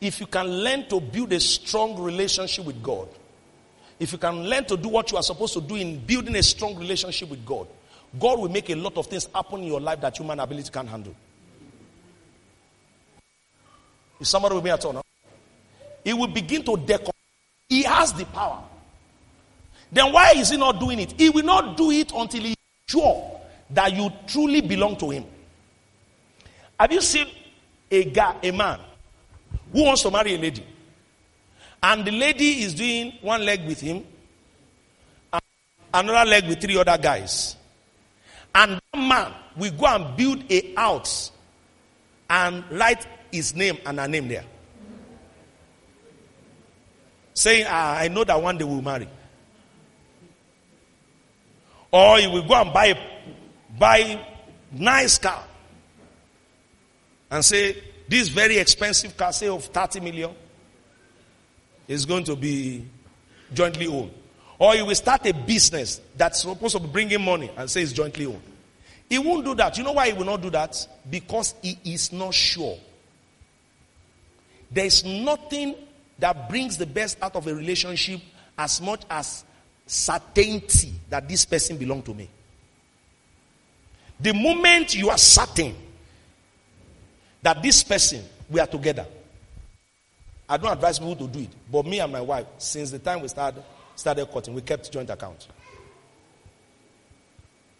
if 0.00 0.20
you 0.20 0.26
can 0.26 0.46
learn 0.46 0.88
to 0.88 1.00
build 1.00 1.32
a 1.32 1.40
strong 1.40 2.00
relationship 2.00 2.64
with 2.64 2.82
God, 2.82 3.08
if 3.98 4.12
you 4.12 4.18
can 4.18 4.44
learn 4.44 4.64
to 4.66 4.76
do 4.76 4.88
what 4.88 5.10
you 5.10 5.16
are 5.16 5.22
supposed 5.22 5.54
to 5.54 5.60
do 5.60 5.74
in 5.74 5.98
building 5.98 6.36
a 6.36 6.42
strong 6.42 6.76
relationship 6.76 7.30
with 7.30 7.44
God, 7.44 7.66
God 8.18 8.38
will 8.38 8.48
make 8.48 8.70
a 8.70 8.74
lot 8.74 8.96
of 8.96 9.06
things 9.06 9.26
happen 9.34 9.60
in 9.60 9.66
your 9.66 9.80
life 9.80 10.00
that 10.00 10.16
human 10.16 10.38
ability 10.38 10.70
can't 10.70 10.88
handle. 10.88 11.14
Is 14.20 14.28
somebody 14.28 14.54
with 14.54 14.64
me 14.64 14.70
at 14.70 14.84
all? 14.84 15.02
He 16.06 16.12
will 16.14 16.28
begin 16.28 16.62
to 16.62 16.76
decorate. 16.76 17.10
He 17.68 17.82
has 17.82 18.12
the 18.12 18.24
power. 18.26 18.62
Then 19.90 20.12
why 20.12 20.34
is 20.36 20.50
he 20.50 20.56
not 20.56 20.78
doing 20.78 21.00
it? 21.00 21.10
He 21.18 21.30
will 21.30 21.42
not 21.44 21.76
do 21.76 21.90
it 21.90 22.12
until 22.14 22.42
he 22.44 22.50
is 22.50 22.56
sure 22.86 23.40
that 23.70 23.92
you 23.92 24.08
truly 24.28 24.60
belong 24.60 24.96
to 24.98 25.10
him. 25.10 25.24
Have 26.78 26.92
you 26.92 27.00
seen 27.00 27.26
a 27.90 28.04
guy, 28.04 28.36
a 28.40 28.52
man, 28.52 28.78
who 29.72 29.82
wants 29.82 30.02
to 30.02 30.12
marry 30.12 30.36
a 30.36 30.38
lady? 30.38 30.64
And 31.82 32.04
the 32.04 32.12
lady 32.12 32.62
is 32.62 32.74
doing 32.74 33.14
one 33.20 33.44
leg 33.44 33.66
with 33.66 33.80
him, 33.80 34.04
another 35.92 36.30
leg 36.30 36.46
with 36.46 36.60
three 36.60 36.76
other 36.78 36.98
guys. 36.98 37.56
And 38.54 38.78
that 38.92 39.00
man 39.00 39.32
will 39.56 39.72
go 39.72 39.86
and 39.86 40.16
build 40.16 40.44
a 40.52 40.72
house 40.76 41.32
and 42.30 42.62
write 42.70 43.04
his 43.32 43.56
name 43.56 43.78
and 43.84 43.98
her 43.98 44.06
name 44.06 44.28
there. 44.28 44.44
Saying, 47.36 47.66
ah, 47.68 47.98
I 47.98 48.08
know 48.08 48.24
that 48.24 48.42
one 48.42 48.56
day 48.56 48.64
we'll 48.64 48.80
marry. 48.80 49.06
Or 51.92 52.16
he 52.16 52.26
will 52.26 52.48
go 52.48 52.54
and 52.54 52.72
buy, 52.72 52.98
buy 53.78 54.26
nice 54.72 55.18
car 55.18 55.44
and 57.30 57.44
say, 57.44 57.76
this 58.08 58.28
very 58.28 58.56
expensive 58.56 59.18
car, 59.18 59.34
say 59.34 59.48
of 59.48 59.66
30 59.66 60.00
million, 60.00 60.30
is 61.86 62.06
going 62.06 62.24
to 62.24 62.36
be 62.36 62.86
jointly 63.52 63.86
owned. 63.86 64.12
Or 64.58 64.74
he 64.74 64.80
will 64.80 64.94
start 64.94 65.26
a 65.26 65.34
business 65.34 66.00
that's 66.16 66.40
supposed 66.40 66.74
to 66.76 66.80
be 66.80 66.88
bringing 66.88 67.22
money 67.22 67.50
and 67.54 67.70
say 67.70 67.82
it's 67.82 67.92
jointly 67.92 68.24
owned. 68.24 68.40
He 69.10 69.18
won't 69.18 69.44
do 69.44 69.54
that. 69.56 69.76
You 69.76 69.84
know 69.84 69.92
why 69.92 70.06
he 70.06 70.14
will 70.14 70.24
not 70.24 70.40
do 70.40 70.48
that? 70.50 70.88
Because 71.10 71.54
he 71.62 71.78
is 71.84 72.14
not 72.14 72.32
sure. 72.32 72.78
There 74.70 74.86
is 74.86 75.04
nothing 75.04 75.74
that 76.18 76.48
brings 76.48 76.78
the 76.78 76.86
best 76.86 77.18
out 77.22 77.36
of 77.36 77.46
a 77.46 77.54
relationship 77.54 78.20
as 78.56 78.80
much 78.80 79.02
as 79.10 79.44
certainty 79.86 80.92
that 81.08 81.28
this 81.28 81.44
person 81.44 81.76
belongs 81.76 82.04
to 82.04 82.14
me. 82.14 82.28
The 84.18 84.32
moment 84.32 84.94
you 84.94 85.10
are 85.10 85.18
certain 85.18 85.74
that 87.42 87.62
this 87.62 87.82
person, 87.84 88.24
we 88.48 88.58
are 88.60 88.66
together. 88.66 89.06
I 90.48 90.56
don't 90.56 90.72
advise 90.72 90.98
people 90.98 91.16
to 91.16 91.28
do 91.28 91.40
it, 91.40 91.50
but 91.70 91.84
me 91.84 92.00
and 92.00 92.12
my 92.12 92.20
wife, 92.20 92.46
since 92.58 92.90
the 92.90 92.98
time 92.98 93.20
we 93.20 93.28
started, 93.28 93.62
started 93.94 94.26
cutting, 94.32 94.54
we 94.54 94.62
kept 94.62 94.90
joint 94.90 95.10
account. 95.10 95.48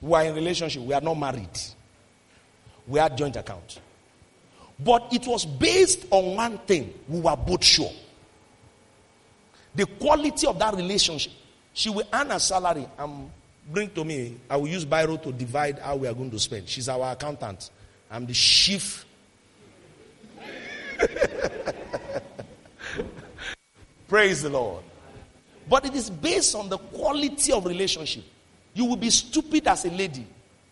We 0.01 0.13
are 0.13 0.25
in 0.25 0.35
relationship. 0.35 0.83
We 0.83 0.95
are 0.95 1.01
not 1.01 1.15
married. 1.15 1.59
We 2.87 2.99
had 3.01 3.17
joint 3.17 3.37
account. 3.37 3.81
But 4.79 5.09
it 5.13 5.27
was 5.27 5.47
based 5.47 6.07
on 6.11 6.37
one 6.37 6.59
thing. 6.59 6.93
We 7.09 7.21
were 7.21 7.37
both 7.37 7.65
sure. 7.65 7.91
The 9.77 9.87
quality 9.87 10.47
of 10.47 10.59
that 10.59 10.75
relationship. 10.75 11.33
She 11.73 11.91
will 11.91 12.07
earn 12.13 12.31
a 12.31 12.41
salary 12.41 12.87
and 12.99 13.31
bring 13.71 13.91
to 13.91 14.05
me. 14.05 14.37
I 14.49 14.57
will 14.57 14.69
use 14.69 14.85
Biro 14.87 15.23
to 15.23 15.31
divide 15.31 15.79
how 15.79 15.97
we 15.97 16.09
are 16.09 16.15
going 16.15 16.31
to 16.31 16.39
spend. 16.39 16.69
She's 16.69 16.89
our 16.89 17.13
accountant. 17.13 17.71
I'm 18.11 18.25
the 18.27 18.33
chief. 18.33 19.05
Praise 24.09 24.43
the 24.43 24.49
Lord. 24.49 24.83
But 25.69 25.85
it 25.85 25.95
is 25.95 26.09
based 26.09 26.55
on 26.55 26.69
the 26.69 26.79
quality 26.79 27.53
of 27.53 27.67
relationship. 27.67 28.25
You 28.73 28.85
will 28.87 28.97
be 28.97 29.11
stupid 29.11 29.67
as 29.67 29.85
a 29.85 29.91
lady 29.91 30.27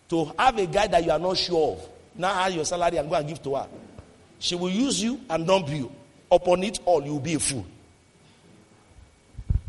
to 0.08 0.32
have 0.38 0.56
a 0.58 0.66
guy 0.66 0.86
that 0.86 1.04
you 1.04 1.10
are 1.10 1.18
not 1.18 1.36
sure 1.36 1.72
of. 1.72 1.88
Now 2.16 2.32
have 2.34 2.54
your 2.54 2.64
salary 2.64 2.96
and 2.98 3.10
go 3.10 3.16
and 3.16 3.26
give 3.26 3.42
to 3.42 3.56
her. 3.56 3.66
She 4.38 4.54
will 4.54 4.70
use 4.70 5.02
you 5.02 5.20
and 5.28 5.46
dump 5.46 5.68
you. 5.68 5.90
Upon 6.30 6.62
it 6.62 6.78
all, 6.84 7.04
you 7.04 7.12
will 7.12 7.20
be 7.20 7.34
a 7.34 7.38
fool. 7.40 7.66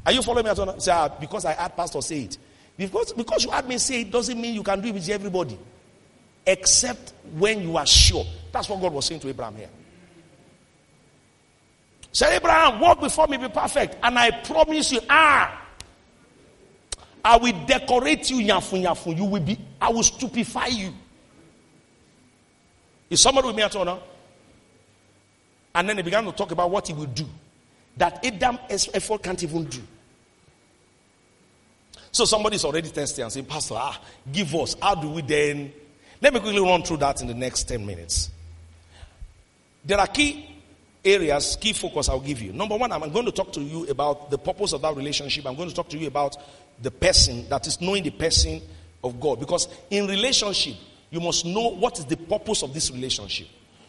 Are 0.05 0.11
you 0.11 0.21
following 0.21 0.45
me? 0.45 0.51
At 0.51 0.81
Say, 0.81 0.91
ah, 0.91 1.09
because 1.19 1.45
I 1.45 1.53
had 1.53 1.75
pastor 1.75 2.01
say 2.01 2.21
it. 2.21 2.37
Because, 2.77 3.13
because 3.13 3.43
you 3.43 3.51
had 3.51 3.67
me 3.67 3.77
say 3.77 4.01
it 4.01 4.11
doesn't 4.11 4.39
mean 4.39 4.53
you 4.53 4.63
can 4.63 4.81
do 4.81 4.89
it 4.89 4.93
with 4.93 5.09
everybody. 5.09 5.57
Except 6.45 7.13
when 7.37 7.61
you 7.61 7.77
are 7.77 7.85
sure. 7.85 8.25
That's 8.51 8.69
what 8.69 8.81
God 8.81 8.93
was 8.93 9.05
saying 9.05 9.21
to 9.21 9.29
Abraham 9.29 9.55
here. 9.55 9.69
Say, 12.11 12.35
Abraham, 12.35 12.79
walk 12.79 13.01
before 13.01 13.27
me, 13.27 13.37
be 13.37 13.49
perfect. 13.49 13.97
And 14.03 14.17
I 14.17 14.31
promise 14.31 14.91
you, 14.91 15.01
ah, 15.09 15.61
I 17.23 17.37
will 17.37 17.65
decorate 17.65 18.29
you, 18.29 18.37
yafu 18.37 18.81
yafu. 18.83 19.17
You 19.17 19.25
will 19.25 19.41
be, 19.41 19.57
I 19.81 19.89
will 19.89 20.03
stupefy 20.03 20.67
you. 20.69 20.93
Is 23.09 23.21
somebody 23.21 23.47
with 23.47 23.55
me 23.55 23.63
at 23.63 23.75
all 23.75 23.85
now? 23.85 23.99
And 25.73 25.89
then 25.89 25.97
he 25.97 26.03
began 26.03 26.23
to 26.25 26.31
talk 26.31 26.51
about 26.51 26.69
what 26.69 26.87
he 26.87 26.93
will 26.93 27.05
do 27.07 27.25
that 27.97 28.23
Adam 28.25 28.59
effort 28.69 29.23
can't 29.23 29.41
even 29.43 29.65
do. 29.65 29.81
So 32.15 32.23
somebody's 32.23 32.63
already 32.63 32.87
testing 32.87 33.23
and 33.23 33.33
saying, 33.33 33.45
Pastor, 33.45 33.75
ah, 33.77 33.99
give 34.31 34.55
us. 34.55 34.73
How 34.81 34.95
do 34.95 35.09
we 35.09 35.21
then? 35.21 35.73
Let 36.21 36.33
me 36.33 36.39
quickly 36.39 36.61
run 36.61 36.81
through 36.81 36.95
that 36.97 37.19
in 37.19 37.27
the 37.27 37.33
next 37.33 37.65
10 37.65 37.85
minutes. 37.85 38.31
There 39.83 39.99
are 39.99 40.07
key 40.07 40.49
areas, 41.03 41.57
key 41.59 41.73
focus 41.73 42.07
I'll 42.07 42.21
give 42.21 42.41
you. 42.41 42.53
Number 42.53 42.77
one, 42.77 42.89
I'm 42.93 43.11
going 43.11 43.25
to 43.25 43.33
talk 43.33 43.51
to 43.51 43.61
you 43.61 43.87
about 43.87 44.31
the 44.31 44.37
purpose 44.37 44.71
of 44.71 44.81
that 44.83 44.95
relationship. 44.95 45.45
I'm 45.45 45.55
going 45.55 45.67
to 45.67 45.75
talk 45.75 45.89
to 45.89 45.97
you 45.97 46.07
about 46.07 46.37
the 46.81 46.89
person, 46.89 47.49
that 47.49 47.67
is 47.67 47.81
knowing 47.81 48.03
the 48.03 48.11
person 48.11 48.61
of 49.03 49.19
God. 49.19 49.41
Because 49.41 49.67
in 49.89 50.07
relationship, 50.07 50.75
you 51.09 51.19
must 51.19 51.43
know 51.45 51.71
what 51.71 51.99
is 51.99 52.05
the 52.05 52.15
purpose 52.15 52.63
of 52.63 52.73
this 52.73 52.91
relationship. 52.91 53.47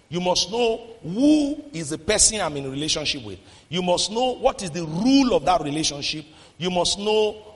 You 0.09 0.20
must 0.20 0.51
know 0.51 0.85
who 1.05 1.62
is 1.72 1.91
the 1.91 1.99
person 1.99 2.41
I'm 2.41 2.57
in 2.57 2.68
relationship 2.72 3.22
with. 3.22 3.39
You 3.68 3.83
must 3.83 4.11
know 4.11 4.33
what 4.35 4.64
is 4.64 4.72
the 4.72 4.85
rule 4.85 5.33
of 5.33 5.45
that 5.45 5.61
relationship. 5.61 6.24
You 6.59 6.70
must 6.70 6.99
know 6.99 7.56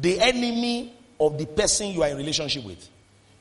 the 0.00 0.20
enemy 0.20 0.94
of 1.20 1.38
the 1.38 1.46
person 1.46 1.88
you 1.88 2.02
are 2.02 2.08
in 2.08 2.16
relationship 2.16 2.64
with. 2.64 2.88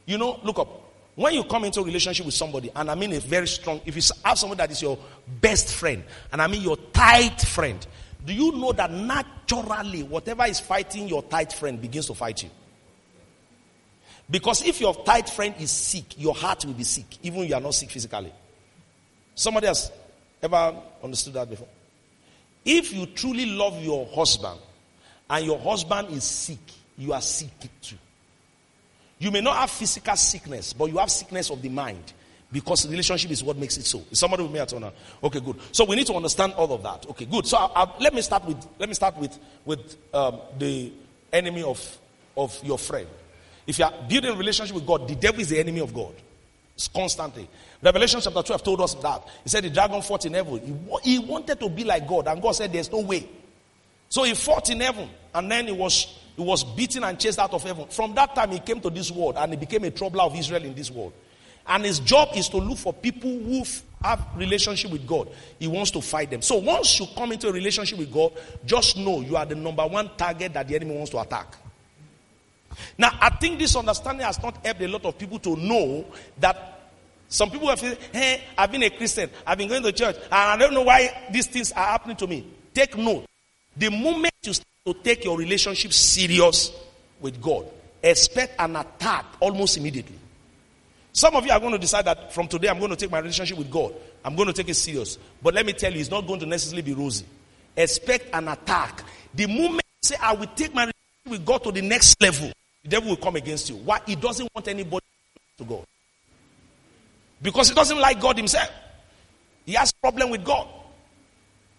You 0.05 0.17
know, 0.17 0.39
look 0.43 0.59
up. 0.59 0.83
When 1.15 1.33
you 1.33 1.43
come 1.43 1.65
into 1.65 1.81
a 1.81 1.83
relationship 1.83 2.25
with 2.25 2.35
somebody, 2.35 2.69
and 2.75 2.91
I 2.91 2.95
mean 2.95 3.13
a 3.13 3.19
very 3.19 3.47
strong, 3.47 3.81
if 3.85 3.95
you 3.95 4.01
have 4.23 4.37
someone 4.37 4.57
that 4.57 4.71
is 4.71 4.81
your 4.81 4.97
best 5.41 5.73
friend, 5.73 6.03
and 6.31 6.41
I 6.41 6.47
mean 6.47 6.61
your 6.61 6.77
tight 6.77 7.41
friend, 7.41 7.85
do 8.25 8.33
you 8.33 8.51
know 8.51 8.71
that 8.73 8.91
naturally, 8.91 10.03
whatever 10.03 10.45
is 10.45 10.59
fighting 10.59 11.07
your 11.07 11.23
tight 11.23 11.53
friend 11.53 11.81
begins 11.81 12.05
to 12.07 12.13
fight 12.13 12.43
you? 12.43 12.49
Because 14.29 14.65
if 14.65 14.81
your 14.81 14.93
tight 14.93 15.29
friend 15.29 15.55
is 15.59 15.71
sick, 15.71 16.19
your 16.19 16.35
heart 16.35 16.65
will 16.65 16.73
be 16.73 16.83
sick, 16.83 17.05
even 17.23 17.41
if 17.41 17.49
you 17.49 17.55
are 17.55 17.61
not 17.61 17.73
sick 17.73 17.89
physically. 17.89 18.33
Somebody 19.33 19.67
has 19.67 19.91
ever 20.41 20.75
understood 21.03 21.33
that 21.33 21.49
before? 21.49 21.67
If 22.65 22.93
you 22.93 23.05
truly 23.07 23.45
love 23.45 23.81
your 23.81 24.05
husband 24.07 24.59
and 25.29 25.45
your 25.45 25.59
husband 25.59 26.09
is 26.09 26.23
sick, 26.23 26.59
you 26.97 27.13
are 27.13 27.21
sick 27.21 27.49
too. 27.81 27.97
You 29.19 29.31
may 29.31 29.41
not 29.41 29.57
have 29.57 29.71
physical 29.71 30.15
sickness, 30.15 30.73
but 30.73 30.85
you 30.85 30.97
have 30.97 31.09
sickness 31.09 31.49
of 31.49 31.61
the 31.61 31.69
mind. 31.69 32.13
Because 32.51 32.87
relationship 32.87 33.31
is 33.31 33.43
what 33.43 33.57
makes 33.57 33.77
it 33.77 33.83
so. 33.83 34.03
Is 34.09 34.19
somebody 34.19 34.43
with 34.43 34.51
me 34.53 34.59
at 34.59 34.71
all 34.71 34.79
now? 34.79 34.93
Okay, 35.21 35.41
good. 35.41 35.57
So 35.73 35.83
we 35.83 35.97
need 35.97 36.07
to 36.07 36.13
understand 36.13 36.53
all 36.53 36.71
of 36.71 36.81
that. 36.83 37.05
Okay, 37.09 37.25
good. 37.25 37.45
So 37.45 37.57
I, 37.57 37.83
I, 37.83 37.97
let 37.99 38.13
me 38.13 38.21
start 38.21 38.45
with 38.45 38.65
let 38.79 38.87
me 38.87 38.95
start 38.95 39.17
with 39.17 39.37
with 39.65 39.97
um, 40.13 40.39
the 40.57 40.93
enemy 41.33 41.63
of 41.63 41.97
of 42.37 42.57
your 42.63 42.77
friend. 42.77 43.07
If 43.65 43.79
you 43.79 43.85
are 43.85 43.93
building 44.07 44.31
a 44.31 44.37
relationship 44.37 44.75
with 44.75 44.87
God, 44.87 45.09
the 45.09 45.15
devil 45.15 45.41
is 45.41 45.49
the 45.49 45.59
enemy 45.59 45.81
of 45.81 45.93
God. 45.93 46.13
It's 46.75 46.87
constantly. 46.87 47.49
Revelation 47.81 48.21
chapter 48.21 48.41
12 48.41 48.63
told 48.63 48.81
us 48.81 48.93
that. 48.95 49.27
He 49.43 49.49
said 49.49 49.63
the 49.65 49.69
dragon 49.69 50.01
fought 50.01 50.25
in 50.25 50.33
heaven. 50.33 50.87
He, 51.03 51.11
he 51.11 51.19
wanted 51.19 51.59
to 51.59 51.67
be 51.67 51.83
like 51.83 52.07
God, 52.07 52.27
and 52.27 52.41
God 52.41 52.53
said, 52.53 52.71
There's 52.71 52.91
no 52.91 53.01
way. 53.01 53.27
So 54.09 54.23
he 54.23 54.33
fought 54.33 54.69
in 54.69 54.79
heaven, 54.79 55.09
and 55.33 55.51
then 55.51 55.67
he 55.67 55.73
was, 55.73 56.19
he 56.35 56.41
was 56.41 56.63
beaten 56.63 57.03
and 57.03 57.19
chased 57.19 57.39
out 57.39 57.53
of 57.53 57.63
heaven. 57.63 57.87
From 57.89 58.15
that 58.15 58.35
time, 58.35 58.51
he 58.51 58.59
came 58.59 58.79
to 58.81 58.89
this 58.89 59.11
world, 59.11 59.35
and 59.37 59.51
he 59.51 59.57
became 59.57 59.83
a 59.83 59.91
troubler 59.91 60.23
of 60.23 60.35
Israel 60.35 60.63
in 60.63 60.73
this 60.75 60.91
world. 60.91 61.13
And 61.67 61.83
his 61.83 61.99
job 61.99 62.29
is 62.35 62.47
to 62.49 62.57
look 62.57 62.77
for 62.77 62.93
people 62.93 63.29
who 63.29 63.63
have 64.01 64.25
relationship 64.35 64.91
with 64.91 65.05
God. 65.05 65.29
He 65.59 65.67
wants 65.67 65.91
to 65.91 66.01
fight 66.01 66.29
them. 66.29 66.41
So 66.41 66.55
once 66.55 66.99
you 66.99 67.07
come 67.15 67.33
into 67.33 67.49
a 67.49 67.51
relationship 67.51 67.99
with 67.99 68.13
God, 68.13 68.31
just 68.65 68.95
know 68.95 69.19
you 69.19 69.35
are 69.35 69.45
the 69.45 69.55
number 69.55 69.85
one 69.85 70.09
target 70.15 70.53
that 70.53 70.67
the 70.67 70.75
enemy 70.75 70.95
wants 70.95 71.11
to 71.11 71.19
attack. 71.19 71.57
Now, 72.97 73.17
I 73.19 73.29
think 73.31 73.59
this 73.59 73.75
understanding 73.75 74.25
has 74.25 74.41
not 74.41 74.65
helped 74.65 74.81
a 74.81 74.87
lot 74.87 75.05
of 75.05 75.17
people 75.17 75.39
to 75.39 75.55
know 75.55 76.05
that 76.39 76.91
some 77.27 77.49
people 77.49 77.67
have 77.67 77.79
said, 77.79 77.97
Hey, 78.13 78.41
I've 78.57 78.71
been 78.71 78.83
a 78.83 78.89
Christian, 78.89 79.29
I've 79.45 79.57
been 79.57 79.67
going 79.67 79.83
to 79.83 79.91
church, 79.91 80.15
and 80.15 80.33
I 80.33 80.57
don't 80.57 80.73
know 80.73 80.83
why 80.83 81.27
these 81.31 81.47
things 81.47 81.71
are 81.71 81.85
happening 81.85 82.15
to 82.17 82.27
me. 82.27 82.47
Take 82.73 82.97
note. 82.97 83.25
The 83.77 83.89
moment 83.89 84.33
you 84.43 84.53
start 84.53 84.67
to 84.85 84.93
take 84.93 85.23
your 85.23 85.37
relationship 85.37 85.93
serious 85.93 86.71
with 87.19 87.41
God, 87.41 87.65
expect 88.01 88.55
an 88.59 88.75
attack 88.75 89.25
almost 89.39 89.77
immediately. 89.77 90.17
Some 91.13 91.35
of 91.35 91.45
you 91.45 91.51
are 91.51 91.59
going 91.59 91.71
to 91.71 91.79
decide 91.79 92.05
that 92.05 92.33
from 92.33 92.47
today 92.47 92.67
I'm 92.67 92.79
going 92.79 92.91
to 92.91 92.95
take 92.95 93.11
my 93.11 93.19
relationship 93.19 93.57
with 93.57 93.71
God. 93.71 93.93
I'm 94.23 94.35
going 94.35 94.47
to 94.47 94.53
take 94.53 94.69
it 94.69 94.75
serious. 94.75 95.17
But 95.41 95.53
let 95.53 95.65
me 95.65 95.73
tell 95.73 95.91
you, 95.91 95.99
it's 95.99 96.11
not 96.11 96.27
going 96.27 96.39
to 96.41 96.45
necessarily 96.45 96.83
be 96.83 96.93
rosy. 96.93 97.25
Expect 97.75 98.33
an 98.33 98.47
attack. 98.47 99.03
The 99.33 99.47
moment 99.47 99.83
you 100.01 100.09
say, 100.09 100.15
I 100.21 100.33
will 100.33 100.47
take 100.47 100.73
my 100.73 100.83
relationship 100.83 101.31
with 101.31 101.45
God 101.45 101.63
to 101.63 101.71
the 101.71 101.81
next 101.81 102.21
level, 102.21 102.51
the 102.83 102.89
devil 102.89 103.09
will 103.09 103.17
come 103.17 103.35
against 103.35 103.69
you. 103.69 103.77
Why? 103.77 103.99
He 104.05 104.15
doesn't 104.15 104.49
want 104.53 104.67
anybody 104.67 105.05
to 105.57 105.63
go. 105.63 105.83
Because 107.41 107.69
he 107.69 107.75
doesn't 107.75 107.99
like 107.99 108.19
God 108.19 108.37
himself. 108.37 108.71
He 109.65 109.73
has 109.73 109.91
problem 109.91 110.29
with 110.29 110.43
God. 110.43 110.67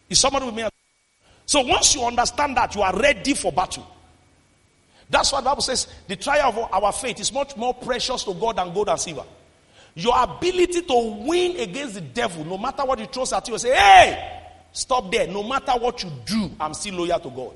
Is 0.09 0.19
somebody 0.19 0.47
with 0.47 0.55
me? 0.55 0.65
So 1.49 1.63
once 1.63 1.95
you 1.95 2.05
understand 2.05 2.59
that, 2.59 2.75
you 2.75 2.83
are 2.83 2.95
ready 2.95 3.33
for 3.33 3.51
battle. 3.51 3.87
That's 5.09 5.33
what 5.33 5.41
the 5.41 5.49
Bible 5.49 5.63
says. 5.63 5.87
The 6.07 6.15
trial 6.15 6.53
of 6.53 6.85
our 6.85 6.93
faith 6.93 7.19
is 7.21 7.33
much 7.33 7.57
more 7.57 7.73
precious 7.73 8.23
to 8.25 8.35
God 8.35 8.57
than 8.57 8.75
gold 8.75 8.91
and 8.91 9.01
silver. 9.01 9.25
Your 9.95 10.23
ability 10.23 10.83
to 10.83 11.25
win 11.27 11.57
against 11.57 11.95
the 11.95 12.03
devil, 12.03 12.45
no 12.45 12.59
matter 12.59 12.85
what 12.85 12.99
he 12.99 13.07
throws 13.07 13.33
at 13.33 13.49
you, 13.49 13.57
say, 13.57 13.75
hey, 13.75 14.43
stop 14.73 15.11
there. 15.11 15.27
No 15.27 15.43
matter 15.43 15.73
what 15.73 16.03
you 16.03 16.13
do, 16.27 16.51
I'm 16.61 16.75
still 16.75 16.97
loyal 16.97 17.19
to 17.19 17.31
God. 17.31 17.55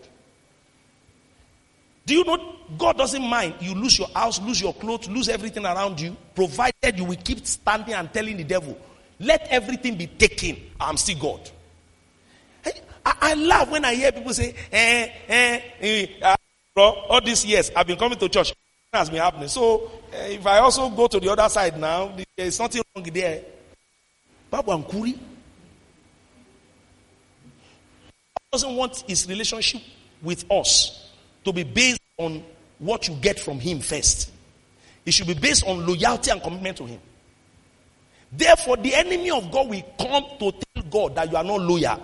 Do 2.06 2.14
you 2.14 2.24
know 2.24 2.56
God 2.78 2.96
doesn't 2.96 3.22
mind 3.22 3.56
you 3.60 3.74
lose 3.74 3.98
your 3.98 4.08
house, 4.08 4.40
lose 4.40 4.58
your 4.58 4.72
clothes, 4.72 5.06
lose 5.10 5.28
everything 5.28 5.66
around 5.66 6.00
you, 6.00 6.16
provided 6.34 6.96
you 6.96 7.04
will 7.04 7.18
keep 7.22 7.46
standing 7.46 7.92
and 7.92 8.10
telling 8.10 8.38
the 8.38 8.44
devil, 8.44 8.78
let 9.20 9.48
everything 9.50 9.98
be 9.98 10.06
taken. 10.06 10.56
I'm 10.80 10.96
still 10.96 11.18
God. 11.18 11.50
I, 13.04 13.14
I 13.20 13.34
laugh 13.34 13.70
when 13.70 13.84
I 13.84 13.94
hear 13.94 14.12
people 14.12 14.32
say, 14.34 14.54
eh, 14.70 15.08
eh, 15.28 15.60
eh, 15.80 16.06
uh, 16.22 16.36
all 16.82 17.20
these 17.20 17.44
years 17.44 17.70
I've 17.74 17.86
been 17.86 17.98
coming 17.98 18.18
to 18.18 18.28
church. 18.28 18.52
has 18.92 19.08
been 19.08 19.20
happening. 19.20 19.48
So 19.48 19.90
eh, 20.12 20.34
if 20.34 20.46
I 20.46 20.58
also 20.58 20.90
go 20.90 21.06
to 21.06 21.18
the 21.18 21.32
other 21.32 21.48
side 21.48 21.78
now, 21.80 22.14
there's 22.36 22.58
nothing 22.60 22.82
wrong 22.94 23.04
there. 23.12 23.42
Babu 24.50 24.70
Ankuri 24.72 25.18
doesn't 28.52 28.76
want 28.76 29.02
his 29.08 29.26
relationship 29.26 29.80
with 30.20 30.44
us 30.50 31.10
to 31.42 31.54
be 31.54 31.62
based 31.64 32.00
on 32.18 32.44
what 32.78 33.08
you 33.08 33.14
get 33.14 33.40
from 33.40 33.58
him 33.58 33.80
first. 33.80 34.30
It 35.06 35.12
should 35.14 35.26
be 35.26 35.34
based 35.34 35.66
on 35.66 35.86
loyalty 35.86 36.30
and 36.30 36.42
commitment 36.42 36.76
to 36.76 36.84
him. 36.84 37.00
Therefore, 38.30 38.76
the 38.76 38.94
enemy 38.94 39.30
of 39.30 39.50
God 39.50 39.68
will 39.70 39.82
come 39.98 40.24
to 40.38 40.52
tell 40.52 40.84
God 40.90 41.14
that 41.14 41.30
you 41.30 41.36
are 41.38 41.44
not 41.44 41.60
loyal. 41.62 41.98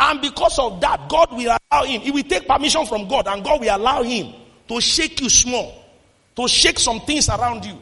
And 0.00 0.20
because 0.20 0.58
of 0.58 0.80
that, 0.80 1.08
God 1.08 1.32
will 1.32 1.56
allow 1.70 1.84
him. 1.84 2.00
He 2.02 2.10
will 2.10 2.22
take 2.22 2.46
permission 2.46 2.86
from 2.86 3.08
God, 3.08 3.26
and 3.26 3.42
God 3.42 3.60
will 3.60 3.76
allow 3.76 4.02
him 4.02 4.32
to 4.68 4.80
shake 4.80 5.20
you 5.20 5.28
small, 5.28 5.74
to 6.36 6.46
shake 6.46 6.78
some 6.78 7.00
things 7.00 7.28
around 7.28 7.64
you. 7.64 7.78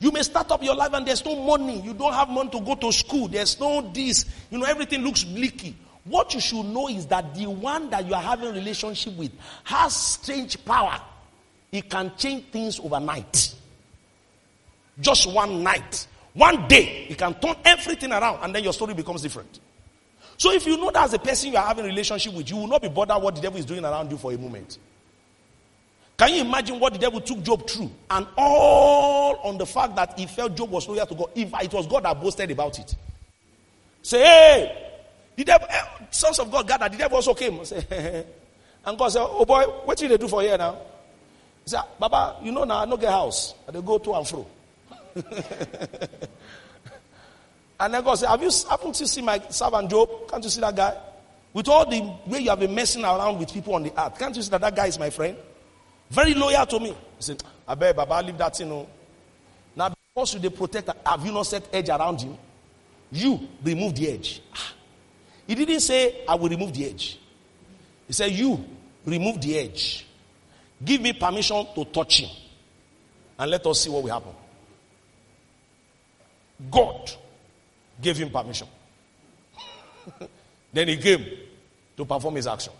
You 0.00 0.10
may 0.10 0.22
start 0.22 0.50
up 0.50 0.64
your 0.64 0.74
life 0.74 0.92
and 0.94 1.06
there's 1.06 1.24
no 1.24 1.36
money. 1.36 1.80
You 1.80 1.94
don't 1.94 2.12
have 2.12 2.28
money 2.28 2.50
to 2.50 2.60
go 2.60 2.74
to 2.74 2.92
school. 2.92 3.28
There's 3.28 3.60
no 3.60 3.88
this. 3.92 4.24
You 4.50 4.58
know, 4.58 4.64
everything 4.64 5.04
looks 5.04 5.22
bleaky. 5.22 5.74
What 6.04 6.34
you 6.34 6.40
should 6.40 6.66
know 6.66 6.88
is 6.88 7.06
that 7.06 7.36
the 7.36 7.46
one 7.46 7.88
that 7.90 8.08
you 8.08 8.14
are 8.14 8.20
having 8.20 8.52
relationship 8.52 9.16
with 9.16 9.30
has 9.62 9.94
strange 9.94 10.64
power. 10.64 11.00
It 11.70 11.88
can 11.88 12.10
change 12.16 12.46
things 12.46 12.80
overnight. 12.80 13.54
Just 15.00 15.32
one 15.32 15.62
night. 15.62 16.08
One 16.34 16.66
day, 16.66 17.06
it 17.08 17.18
can 17.18 17.34
turn 17.34 17.54
everything 17.64 18.10
around 18.10 18.40
and 18.42 18.52
then 18.52 18.64
your 18.64 18.72
story 18.72 18.94
becomes 18.94 19.22
different. 19.22 19.60
So 20.42 20.50
if 20.50 20.66
you 20.66 20.76
know 20.76 20.90
that's 20.90 21.12
the 21.12 21.20
person 21.20 21.52
you 21.52 21.56
are 21.56 21.64
having 21.64 21.84
relationship 21.84 22.34
with, 22.34 22.50
you 22.50 22.56
will 22.56 22.66
not 22.66 22.82
be 22.82 22.88
bothered 22.88 23.22
what 23.22 23.36
the 23.36 23.40
devil 23.40 23.60
is 23.60 23.64
doing 23.64 23.84
around 23.84 24.10
you 24.10 24.18
for 24.18 24.32
a 24.32 24.36
moment. 24.36 24.76
Can 26.16 26.34
you 26.34 26.40
imagine 26.40 26.80
what 26.80 26.92
the 26.92 26.98
devil 26.98 27.20
took 27.20 27.40
Job 27.44 27.70
through? 27.70 27.92
And 28.10 28.26
all 28.36 29.36
on 29.44 29.56
the 29.56 29.64
fact 29.64 29.94
that 29.94 30.18
he 30.18 30.26
felt 30.26 30.56
Job 30.56 30.68
was 30.68 30.88
loyal 30.88 31.06
to 31.06 31.14
God. 31.14 31.30
If 31.36 31.52
it 31.62 31.72
was 31.72 31.86
God 31.86 32.02
that 32.02 32.20
boasted 32.20 32.50
about 32.50 32.76
it. 32.76 32.92
Say, 34.02 34.18
hey, 34.18 34.90
the 35.36 35.44
devil, 35.44 35.68
eh, 35.70 35.80
sons 36.10 36.40
of 36.40 36.50
God 36.50 36.66
gathered. 36.66 36.90
The 36.94 36.98
devil 36.98 37.14
also 37.18 37.34
came. 37.34 37.64
Say, 37.64 37.86
and 38.84 38.98
God 38.98 39.10
said, 39.10 39.22
Oh 39.22 39.44
boy, 39.44 39.62
what 39.84 39.96
did 39.96 40.10
they 40.10 40.16
do 40.16 40.26
for 40.26 40.42
here 40.42 40.58
now? 40.58 40.76
He 41.62 41.70
said, 41.70 41.82
Baba, 42.00 42.38
you 42.42 42.50
know 42.50 42.64
now 42.64 42.80
I 42.80 42.84
no 42.84 42.96
get 42.96 43.12
house. 43.12 43.54
They 43.70 43.80
go 43.80 43.96
to 43.96 44.14
and 44.14 44.26
fro. 44.26 44.44
and 47.82 47.92
then 47.94 48.04
God 48.04 48.14
said, 48.14 48.28
Have 48.28 48.40
you 48.40 48.50
haven't 48.70 49.00
you 49.00 49.06
seen 49.06 49.24
my 49.24 49.40
servant 49.48 49.90
Job? 49.90 50.30
Can't 50.30 50.44
you 50.44 50.50
see 50.50 50.60
that 50.60 50.76
guy? 50.76 50.96
With 51.52 51.66
all 51.68 51.84
the 51.84 52.00
way 52.26 52.38
you 52.38 52.50
have 52.50 52.60
been 52.60 52.72
messing 52.72 53.02
around 53.02 53.40
with 53.40 53.52
people 53.52 53.74
on 53.74 53.82
the 53.82 53.92
earth, 54.00 54.16
can't 54.20 54.34
you 54.36 54.40
see 54.40 54.50
that 54.50 54.60
that 54.60 54.76
guy 54.76 54.86
is 54.86 55.00
my 55.00 55.10
friend? 55.10 55.36
Very 56.08 56.32
loyal 56.34 56.64
to 56.64 56.78
me. 56.78 56.90
He 56.90 56.94
said, 57.18 57.42
I 57.66 57.74
bet 57.74 57.96
Baba 57.96 58.24
leave 58.24 58.38
that 58.38 58.56
you 58.60 58.66
know. 58.66 58.88
Now 59.74 59.92
because 60.14 60.34
you 60.34 60.38
the 60.40 60.52
protector, 60.52 60.94
have 61.04 61.26
you 61.26 61.32
not 61.32 61.42
set 61.42 61.68
edge 61.72 61.88
around 61.88 62.20
him? 62.20 62.38
You 63.10 63.48
remove 63.64 63.96
the 63.96 64.12
edge. 64.12 64.40
Ah. 64.54 64.74
He 65.48 65.56
didn't 65.56 65.80
say, 65.80 66.24
I 66.28 66.36
will 66.36 66.50
remove 66.50 66.72
the 66.72 66.86
edge. 66.88 67.18
He 68.06 68.12
said, 68.12 68.30
You 68.30 68.64
remove 69.04 69.40
the 69.40 69.58
edge. 69.58 70.06
Give 70.84 71.00
me 71.00 71.14
permission 71.14 71.66
to 71.74 71.84
touch 71.86 72.20
him. 72.20 72.30
And 73.40 73.50
let 73.50 73.66
us 73.66 73.80
see 73.80 73.90
what 73.90 74.04
will 74.04 74.12
happen. 74.12 74.32
God 76.70 77.10
gave 78.02 78.16
him 78.18 78.30
permission. 78.30 78.66
then 80.72 80.88
he 80.88 80.96
came 80.96 81.24
to 81.96 82.04
perform 82.04 82.34
his 82.36 82.46
action. 82.46 82.72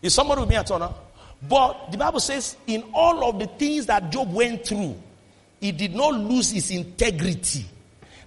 Is 0.00 0.14
somebody 0.14 0.40
with 0.40 0.50
me 0.50 0.56
at 0.56 0.70
all? 0.70 1.04
But 1.48 1.90
the 1.92 1.98
Bible 1.98 2.20
says, 2.20 2.56
in 2.66 2.84
all 2.94 3.28
of 3.28 3.38
the 3.38 3.46
things 3.46 3.86
that 3.86 4.10
Job 4.10 4.32
went 4.32 4.66
through, 4.66 4.96
he 5.60 5.72
did 5.72 5.94
not 5.94 6.14
lose 6.14 6.50
his 6.50 6.70
integrity. 6.70 7.66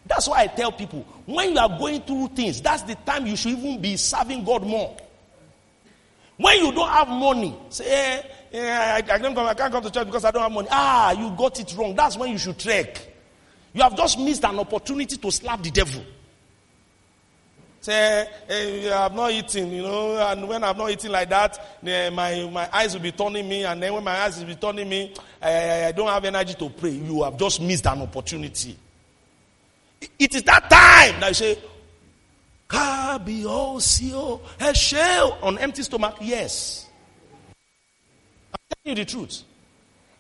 That's 0.06 0.28
why 0.28 0.42
I 0.42 0.48
tell 0.48 0.72
people 0.72 1.06
when 1.26 1.54
you 1.54 1.60
are 1.60 1.70
going 1.80 2.02
through 2.02 2.30
things, 2.30 2.62
that's 2.62 2.84
the 2.84 2.96
time 2.96 3.26
you 3.26 3.36
should 3.36 3.58
even 3.58 3.82
be 3.82 3.96
serving 3.98 4.44
God 4.44 4.64
more. 4.64 4.98
When 6.38 6.58
you 6.58 6.72
don't 6.72 6.90
have 6.90 7.08
money, 7.08 7.56
say, 7.70 7.86
eh, 7.86 8.22
eh, 8.54 8.94
I, 8.94 8.98
I, 8.98 9.02
can't 9.02 9.36
come, 9.36 9.46
I 9.46 9.54
can't 9.54 9.72
come 9.72 9.84
to 9.84 9.92
church 9.92 10.08
because 10.08 10.26
I 10.26 10.32
don't 10.32 10.42
have 10.42 10.52
money. 10.52 10.68
Ah, 10.72 11.12
you 11.12 11.30
got 11.38 11.60
it 11.60 11.74
wrong. 11.78 11.96
That's 11.96 12.18
when 12.18 12.32
you 12.32 12.38
should 12.40 12.58
trek. 12.58 13.11
You 13.74 13.82
have 13.82 13.96
just 13.96 14.20
missed 14.20 14.44
an 14.44 14.60
opportunity 14.60 15.18
to 15.18 15.32
slap 15.32 15.64
the 15.64 15.72
devil. 15.72 16.04
Say, 17.80 18.28
hey, 18.48 18.94
I'm 18.94 19.16
not 19.16 19.32
eating, 19.32 19.72
you 19.72 19.82
know, 19.82 20.16
and 20.18 20.48
when 20.48 20.64
I'm 20.64 20.78
not 20.78 20.92
eating 20.92 21.12
like 21.12 21.30
that, 21.30 21.80
my, 21.82 22.48
my 22.52 22.70
eyes 22.72 22.94
will 22.94 23.02
be 23.02 23.12
turning 23.12 23.50
me, 23.50 23.64
and 23.64 23.82
then 23.82 23.94
when 23.94 24.04
my 24.04 24.20
eyes 24.20 24.40
will 24.40 24.46
be 24.46 24.56
turning 24.56 24.88
me, 24.88 25.14
I, 25.42 25.86
I 25.86 25.92
don't 25.92 26.08
have 26.08 26.24
energy 26.24 26.54
to 26.54 26.70
pray. 26.70 26.92
You 26.92 27.24
have 27.24 27.38
just 27.38 27.60
missed 27.60 27.88
an 27.88 28.02
opportunity. 28.04 28.78
It 30.20 30.36
is 30.36 30.44
that 30.44 30.70
time 30.70 31.20
that 31.22 31.30
you 31.30 31.34
say, 31.34 31.58
on 35.42 35.58
empty 35.58 35.82
stomach. 35.84 36.18
Yes. 36.22 36.88
I'm 38.54 38.60
telling 38.70 38.98
you 38.98 39.04
the 39.04 39.10
truth. 39.10 39.44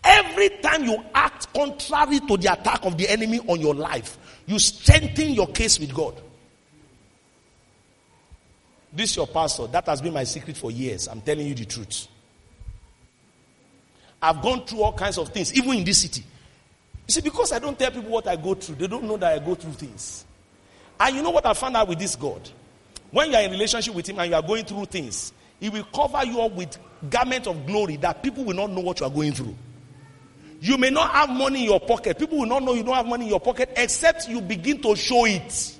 Every 0.03 0.49
time 0.61 0.83
you 0.85 1.03
act 1.13 1.53
contrary 1.53 2.19
to 2.21 2.37
the 2.37 2.51
attack 2.51 2.85
of 2.85 2.97
the 2.97 3.07
enemy 3.07 3.39
on 3.47 3.59
your 3.59 3.75
life, 3.75 4.17
you 4.47 4.57
strengthen 4.57 5.29
your 5.29 5.47
case 5.47 5.79
with 5.79 5.93
God. 5.93 6.19
This 8.93 9.15
your 9.15 9.27
pastor. 9.27 9.67
That 9.67 9.85
has 9.85 10.01
been 10.01 10.13
my 10.13 10.23
secret 10.23 10.57
for 10.57 10.71
years. 10.71 11.07
I'm 11.07 11.21
telling 11.21 11.47
you 11.47 11.55
the 11.55 11.65
truth. 11.65 12.07
I've 14.21 14.41
gone 14.41 14.65
through 14.65 14.83
all 14.83 14.93
kinds 14.93 15.17
of 15.17 15.29
things, 15.29 15.53
even 15.53 15.73
in 15.73 15.83
this 15.83 15.99
city. 15.99 16.23
You 17.07 17.13
see, 17.13 17.21
because 17.21 17.51
I 17.51 17.59
don't 17.59 17.77
tell 17.77 17.91
people 17.91 18.11
what 18.11 18.27
I 18.27 18.35
go 18.35 18.53
through, 18.53 18.75
they 18.75 18.87
don't 18.87 19.03
know 19.03 19.17
that 19.17 19.41
I 19.41 19.43
go 19.43 19.55
through 19.55 19.73
things. 19.73 20.25
And 20.99 21.15
you 21.15 21.23
know 21.23 21.31
what 21.31 21.45
I 21.45 21.53
found 21.53 21.75
out 21.75 21.87
with 21.87 21.99
this 21.99 22.15
God? 22.15 22.47
When 23.09 23.31
you 23.31 23.35
are 23.35 23.41
in 23.41 23.51
relationship 23.51 23.93
with 23.95 24.07
Him 24.07 24.19
and 24.19 24.29
you 24.29 24.35
are 24.35 24.41
going 24.41 24.65
through 24.65 24.85
things, 24.85 25.33
He 25.59 25.69
will 25.69 25.83
cover 25.85 26.23
you 26.25 26.41
up 26.41 26.53
with 26.53 26.77
garment 27.09 27.47
of 27.47 27.65
glory 27.65 27.97
that 27.97 28.21
people 28.21 28.43
will 28.43 28.53
not 28.55 28.69
know 28.69 28.81
what 28.81 28.99
you 28.99 29.05
are 29.05 29.09
going 29.11 29.33
through. 29.33 29.55
You 30.63 30.77
may 30.77 30.91
not 30.91 31.09
have 31.09 31.29
money 31.31 31.61
in 31.61 31.65
your 31.65 31.79
pocket. 31.79 32.19
People 32.19 32.37
will 32.37 32.45
not 32.45 32.61
know 32.61 32.73
you 32.73 32.83
don't 32.83 32.93
have 32.93 33.07
money 33.07 33.25
in 33.25 33.31
your 33.31 33.39
pocket 33.39 33.71
except 33.75 34.29
you 34.29 34.39
begin 34.39 34.79
to 34.83 34.95
show 34.95 35.25
it. 35.25 35.79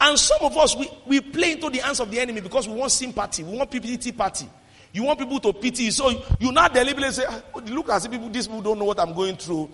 And 0.00 0.18
some 0.18 0.38
of 0.40 0.56
us, 0.56 0.74
we, 0.74 0.90
we 1.06 1.20
play 1.20 1.52
into 1.52 1.68
the 1.68 1.80
hands 1.80 2.00
of 2.00 2.10
the 2.10 2.18
enemy 2.18 2.40
because 2.40 2.66
we 2.66 2.74
want 2.74 2.90
sympathy. 2.90 3.44
We 3.44 3.58
want 3.58 3.70
pity 3.70 4.10
party. 4.10 4.48
You 4.90 5.02
want 5.02 5.18
people 5.18 5.38
to 5.40 5.52
pity. 5.52 5.90
So 5.90 6.24
you 6.40 6.50
not 6.50 6.72
deliberately 6.72 7.12
say, 7.12 7.24
ah, 7.28 7.42
look 7.66 7.90
as 7.90 8.06
if 8.06 8.10
people, 8.10 8.30
these 8.30 8.46
people 8.46 8.62
don't 8.62 8.78
know 8.78 8.86
what 8.86 8.98
I'm 8.98 9.12
going 9.12 9.36
through. 9.36 9.68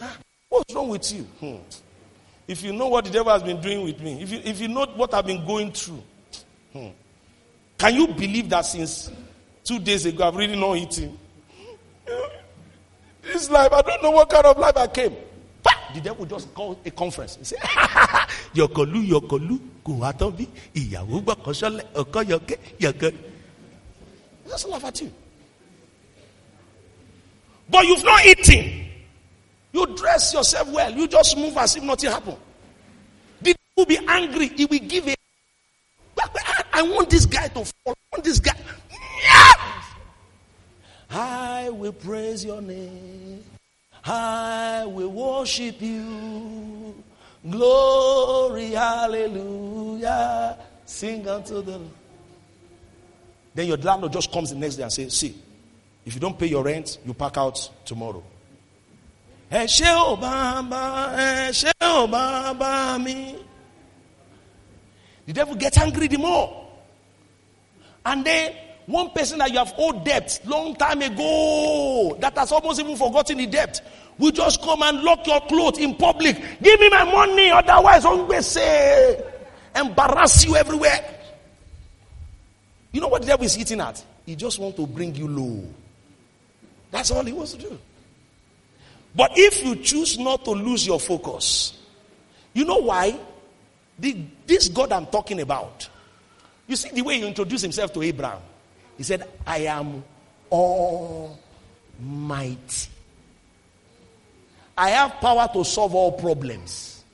Ah, 0.00 0.16
what's 0.48 0.74
wrong 0.74 0.88
with 0.88 1.12
you? 1.12 1.22
Hmm. 1.38 1.56
If 2.48 2.62
you 2.62 2.72
know 2.72 2.88
what 2.88 3.04
the 3.04 3.10
devil 3.10 3.30
has 3.30 3.42
been 3.42 3.60
doing 3.60 3.84
with 3.84 4.00
me, 4.00 4.22
if 4.22 4.30
you, 4.30 4.40
if 4.42 4.58
you 4.58 4.68
know 4.68 4.86
what 4.86 5.12
I've 5.12 5.26
been 5.26 5.44
going 5.44 5.70
through, 5.70 6.02
hmm. 6.72 6.88
can 7.76 7.94
you 7.94 8.08
believe 8.08 8.48
that 8.48 8.62
since 8.62 9.10
two 9.64 9.78
days 9.78 10.06
ago 10.06 10.26
I've 10.26 10.36
really 10.36 10.58
not 10.58 10.78
eaten? 10.78 11.18
This 13.22 13.50
life, 13.50 13.72
I 13.72 13.82
don't 13.82 14.02
know 14.02 14.10
what 14.10 14.28
kind 14.28 14.46
of 14.46 14.58
life 14.58 14.76
I 14.76 14.86
came. 14.88 15.14
The 15.94 16.00
devil 16.00 16.24
just 16.24 16.52
called 16.54 16.78
a 16.84 16.90
conference. 16.90 17.36
He 17.36 17.44
said, 17.44 17.58
Yokolu, 18.54 19.06
Yokolu, 19.06 19.60
Kuwatobi, 19.84 20.48
Iyawu, 20.74 21.22
Bakoshole, 21.22 21.82
Okoyoke, 21.92 22.58
Yoke. 22.78 23.14
Just 24.48 24.68
laugh 24.68 24.84
at 24.84 25.00
you. 25.02 25.12
But 27.68 27.86
you've 27.86 28.04
not 28.04 28.24
eaten. 28.24 28.86
You 29.72 29.86
dress 29.96 30.34
yourself 30.34 30.70
well. 30.72 30.90
You 30.92 31.06
just 31.08 31.36
move 31.36 31.56
as 31.56 31.76
if 31.76 31.82
nothing 31.82 32.10
happened. 32.10 32.38
The 33.40 33.54
devil 33.54 33.60
will 33.76 33.86
be 33.86 33.98
angry. 34.08 34.48
He 34.48 34.64
will 34.66 34.78
give 34.80 35.08
a. 35.08 35.14
I 36.72 36.82
want 36.82 37.10
this 37.10 37.26
guy 37.26 37.48
to 37.48 37.64
fall. 37.64 37.72
I 37.86 37.94
want 38.12 38.24
this 38.24 38.40
guy. 38.40 38.56
I 41.12 41.68
will 41.70 41.92
praise 41.92 42.44
your 42.44 42.62
name. 42.62 43.44
I 44.04 44.84
will 44.86 45.10
worship 45.10 45.80
you. 45.80 47.02
Glory, 47.48 48.70
hallelujah. 48.70 50.58
Sing 50.86 51.28
unto 51.28 51.62
the. 51.62 51.80
Then 53.54 53.66
your 53.66 53.76
landlord 53.76 54.12
just 54.12 54.32
comes 54.32 54.50
the 54.50 54.56
next 54.56 54.76
day 54.76 54.84
and 54.84 54.92
says, 54.92 55.14
See, 55.14 55.36
if 56.04 56.14
you 56.14 56.20
don't 56.20 56.38
pay 56.38 56.46
your 56.46 56.64
rent, 56.64 56.98
you 57.04 57.12
pack 57.12 57.36
out 57.36 57.70
tomorrow. 57.84 58.22
The 59.50 59.66
devil 65.32 65.54
gets 65.56 65.76
angry 65.78 66.08
the 66.08 66.16
more. 66.16 66.68
And 68.04 68.24
then 68.24 68.54
one 68.86 69.10
person 69.10 69.38
that 69.38 69.50
you 69.50 69.58
have 69.58 69.74
owed 69.78 70.04
debt 70.04 70.40
long 70.44 70.74
time 70.74 71.02
ago 71.02 72.16
that 72.20 72.36
has 72.36 72.52
almost 72.52 72.80
even 72.80 72.96
forgotten 72.96 73.38
the 73.38 73.46
debt 73.46 73.80
will 74.18 74.32
just 74.32 74.60
come 74.62 74.82
and 74.82 75.02
lock 75.02 75.26
your 75.26 75.40
clothes 75.42 75.78
in 75.78 75.94
public. 75.94 76.36
Give 76.62 76.80
me 76.80 76.88
my 76.90 77.04
money, 77.04 77.50
otherwise, 77.50 78.04
always 78.04 78.46
say, 78.46 79.22
embarrass 79.74 80.44
you 80.44 80.56
everywhere. 80.56 81.18
You 82.92 83.00
know 83.00 83.08
what 83.08 83.22
the 83.22 83.28
devil 83.28 83.46
is 83.46 83.58
eating 83.58 83.80
at? 83.80 84.04
He 84.26 84.36
just 84.36 84.58
wants 84.58 84.76
to 84.76 84.86
bring 84.86 85.14
you 85.14 85.28
low. 85.28 85.64
That's 86.90 87.10
all 87.10 87.24
he 87.24 87.32
wants 87.32 87.52
to 87.52 87.58
do. 87.58 87.78
But 89.14 89.32
if 89.34 89.64
you 89.64 89.76
choose 89.76 90.18
not 90.18 90.44
to 90.44 90.50
lose 90.52 90.86
your 90.86 91.00
focus, 91.00 91.78
you 92.52 92.64
know 92.64 92.78
why? 92.78 93.18
The, 93.98 94.24
this 94.46 94.68
God 94.68 94.92
I'm 94.92 95.06
talking 95.06 95.40
about. 95.40 95.88
You 96.66 96.76
see 96.76 96.90
the 96.90 97.02
way 97.02 97.18
he 97.18 97.26
introduced 97.26 97.62
himself 97.62 97.92
to 97.94 98.02
Abraham. 98.02 98.40
He 98.96 99.02
said, 99.02 99.28
I 99.46 99.58
am 99.58 100.04
almighty. 100.50 101.38
I 104.76 104.90
have 104.90 105.12
power 105.20 105.48
to 105.52 105.64
solve 105.64 105.94
all 105.94 106.12
problems. 106.12 107.04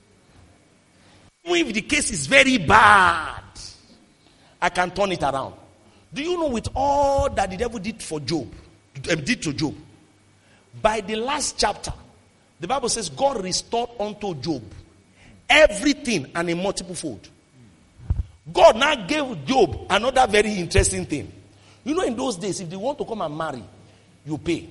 Even 1.44 1.66
if 1.68 1.74
the 1.74 1.82
case 1.82 2.10
is 2.10 2.26
very 2.26 2.58
bad, 2.58 3.42
I 4.60 4.68
can 4.68 4.90
turn 4.90 5.12
it 5.12 5.22
around. 5.22 5.54
Do 6.12 6.22
you 6.22 6.36
know 6.36 6.48
with 6.48 6.68
all 6.74 7.30
that 7.30 7.50
the 7.50 7.56
devil 7.56 7.78
did 7.78 8.02
for 8.02 8.20
Job, 8.20 8.52
um, 9.10 9.20
did 9.24 9.42
to 9.42 9.52
Job, 9.52 9.74
by 10.80 11.00
the 11.00 11.16
last 11.16 11.58
chapter, 11.58 11.92
the 12.60 12.66
Bible 12.66 12.88
says 12.88 13.08
God 13.08 13.42
restored 13.42 13.90
unto 14.00 14.34
Job 14.34 14.62
everything 15.48 16.30
and 16.34 16.50
a 16.50 16.56
multiple 16.56 16.94
fold. 16.94 17.28
God 18.52 18.76
now 18.76 18.94
gave 19.06 19.44
Job 19.44 19.86
another 19.90 20.26
very 20.26 20.54
interesting 20.54 21.04
thing. 21.04 21.32
You 21.88 21.94
know, 21.94 22.02
in 22.02 22.14
those 22.14 22.36
days, 22.36 22.60
if 22.60 22.68
they 22.68 22.76
want 22.76 22.98
to 22.98 23.04
come 23.06 23.22
and 23.22 23.34
marry, 23.34 23.64
you 24.26 24.36
pay. 24.36 24.68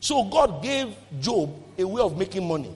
So 0.00 0.24
God 0.24 0.62
gave 0.62 0.96
Job 1.20 1.54
a 1.76 1.84
way 1.86 2.00
of 2.00 2.16
making 2.16 2.48
money, 2.48 2.74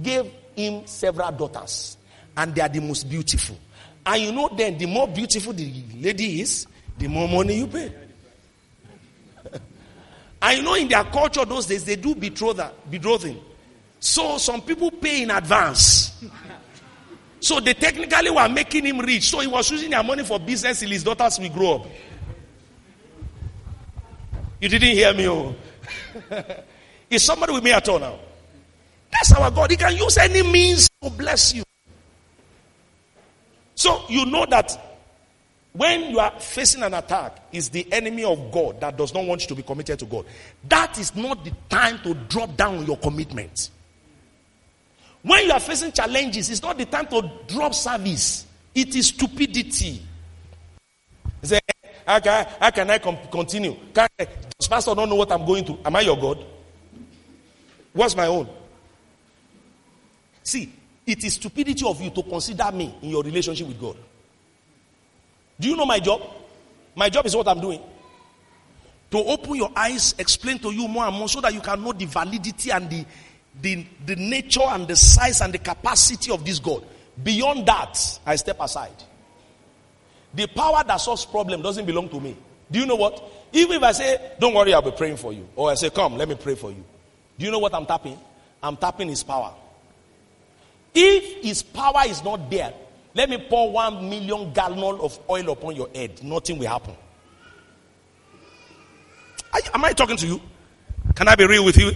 gave 0.00 0.30
him 0.54 0.86
several 0.86 1.32
daughters, 1.32 1.96
and 2.36 2.54
they 2.54 2.60
are 2.60 2.68
the 2.68 2.80
most 2.80 3.10
beautiful. 3.10 3.58
And 4.06 4.22
you 4.22 4.30
know, 4.30 4.48
then 4.56 4.78
the 4.78 4.86
more 4.86 5.08
beautiful 5.08 5.52
the 5.52 5.82
lady 5.96 6.42
is, 6.42 6.68
the 6.96 7.08
more 7.08 7.26
money 7.26 7.56
you 7.56 7.66
pay. 7.66 7.92
you 10.56 10.62
know, 10.62 10.74
in 10.74 10.86
their 10.86 11.02
culture 11.02 11.44
those 11.44 11.66
days, 11.66 11.84
they 11.84 11.96
do 11.96 12.14
betrothal, 12.14 12.70
betrothing. 12.88 13.40
So 13.98 14.38
some 14.38 14.62
people 14.62 14.92
pay 14.92 15.24
in 15.24 15.32
advance. 15.32 16.24
So 17.40 17.58
they 17.58 17.74
technically 17.74 18.30
were 18.30 18.48
making 18.48 18.84
him 18.86 19.00
rich. 19.00 19.24
So 19.24 19.40
he 19.40 19.48
was 19.48 19.68
using 19.72 19.90
their 19.90 20.04
money 20.04 20.22
for 20.22 20.38
business 20.38 20.78
till 20.78 20.90
his 20.90 21.02
daughters 21.02 21.40
will 21.40 21.50
grow 21.50 21.74
up. 21.74 21.86
You 24.60 24.68
didn't 24.68 24.90
hear 24.90 25.12
me, 25.12 25.28
oh. 25.28 25.54
Is 27.10 27.22
somebody 27.22 27.52
with 27.52 27.62
me 27.62 27.72
at 27.72 27.88
all 27.88 27.98
now? 27.98 28.18
That's 29.12 29.32
our 29.32 29.50
God. 29.50 29.70
He 29.70 29.76
can 29.76 29.96
use 29.96 30.18
any 30.18 30.42
means 30.42 30.88
to 31.02 31.10
bless 31.10 31.54
you. 31.54 31.62
So 33.74 34.04
you 34.08 34.26
know 34.26 34.46
that 34.48 34.72
when 35.72 36.10
you 36.10 36.18
are 36.18 36.32
facing 36.40 36.82
an 36.82 36.94
attack, 36.94 37.38
is 37.52 37.68
the 37.68 37.90
enemy 37.92 38.24
of 38.24 38.50
God 38.50 38.80
that 38.80 38.96
does 38.96 39.12
not 39.12 39.26
want 39.26 39.42
you 39.42 39.48
to 39.48 39.54
be 39.54 39.62
committed 39.62 39.98
to 39.98 40.06
God. 40.06 40.24
That 40.68 40.98
is 40.98 41.14
not 41.14 41.44
the 41.44 41.52
time 41.68 41.98
to 42.00 42.14
drop 42.14 42.56
down 42.56 42.86
your 42.86 42.96
commitment. 42.96 43.70
When 45.22 45.44
you 45.44 45.52
are 45.52 45.60
facing 45.60 45.92
challenges, 45.92 46.48
it's 46.48 46.62
not 46.62 46.78
the 46.78 46.86
time 46.86 47.06
to 47.08 47.30
drop 47.46 47.74
service. 47.74 48.46
It 48.74 48.96
is 48.96 49.08
stupidity. 49.08 50.02
Say, 51.42 51.60
how 52.06 52.20
can, 52.20 52.46
how 52.60 52.70
can 52.70 52.90
I 52.90 52.98
continue? 52.98 53.76
Does 53.92 54.68
pastor 54.68 54.94
don't 54.94 55.08
know 55.08 55.16
what 55.16 55.32
I'm 55.32 55.44
going 55.44 55.64
through? 55.64 55.80
Am 55.84 55.96
I 55.96 56.02
your 56.02 56.16
God? 56.16 56.44
What's 57.92 58.14
my 58.14 58.26
own? 58.26 58.48
See, 60.42 60.72
it 61.04 61.24
is 61.24 61.34
stupidity 61.34 61.84
of 61.84 62.00
you 62.00 62.10
to 62.10 62.22
consider 62.22 62.70
me 62.70 62.94
in 63.02 63.10
your 63.10 63.22
relationship 63.22 63.66
with 63.66 63.80
God. 63.80 63.96
Do 65.58 65.68
you 65.68 65.76
know 65.76 65.86
my 65.86 65.98
job? 65.98 66.22
My 66.94 67.08
job 67.08 67.26
is 67.26 67.34
what 67.34 67.48
I'm 67.48 67.60
doing. 67.60 67.80
To 69.10 69.18
open 69.18 69.56
your 69.56 69.72
eyes, 69.74 70.14
explain 70.18 70.58
to 70.60 70.70
you 70.72 70.86
more 70.88 71.04
and 71.04 71.16
more 71.16 71.28
so 71.28 71.40
that 71.40 71.54
you 71.54 71.60
can 71.60 71.82
know 71.82 71.92
the 71.92 72.04
validity 72.06 72.70
and 72.70 72.88
the, 72.88 73.04
the, 73.60 73.86
the 74.04 74.16
nature 74.16 74.62
and 74.62 74.86
the 74.86 74.96
size 74.96 75.40
and 75.40 75.52
the 75.52 75.58
capacity 75.58 76.30
of 76.30 76.44
this 76.44 76.58
God. 76.58 76.84
Beyond 77.22 77.66
that, 77.66 78.20
I 78.26 78.36
step 78.36 78.58
aside. 78.60 79.02
The 80.36 80.46
power 80.46 80.84
that 80.86 80.98
solves 80.98 81.24
problem 81.24 81.62
doesn't 81.62 81.86
belong 81.86 82.10
to 82.10 82.20
me. 82.20 82.36
Do 82.70 82.78
you 82.78 82.86
know 82.86 82.96
what? 82.96 83.22
Even 83.52 83.78
if 83.78 83.82
I 83.82 83.92
say, 83.92 84.32
don't 84.38 84.52
worry, 84.52 84.74
I'll 84.74 84.82
be 84.82 84.90
praying 84.90 85.16
for 85.16 85.32
you. 85.32 85.48
Or 85.56 85.70
I 85.70 85.74
say, 85.74 85.88
come, 85.88 86.16
let 86.16 86.28
me 86.28 86.34
pray 86.34 86.54
for 86.54 86.70
you. 86.70 86.84
Do 87.38 87.46
you 87.46 87.50
know 87.50 87.58
what 87.58 87.74
I'm 87.74 87.86
tapping? 87.86 88.18
I'm 88.62 88.76
tapping 88.76 89.08
his 89.08 89.22
power. 89.22 89.54
If 90.94 91.42
his 91.42 91.62
power 91.62 92.02
is 92.06 92.22
not 92.22 92.50
there, 92.50 92.74
let 93.14 93.30
me 93.30 93.38
pour 93.48 93.72
one 93.72 94.10
million 94.10 94.52
gallon 94.52 95.00
of 95.00 95.18
oil 95.30 95.50
upon 95.50 95.74
your 95.74 95.88
head. 95.94 96.22
Nothing 96.22 96.58
will 96.58 96.68
happen. 96.68 96.94
Am 99.72 99.84
I 99.84 99.92
talking 99.92 100.18
to 100.18 100.26
you? 100.26 100.40
Can 101.14 101.28
I 101.28 101.34
be 101.34 101.46
real 101.46 101.64
with 101.64 101.78
you? 101.78 101.92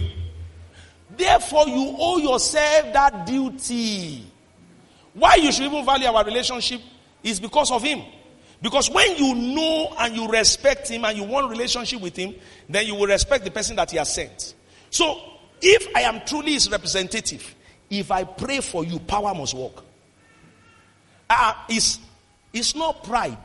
Therefore, 1.15 1.67
you 1.67 1.95
owe 1.99 2.17
yourself 2.17 2.91
that 2.93 3.27
duty. 3.27 4.25
Why 5.13 5.35
you 5.35 5.51
should 5.51 5.65
even 5.65 5.85
value 5.85 6.07
our 6.07 6.23
relationship 6.25 6.81
is 7.23 7.39
because 7.39 7.69
of 7.69 7.83
him. 7.83 8.01
Because 8.61 8.89
when 8.89 9.17
you 9.17 9.33
know 9.33 9.93
and 9.97 10.15
you 10.15 10.27
respect 10.27 10.89
him 10.89 11.03
and 11.05 11.17
you 11.17 11.23
want 11.23 11.49
relationship 11.49 11.99
with 11.99 12.15
him, 12.15 12.35
then 12.69 12.85
you 12.85 12.95
will 12.95 13.07
respect 13.07 13.43
the 13.43 13.51
person 13.51 13.75
that 13.77 13.89
he 13.89 13.97
has 13.97 14.13
sent. 14.13 14.53
So, 14.89 15.19
if 15.61 15.87
I 15.95 16.01
am 16.01 16.21
truly 16.25 16.53
his 16.53 16.69
representative, 16.69 17.55
if 17.89 18.11
I 18.11 18.23
pray 18.23 18.59
for 18.59 18.83
you, 18.83 18.99
power 18.99 19.33
must 19.33 19.53
work. 19.53 19.83
Uh, 21.29 21.53
it's, 21.69 21.99
it's 22.53 22.75
not 22.75 23.03
pride. 23.03 23.37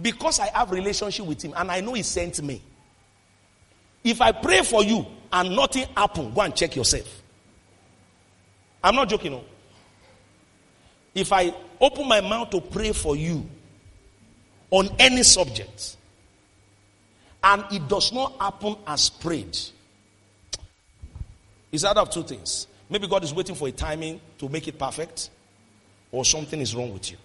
Because 0.00 0.40
I 0.40 0.46
have 0.46 0.70
relationship 0.70 1.26
with 1.26 1.42
him 1.42 1.54
and 1.56 1.70
I 1.70 1.80
know 1.80 1.92
he 1.92 2.02
sent 2.02 2.42
me. 2.42 2.62
If 4.02 4.20
I 4.20 4.32
pray 4.32 4.62
for 4.62 4.82
you 4.82 5.06
and 5.32 5.54
nothing 5.54 5.86
happen, 5.96 6.32
go 6.32 6.40
and 6.40 6.54
check 6.54 6.74
yourself. 6.76 7.22
I'm 8.82 8.94
not 8.94 9.08
joking. 9.08 9.32
No. 9.32 9.44
If 11.14 11.32
I 11.32 11.54
open 11.80 12.08
my 12.08 12.20
mouth 12.20 12.50
to 12.50 12.60
pray 12.60 12.92
for 12.92 13.16
you 13.16 13.48
on 14.74 14.90
any 14.98 15.22
subject. 15.22 15.96
and 17.44 17.64
it 17.70 17.86
does 17.86 18.10
not 18.12 18.34
happen 18.40 18.74
as 18.86 19.10
prayed, 19.10 19.56
it's 21.70 21.84
out 21.84 21.96
of 21.98 22.10
two 22.10 22.22
things. 22.22 22.66
Maybe 22.88 23.06
God 23.06 23.22
is 23.22 23.32
waiting 23.32 23.54
for 23.54 23.68
a 23.68 23.72
timing 23.72 24.20
to 24.38 24.48
make 24.48 24.66
it 24.66 24.78
perfect, 24.78 25.30
or 26.10 26.24
something 26.24 26.60
is 26.60 26.74
wrong 26.74 26.92
with 26.92 27.10
you. 27.10 27.18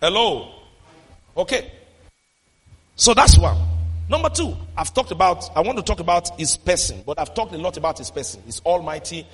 Hello? 0.00 0.52
Okay. 1.36 1.70
So 2.96 3.12
that's 3.14 3.38
one. 3.38 3.56
Number 4.08 4.30
two, 4.30 4.56
I've 4.76 4.92
talked 4.94 5.10
about, 5.10 5.56
I 5.56 5.60
want 5.60 5.78
to 5.78 5.84
talk 5.84 6.00
about 6.00 6.38
his 6.38 6.56
person, 6.56 7.02
but 7.06 7.18
I've 7.18 7.34
talked 7.34 7.52
a 7.54 7.58
lot 7.58 7.76
about 7.76 7.98
his 7.98 8.10
person. 8.10 8.42
He's 8.46 8.60
almighty. 8.60 9.26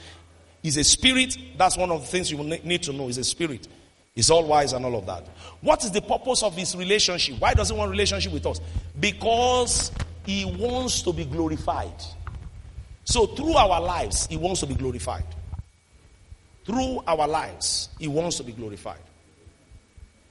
He's 0.63 0.77
a 0.77 0.85
spirit. 0.85 1.37
That's 1.57 1.77
one 1.77 1.91
of 1.91 2.01
the 2.01 2.07
things 2.07 2.31
you 2.31 2.37
will 2.37 2.45
need 2.45 2.83
to 2.85 2.93
know. 2.93 3.07
He's 3.07 3.19
a 3.19 3.25
spirit. 3.25 3.67
He's 4.15 4.31
all 4.31 4.45
wise 4.45 4.73
and 4.73 4.85
all 4.85 4.97
of 4.97 5.07
that. 5.07 5.27
What 5.61 5.85
is 5.85 5.93
the 5.93 6.03
purpose 6.03 6.43
of 6.43 6.57
his 6.57 6.77
relationship? 6.77 7.39
Why 7.39 7.55
does 7.55 7.71
he 7.71 7.77
want 7.77 7.91
relationship 7.91 8.33
with 8.33 8.47
us? 8.47 8.61
Because 8.99 9.93
he 10.27 10.45
wants 10.45 11.03
to 11.03 11.13
be 11.13 11.25
glorified. 11.25 12.03
So 13.05 13.27
through 13.27 13.55
our 13.55 13.81
lives, 13.81 14.27
he 14.27 14.37
wants 14.37 14.61
to 14.61 14.67
be 14.67 14.75
glorified. 14.75 15.25
Through 16.65 17.03
our 17.07 17.27
lives, 17.27 17.89
he 17.99 18.09
wants 18.09 18.37
to 18.39 18.45
be 18.45 18.53
glorified. 18.53 19.01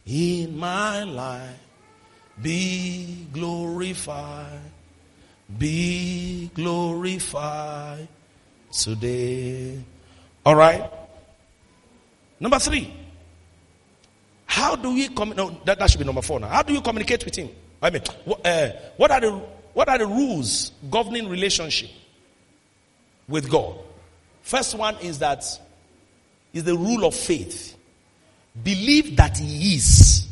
In 0.06 0.58
my 0.58 1.04
life, 1.04 1.60
be 2.42 3.28
glorified, 3.32 4.60
be 5.58 6.50
glorified 6.54 8.08
today. 8.72 9.82
All 10.46 10.56
right. 10.56 10.90
Number 12.40 12.60
three. 12.60 12.94
How 14.60 14.76
do 14.76 14.94
we 14.94 15.08
communicate? 15.08 15.38
No, 15.38 15.62
that, 15.64 15.80
that 15.80 15.90
should 15.90 16.00
be 16.00 16.06
number 16.06 16.22
four 16.22 16.38
now. 16.38 16.50
How 16.50 16.64
do 16.64 16.74
you 16.74 16.82
communicate 16.82 17.24
with 17.24 17.34
him? 17.34 17.50
I 17.82 17.90
mean, 17.92 18.02
uh, 18.44 18.70
what 18.98 19.10
are 19.10 19.22
the 19.22 19.32
what 19.74 19.88
are 19.88 19.98
the 19.98 20.06
rules 20.06 20.74
governing 20.92 21.30
relationship 21.30 21.90
with 23.30 23.50
God? 23.50 23.78
First 24.42 24.76
one 24.76 24.98
is 24.98 25.20
that 25.20 25.46
is 26.52 26.66
the 26.66 26.76
rule 26.76 27.06
of 27.06 27.16
faith. 27.16 27.78
Believe 28.62 29.16
that 29.16 29.38
He 29.38 29.76
is. 29.76 30.28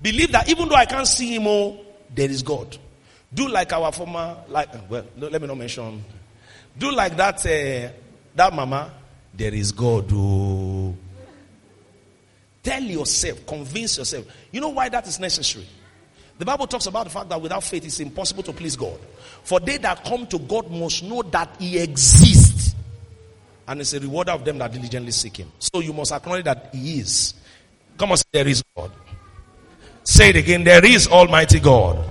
Believe 0.00 0.32
that 0.32 0.48
even 0.48 0.66
though 0.66 0.76
I 0.76 0.86
can't 0.86 1.06
see 1.06 1.34
Him, 1.34 1.42
oh, 1.46 1.80
there 2.14 2.30
is 2.30 2.42
God. 2.42 2.78
Do 3.34 3.46
like 3.46 3.74
our 3.74 3.92
former, 3.92 4.38
like 4.48 4.70
well, 4.90 5.04
let 5.18 5.38
me 5.38 5.46
not 5.46 5.58
mention. 5.58 6.02
Do 6.78 6.90
like 6.92 7.14
that, 7.18 7.44
uh, 7.44 7.92
that 8.34 8.54
mama. 8.54 8.90
There 9.34 9.52
is 9.52 9.70
God. 9.72 10.06
Oh. 10.12 10.79
Tell 12.62 12.82
yourself, 12.82 13.46
convince 13.46 13.98
yourself. 13.98 14.26
You 14.52 14.60
know 14.60 14.68
why 14.68 14.88
that 14.90 15.06
is 15.06 15.18
necessary? 15.18 15.66
The 16.38 16.44
Bible 16.44 16.66
talks 16.66 16.86
about 16.86 17.04
the 17.04 17.10
fact 17.10 17.28
that 17.28 17.40
without 17.40 17.62
faith 17.62 17.84
it's 17.84 18.00
impossible 18.00 18.42
to 18.44 18.52
please 18.52 18.76
God. 18.76 18.98
For 19.42 19.60
they 19.60 19.76
that 19.78 20.04
come 20.04 20.26
to 20.28 20.38
God 20.38 20.70
must 20.70 21.02
know 21.02 21.22
that 21.22 21.56
He 21.58 21.78
exists. 21.78 22.74
And 23.68 23.80
it's 23.80 23.92
a 23.92 24.00
rewarder 24.00 24.32
of 24.32 24.44
them 24.44 24.58
that 24.58 24.72
diligently 24.72 25.12
seek 25.12 25.38
Him. 25.38 25.52
So 25.58 25.80
you 25.80 25.92
must 25.92 26.12
acknowledge 26.12 26.44
that 26.44 26.70
He 26.72 27.00
is. 27.00 27.34
Come 27.96 28.12
on, 28.12 28.16
say, 28.16 28.24
there 28.32 28.48
is 28.48 28.62
God. 28.76 28.90
Say 30.02 30.30
it 30.30 30.36
again, 30.36 30.64
there 30.64 30.84
is 30.84 31.06
Almighty 31.08 31.60
God. 31.60 32.08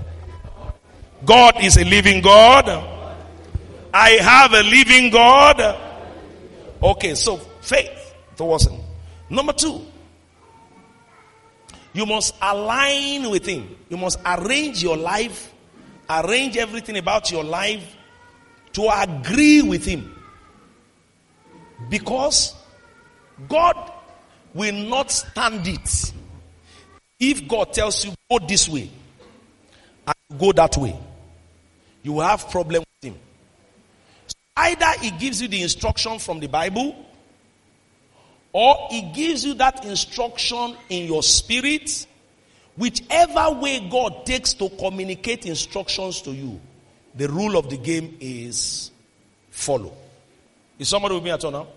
God 1.26 1.64
is 1.64 1.78
a 1.78 1.84
living 1.84 2.22
God. 2.22 2.68
I 3.94 4.12
have 4.12 4.54
a 4.54 4.62
living 4.62 5.10
God. 5.10 5.80
Okay, 6.82 7.16
so 7.16 7.38
faith 7.62 8.16
towards 8.38 8.68
Him. 8.68 8.80
Number 9.30 9.54
two, 9.54 9.86
you 11.94 12.06
must 12.06 12.36
align 12.42 13.30
with 13.30 13.46
Him. 13.46 13.76
You 13.90 13.98
must 13.98 14.20
arrange 14.26 14.84
your 14.84 14.98
life, 14.98 15.52
arrange 16.10 16.58
everything 16.58 16.98
about 16.98 17.32
your 17.32 17.44
life 17.44 17.96
to 18.74 18.90
agree 19.02 19.62
with 19.62 19.86
Him. 19.86 20.16
Because 21.90 22.56
God 23.48 23.92
will 24.54 24.76
not 24.76 25.12
stand 25.12 25.68
it 25.68 26.14
if 27.20 27.48
God 27.48 27.74
tells 27.74 28.06
you 28.06 28.14
go 28.30 28.40
this 28.40 28.70
way 28.70 28.90
and 30.06 30.40
go 30.40 30.52
that 30.52 30.78
way. 30.78 30.98
You 32.04 32.14
will 32.14 32.22
have 32.22 32.50
problem 32.50 32.84
with 33.02 33.12
Him. 33.12 33.20
So 34.28 34.36
either 34.58 34.92
He 35.02 35.12
gives 35.12 35.42
you 35.42 35.48
the 35.48 35.62
instruction 35.62 36.20
from 36.20 36.40
the 36.40 36.48
Bible 36.48 36.96
or 38.52 38.88
he 38.90 39.02
gives 39.14 39.46
you 39.46 39.54
that 39.56 39.86
instruction 39.86 40.76
in 40.90 41.06
your 41.06 41.24
spirit. 41.24 42.08
Whichever 42.76 43.52
way 43.60 43.88
God 43.90 44.26
takes 44.26 44.54
to 44.54 44.70
communicate 44.70 45.46
instructions 45.46 46.22
to 46.22 46.32
you, 46.32 46.60
the 47.14 47.28
rule 47.28 47.58
of 47.58 47.70
the 47.70 47.78
game 47.78 48.18
is 48.20 48.92
follow. 49.52 49.94
Is 50.78 50.88
somebody 50.88 51.16
with 51.16 51.24
me 51.24 51.32
at 51.32 51.44
all 51.44 51.52
now? 51.52 51.68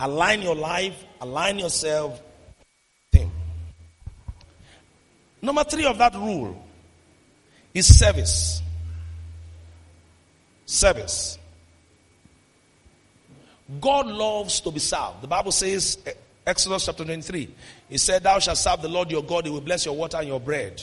Align 0.00 0.42
your 0.42 0.56
life, 0.56 1.04
align 1.20 1.60
yourself. 1.60 2.20
Thing. 3.12 3.30
Number 5.40 5.62
three 5.62 5.86
of 5.86 5.96
that 5.98 6.14
rule 6.14 6.60
is 7.72 7.96
service. 7.96 8.60
Service. 10.66 11.38
God 13.80 14.06
loves 14.06 14.60
to 14.60 14.70
be 14.70 14.78
served. 14.78 15.22
The 15.22 15.26
Bible 15.26 15.52
says, 15.52 15.98
eh, 16.06 16.12
Exodus 16.46 16.86
chapter 16.86 17.04
23, 17.04 17.54
He 17.88 17.98
said, 17.98 18.22
Thou 18.22 18.38
shalt 18.38 18.58
serve 18.58 18.82
the 18.82 18.88
Lord 18.88 19.10
your 19.10 19.22
God, 19.22 19.46
He 19.46 19.50
will 19.50 19.60
bless 19.60 19.86
your 19.86 19.96
water 19.96 20.18
and 20.18 20.28
your 20.28 20.40
bread. 20.40 20.82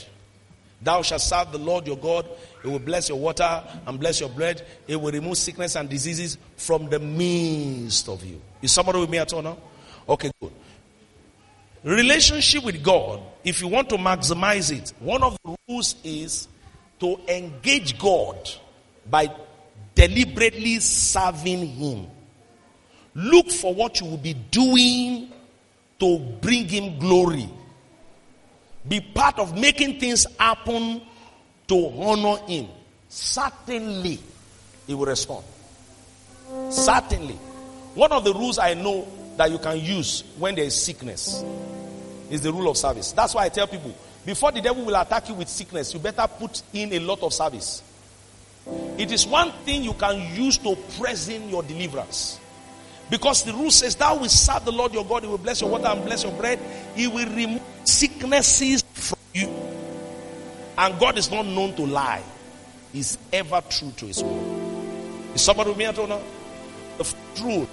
Thou 0.82 1.02
shalt 1.02 1.20
serve 1.20 1.52
the 1.52 1.58
Lord 1.58 1.86
your 1.86 1.96
God, 1.96 2.26
He 2.62 2.68
will 2.68 2.80
bless 2.80 3.08
your 3.08 3.18
water 3.18 3.62
and 3.86 4.00
bless 4.00 4.18
your 4.18 4.28
bread. 4.28 4.66
He 4.86 4.96
will 4.96 5.12
remove 5.12 5.38
sickness 5.38 5.76
and 5.76 5.88
diseases 5.88 6.38
from 6.56 6.88
the 6.88 6.98
midst 6.98 8.08
of 8.08 8.24
you. 8.24 8.40
Is 8.60 8.72
somebody 8.72 8.98
with 8.98 9.10
me 9.10 9.18
at 9.18 9.32
all 9.32 9.42
now? 9.42 9.58
Okay, 10.08 10.30
good. 10.40 10.52
Relationship 11.84 12.64
with 12.64 12.82
God, 12.82 13.20
if 13.44 13.60
you 13.60 13.68
want 13.68 13.88
to 13.90 13.96
maximize 13.96 14.76
it, 14.76 14.92
one 14.98 15.22
of 15.22 15.36
the 15.44 15.56
rules 15.68 15.96
is 16.02 16.48
to 16.98 17.18
engage 17.28 17.98
God 17.98 18.50
by 19.08 19.28
deliberately 19.94 20.78
serving 20.80 21.66
Him. 21.66 22.06
Look 23.14 23.50
for 23.50 23.74
what 23.74 24.00
you 24.00 24.06
will 24.06 24.16
be 24.16 24.34
doing 24.34 25.30
to 26.00 26.18
bring 26.40 26.68
him 26.68 26.98
glory. 26.98 27.48
Be 28.88 29.00
part 29.00 29.38
of 29.38 29.56
making 29.58 30.00
things 30.00 30.26
happen 30.38 31.02
to 31.68 31.92
honor 32.00 32.38
him. 32.46 32.68
Certainly, 33.08 34.18
he 34.86 34.94
will 34.94 35.06
respond. 35.06 35.44
Certainly. 36.70 37.38
One 37.94 38.12
of 38.12 38.24
the 38.24 38.32
rules 38.32 38.58
I 38.58 38.74
know 38.74 39.06
that 39.36 39.50
you 39.50 39.58
can 39.58 39.78
use 39.78 40.24
when 40.38 40.54
there 40.54 40.64
is 40.64 40.74
sickness 40.74 41.44
is 42.30 42.40
the 42.40 42.52
rule 42.52 42.70
of 42.70 42.76
service. 42.76 43.12
That's 43.12 43.34
why 43.34 43.44
I 43.44 43.48
tell 43.50 43.66
people 43.66 43.94
before 44.24 44.52
the 44.52 44.60
devil 44.60 44.84
will 44.84 44.94
attack 44.94 45.28
you 45.28 45.34
with 45.34 45.48
sickness, 45.48 45.92
you 45.92 46.00
better 46.00 46.26
put 46.26 46.62
in 46.72 46.92
a 46.92 46.98
lot 47.00 47.22
of 47.22 47.32
service. 47.34 47.82
It 48.96 49.10
is 49.10 49.26
one 49.26 49.50
thing 49.64 49.82
you 49.82 49.94
can 49.94 50.34
use 50.36 50.58
to 50.58 50.76
present 51.00 51.50
your 51.50 51.62
deliverance. 51.62 52.38
Because 53.12 53.42
the 53.42 53.52
rule 53.52 53.70
says, 53.70 53.94
Thou 53.94 54.16
will 54.16 54.28
serve 54.30 54.64
the 54.64 54.72
Lord 54.72 54.94
your 54.94 55.04
God, 55.04 55.22
He 55.22 55.28
will 55.28 55.36
bless 55.36 55.60
your 55.60 55.68
water 55.68 55.86
and 55.86 56.02
bless 56.02 56.22
your 56.22 56.32
bread, 56.32 56.58
He 56.96 57.06
will 57.06 57.28
remove 57.28 57.60
sicknesses 57.84 58.82
from 58.94 59.18
you. 59.34 59.48
And 60.78 60.98
God 60.98 61.18
is 61.18 61.30
not 61.30 61.44
known 61.44 61.76
to 61.76 61.84
lie, 61.84 62.22
He's 62.90 63.18
ever 63.30 63.62
true 63.68 63.90
to 63.98 64.06
His 64.06 64.22
word. 64.22 65.34
Is 65.34 65.42
somebody 65.42 65.68
with 65.68 65.78
me 65.78 65.84
at 65.84 65.98
all 65.98 66.06
now? 66.06 66.22
The 66.96 67.14
rule, 67.42 67.68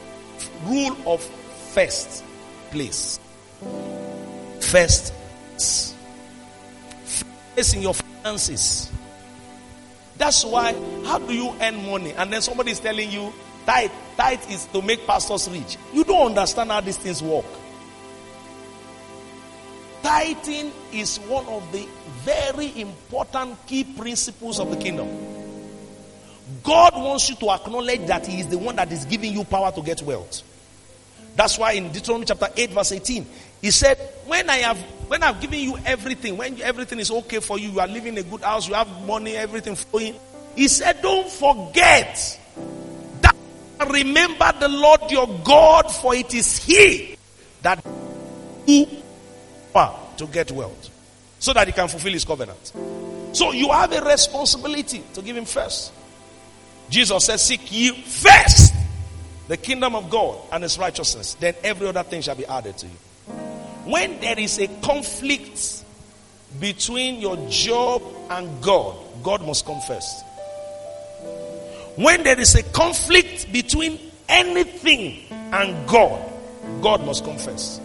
rule 0.66 0.98
of 1.06 1.24
first 1.72 2.26
place. 2.72 3.18
First, 4.60 5.14
first 7.56 7.76
in 7.76 7.82
your 7.82 7.94
finances. 7.94 8.92
That's 10.18 10.44
why, 10.44 10.74
how 11.06 11.20
do 11.20 11.34
you 11.34 11.56
earn 11.62 11.90
money? 11.90 12.12
And 12.12 12.34
then 12.34 12.42
somebody 12.42 12.72
is 12.72 12.82
telling 12.82 13.10
you, 13.10 13.34
Tithe, 13.70 13.92
tithe 14.18 14.50
is 14.50 14.66
to 14.74 14.82
make 14.82 15.06
pastors 15.06 15.48
rich. 15.48 15.78
You 15.94 16.04
don't 16.04 16.30
understand 16.30 16.72
how 16.72 16.82
these 16.82 16.98
things 16.98 17.22
work. 17.22 17.46
Tithing 20.02 20.72
is 20.92 21.18
one 21.20 21.46
of 21.46 21.72
the 21.72 21.88
very 22.24 22.82
important 22.82 23.64
key 23.68 23.84
principles 23.84 24.60
of 24.60 24.72
the 24.72 24.78
kingdom. 24.78 25.08
God 26.64 26.96
wants 26.96 27.30
you 27.30 27.36
to 27.36 27.52
acknowledge 27.52 28.08
that 28.08 28.26
He 28.26 28.40
is 28.40 28.48
the 28.48 28.58
one 28.58 28.76
that 28.78 28.92
is 28.92 29.06
giving 29.06 29.34
you 29.34 29.44
power 29.44 29.72
to 29.72 29.84
get 29.84 30.02
wealth. 30.02 30.42
That's 31.36 31.60
why 31.60 31.74
in 31.74 31.92
Deuteronomy 31.92 32.26
chapter 32.26 32.48
8, 32.58 32.72
verse 32.72 32.92
18, 32.92 33.28
He 33.62 33.70
said, 33.70 34.00
When 34.26 34.50
I 34.50 34.58
have 34.58 34.80
when 35.08 35.22
I've 35.22 35.40
given 35.40 35.60
you 35.60 35.78
everything, 35.86 36.38
when 36.38 36.60
everything 36.64 36.98
is 36.98 37.12
okay 37.12 37.40
for 37.40 37.60
you, 37.60 37.70
you 37.70 37.80
are 37.80 37.88
living 37.88 38.18
in 38.18 38.26
a 38.26 38.28
good 38.28 38.42
house, 38.42 38.68
you 38.68 38.74
have 38.74 38.90
money, 39.06 39.36
everything 39.36 39.76
flowing. 39.76 40.16
He 40.56 40.68
said, 40.68 41.04
Don't 41.04 41.30
forget 41.30 42.40
Remember 43.88 44.52
the 44.60 44.68
Lord 44.68 45.10
your 45.10 45.28
God, 45.44 45.90
for 45.90 46.16
it 46.16 46.34
is 46.34 46.64
He 46.64 47.16
that 47.62 47.84
you 48.66 48.88
to 50.18 50.28
get 50.28 50.52
wealth, 50.52 50.90
so 51.40 51.54
that 51.54 51.68
He 51.68 51.74
can 51.74 51.88
fulfill 51.88 52.14
His 52.14 52.26
covenant. 52.26 52.74
So 53.34 53.52
you 53.52 53.72
have 53.72 53.92
a 53.94 54.02
responsibility 54.02 55.04
to 55.14 55.22
give 55.22 55.38
him 55.38 55.46
first. 55.46 55.94
Jesus 56.90 57.26
says, 57.26 57.46
Seek 57.46 57.72
ye 57.72 57.92
first 57.92 58.74
the 59.48 59.58
kingdom 59.58 59.96
of 59.96 60.10
God 60.10 60.40
and 60.52 60.64
his 60.64 60.78
righteousness, 60.78 61.36
then 61.36 61.54
every 61.64 61.88
other 61.88 62.04
thing 62.04 62.22
shall 62.22 62.36
be 62.36 62.46
added 62.46 62.78
to 62.78 62.88
you. 62.88 63.34
When 63.86 64.20
there 64.20 64.38
is 64.38 64.60
a 64.60 64.68
conflict 64.82 65.84
between 66.60 67.22
your 67.22 67.38
job 67.50 68.02
and 68.30 68.62
God, 68.62 68.98
God 69.24 69.46
must 69.46 69.66
come 69.66 69.80
first. 69.82 70.24
When 72.00 72.24
there 72.24 72.40
is 72.40 72.56
a 72.56 72.64
conflict 72.64 73.52
between 73.52 74.00
anything 74.30 75.20
and 75.52 75.86
God, 75.86 76.32
God 76.82 77.06
must 77.06 77.26
first. 77.26 77.82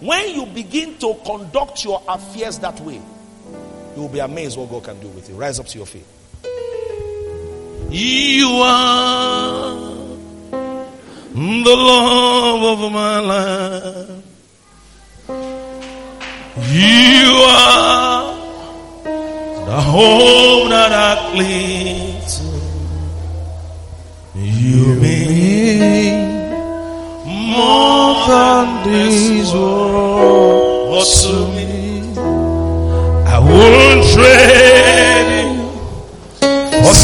When 0.00 0.34
you 0.34 0.44
begin 0.46 0.98
to 0.98 1.14
conduct 1.24 1.84
your 1.84 2.02
affairs 2.08 2.58
that 2.58 2.80
way, 2.80 3.00
you 3.94 4.02
will 4.02 4.08
be 4.08 4.18
amazed 4.18 4.58
what 4.58 4.68
God 4.70 4.82
can 4.82 4.98
do 4.98 5.06
with 5.06 5.28
you. 5.28 5.36
Rise 5.36 5.60
up 5.60 5.66
to 5.66 5.78
your 5.78 5.86
feet. 5.86 6.02
You 7.90 8.48
are 8.60 9.76
the 11.32 11.76
love 11.76 12.80
of 12.82 12.92
my 12.92 13.20
life. 13.20 14.24
You 16.72 17.34
are 17.46 18.34
the 19.64 19.80
home 19.80 20.70
that 20.70 20.92
I 20.92 21.30
cling 21.30 22.20
to. 22.20 22.47
You 24.60 24.86
mean 24.96 26.18
more 27.24 28.26
than 28.26 28.66
this 28.90 29.52
world 29.54 31.06
to 31.06 31.34
me. 31.54 31.68
I 33.24 33.38
won't 33.38 34.02
trade 34.12 35.38
you 36.42 36.82
for 36.82 36.94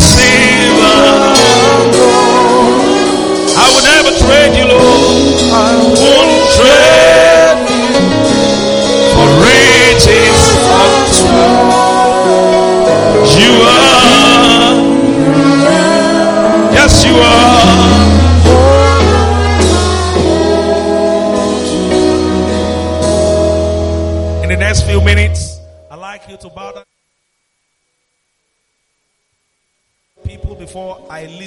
minutes, 25.05 25.61
I'd 25.91 25.97
like 25.99 26.29
you 26.29 26.37
to 26.39 26.49
bow 26.49 26.73
down. 26.73 26.85
People 30.25 30.55
before 30.55 31.07
I 31.11 31.27
leave. 31.27 31.43